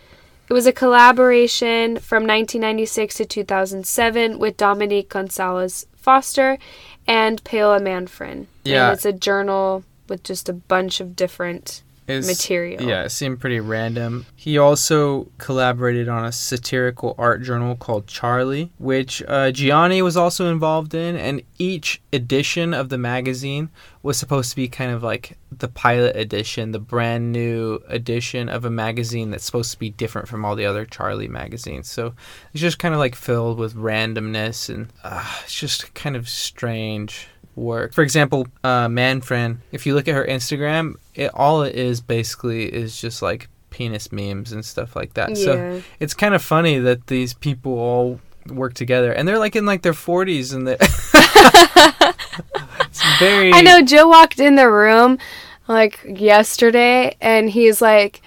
It 0.48 0.52
was 0.52 0.66
a 0.66 0.72
collaboration 0.72 1.98
from 1.98 2.24
1996 2.24 3.14
to 3.16 3.24
2007 3.24 4.38
with 4.38 4.56
Dominique 4.56 5.08
Gonzalez 5.08 5.86
Foerster 5.94 6.58
and 7.06 7.42
Paola 7.44 7.78
Manfrin. 7.78 8.46
Yeah. 8.64 8.88
And 8.88 8.94
it's 8.94 9.04
a 9.04 9.12
journal 9.12 9.84
with 10.08 10.24
just 10.24 10.48
a 10.48 10.52
bunch 10.52 11.00
of 11.00 11.14
different 11.14 11.82
It's- 12.10 12.26
material. 12.26 12.82
Yeah, 12.82 13.04
it 13.04 13.10
seemed 13.10 13.40
pretty 13.40 13.60
random. 13.60 14.26
He 14.36 14.58
also 14.58 15.28
collaborated 15.38 16.08
on 16.08 16.24
a 16.24 16.32
satirical 16.32 17.14
art 17.18 17.42
journal 17.42 17.76
called 17.76 18.06
Charlie, 18.06 18.70
which 18.78 19.22
uh, 19.28 19.50
Gianni 19.50 20.02
was 20.02 20.16
also 20.16 20.50
involved 20.50 20.94
in, 20.94 21.16
and 21.16 21.42
each 21.58 22.00
edition 22.12 22.72
of 22.74 22.88
the 22.88 22.98
magazine 22.98 23.68
was 24.02 24.16
supposed 24.18 24.50
to 24.50 24.56
be 24.56 24.66
kind 24.66 24.90
of 24.90 25.02
like 25.02 25.36
the 25.52 25.68
pilot 25.68 26.16
edition, 26.16 26.70
the 26.72 26.78
brand 26.78 27.32
new 27.32 27.80
edition 27.88 28.48
of 28.48 28.64
a 28.64 28.70
magazine 28.70 29.30
that's 29.30 29.44
supposed 29.44 29.72
to 29.72 29.78
be 29.78 29.90
different 29.90 30.26
from 30.26 30.44
all 30.44 30.56
the 30.56 30.64
other 30.64 30.86
Charlie 30.86 31.28
magazines. 31.28 31.88
So 31.88 32.14
it's 32.54 32.60
just 32.62 32.78
kind 32.78 32.94
of 32.94 32.98
like 33.00 33.14
filled 33.14 33.58
with 33.58 33.74
randomness, 33.74 34.72
and 34.72 34.88
uh, 35.04 35.24
it's 35.44 35.54
just 35.54 35.92
kind 35.94 36.16
of 36.16 36.28
strange 36.28 37.28
work. 37.56 37.92
For 37.92 38.02
example, 38.02 38.46
uh, 38.64 38.86
Manfrin, 38.88 39.58
if 39.72 39.84
you 39.84 39.94
look 39.94 40.08
at 40.08 40.14
her 40.14 40.24
Instagram, 40.24 40.94
it 41.20 41.30
all 41.34 41.62
it 41.62 41.74
is 41.74 42.00
basically 42.00 42.64
is 42.64 42.98
just 42.98 43.20
like 43.20 43.50
penis 43.68 44.10
memes 44.10 44.52
and 44.52 44.64
stuff 44.64 44.96
like 44.96 45.12
that. 45.14 45.36
So 45.36 45.82
it's 46.00 46.14
kind 46.14 46.34
of 46.34 46.42
funny 46.42 46.78
that 46.78 47.08
these 47.08 47.34
people 47.34 47.78
all 47.78 48.20
work 48.48 48.72
together, 48.72 49.12
and 49.12 49.28
they're 49.28 49.38
like 49.38 49.54
in 49.54 49.66
like 49.66 49.82
their 49.82 49.92
forties, 49.92 50.52
and 50.52 50.66
they 50.66 50.78
it's 50.80 51.02
very. 53.18 53.52
I 53.52 53.60
know 53.60 53.82
Joe 53.82 54.08
walked 54.08 54.40
in 54.40 54.56
the 54.56 54.70
room 54.70 55.18
like 55.68 56.00
yesterday 56.08 57.16
and 57.20 57.50
he's 57.50 57.82
like, 57.82 58.22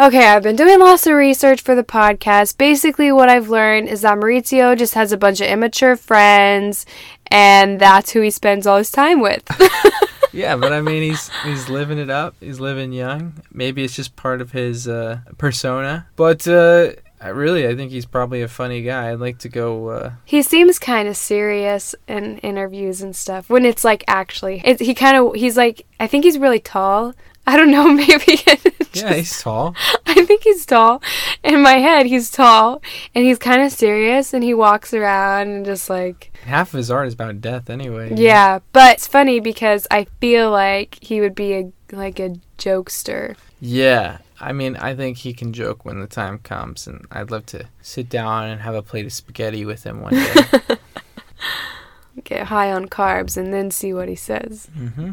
Okay, 0.00 0.26
I've 0.26 0.42
been 0.42 0.56
doing 0.56 0.80
lots 0.80 1.06
of 1.06 1.14
research 1.14 1.60
for 1.60 1.76
the 1.76 1.84
podcast. 1.84 2.58
Basically, 2.58 3.12
what 3.12 3.28
I've 3.28 3.50
learned 3.50 3.88
is 3.88 4.02
that 4.02 4.18
Maurizio 4.18 4.76
just 4.76 4.94
has 4.94 5.12
a 5.12 5.16
bunch 5.16 5.40
of 5.40 5.46
immature 5.46 5.96
friends, 5.96 6.86
and 7.26 7.78
that's 7.78 8.10
who 8.10 8.20
he 8.20 8.30
spends 8.30 8.66
all 8.66 8.78
his 8.78 8.90
time 8.90 9.20
with. 9.20 9.44
Yeah, 10.32 10.56
but 10.56 10.72
I 10.72 10.80
mean, 10.80 11.02
he's 11.02 11.30
he's 11.44 11.68
living 11.68 11.98
it 11.98 12.10
up. 12.10 12.34
He's 12.40 12.60
living 12.60 12.92
young. 12.92 13.34
Maybe 13.52 13.84
it's 13.84 13.94
just 13.94 14.16
part 14.16 14.40
of 14.40 14.52
his 14.52 14.88
uh, 14.88 15.20
persona. 15.38 16.06
But 16.16 16.48
uh, 16.48 16.92
I 17.20 17.28
really, 17.28 17.68
I 17.68 17.76
think 17.76 17.92
he's 17.92 18.06
probably 18.06 18.42
a 18.42 18.48
funny 18.48 18.82
guy. 18.82 19.10
I'd 19.10 19.20
like 19.20 19.38
to 19.38 19.48
go. 19.48 19.88
Uh, 19.88 20.12
he 20.24 20.42
seems 20.42 20.78
kind 20.80 21.06
of 21.06 21.16
serious 21.16 21.94
in 22.08 22.38
interviews 22.38 23.00
and 23.00 23.14
stuff 23.14 23.48
when 23.48 23.64
it's 23.64 23.84
like 23.84 24.04
actually. 24.08 24.60
It, 24.64 24.80
he 24.80 24.94
kind 24.94 25.16
of, 25.16 25.34
he's 25.34 25.56
like, 25.56 25.86
I 26.00 26.08
think 26.08 26.24
he's 26.24 26.38
really 26.38 26.58
tall. 26.60 27.14
I 27.46 27.56
don't 27.56 27.70
know, 27.70 27.88
maybe. 27.92 28.40
it's 28.46 29.02
yeah, 29.02 29.14
he's 29.14 29.40
tall. 29.42 29.74
I 30.06 30.24
think 30.24 30.42
he's 30.44 30.64
tall. 30.66 31.02
In 31.42 31.62
my 31.62 31.74
head, 31.74 32.06
he's 32.06 32.30
tall, 32.30 32.80
and 33.14 33.24
he's 33.24 33.38
kind 33.38 33.62
of 33.62 33.72
serious, 33.72 34.32
and 34.32 34.44
he 34.44 34.54
walks 34.54 34.94
around 34.94 35.48
and 35.48 35.66
just 35.66 35.90
like, 35.90 36.30
Half 36.44 36.74
of 36.74 36.78
his 36.78 36.90
art 36.90 37.08
is 37.08 37.14
about 37.14 37.40
death, 37.40 37.68
anyway. 37.70 38.12
yeah. 38.16 38.60
But 38.72 38.94
it's 38.94 39.06
funny 39.06 39.40
because 39.40 39.86
I 39.90 40.06
feel 40.20 40.50
like 40.50 40.98
he 41.00 41.20
would 41.20 41.34
be 41.34 41.52
a 41.54 41.72
like 41.92 42.18
a 42.20 42.36
jokester. 42.58 43.36
Yeah. 43.60 44.18
I 44.40 44.52
mean, 44.52 44.74
I 44.76 44.94
think 44.96 45.18
he 45.18 45.32
can 45.34 45.52
joke 45.52 45.84
when 45.84 46.00
the 46.00 46.06
time 46.08 46.38
comes, 46.38 46.86
and 46.88 47.06
I'd 47.12 47.30
love 47.30 47.46
to 47.46 47.66
sit 47.80 48.08
down 48.08 48.46
and 48.48 48.60
have 48.60 48.74
a 48.74 48.82
plate 48.82 49.06
of 49.06 49.12
spaghetti 49.12 49.64
with 49.64 49.84
him 49.84 50.00
one 50.00 50.14
day. 50.14 50.34
Get 52.24 52.46
high 52.48 52.72
on 52.72 52.88
carbs 52.88 53.36
and 53.36 53.52
then 53.54 53.70
see 53.70 53.94
what 53.94 54.08
he 54.08 54.14
says. 54.16 54.68
hmm 54.74 55.10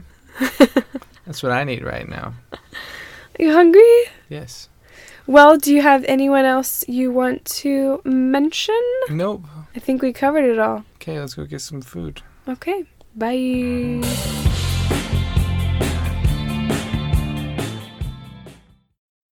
That's 1.29 1.43
what 1.43 1.51
I 1.51 1.63
need 1.63 1.83
right 1.83 2.09
now. 2.09 2.33
Are 2.51 2.57
you 3.37 3.53
hungry? 3.53 4.05
Yes. 4.29 4.67
Well, 5.27 5.57
do 5.57 5.71
you 5.71 5.83
have 5.83 6.03
anyone 6.05 6.43
else 6.43 6.83
you 6.87 7.11
want 7.11 7.45
to 7.61 8.01
mention? 8.03 8.81
Nope. 9.11 9.43
I 9.75 9.79
think 9.79 10.01
we 10.01 10.11
covered 10.11 10.45
it 10.45 10.57
all. 10.57 10.85
Okay, 10.95 11.19
let's 11.19 11.35
go 11.35 11.45
get 11.45 11.61
some 11.61 11.83
food. 11.83 12.23
Okay. 12.47 12.83
Bye. 13.15 14.47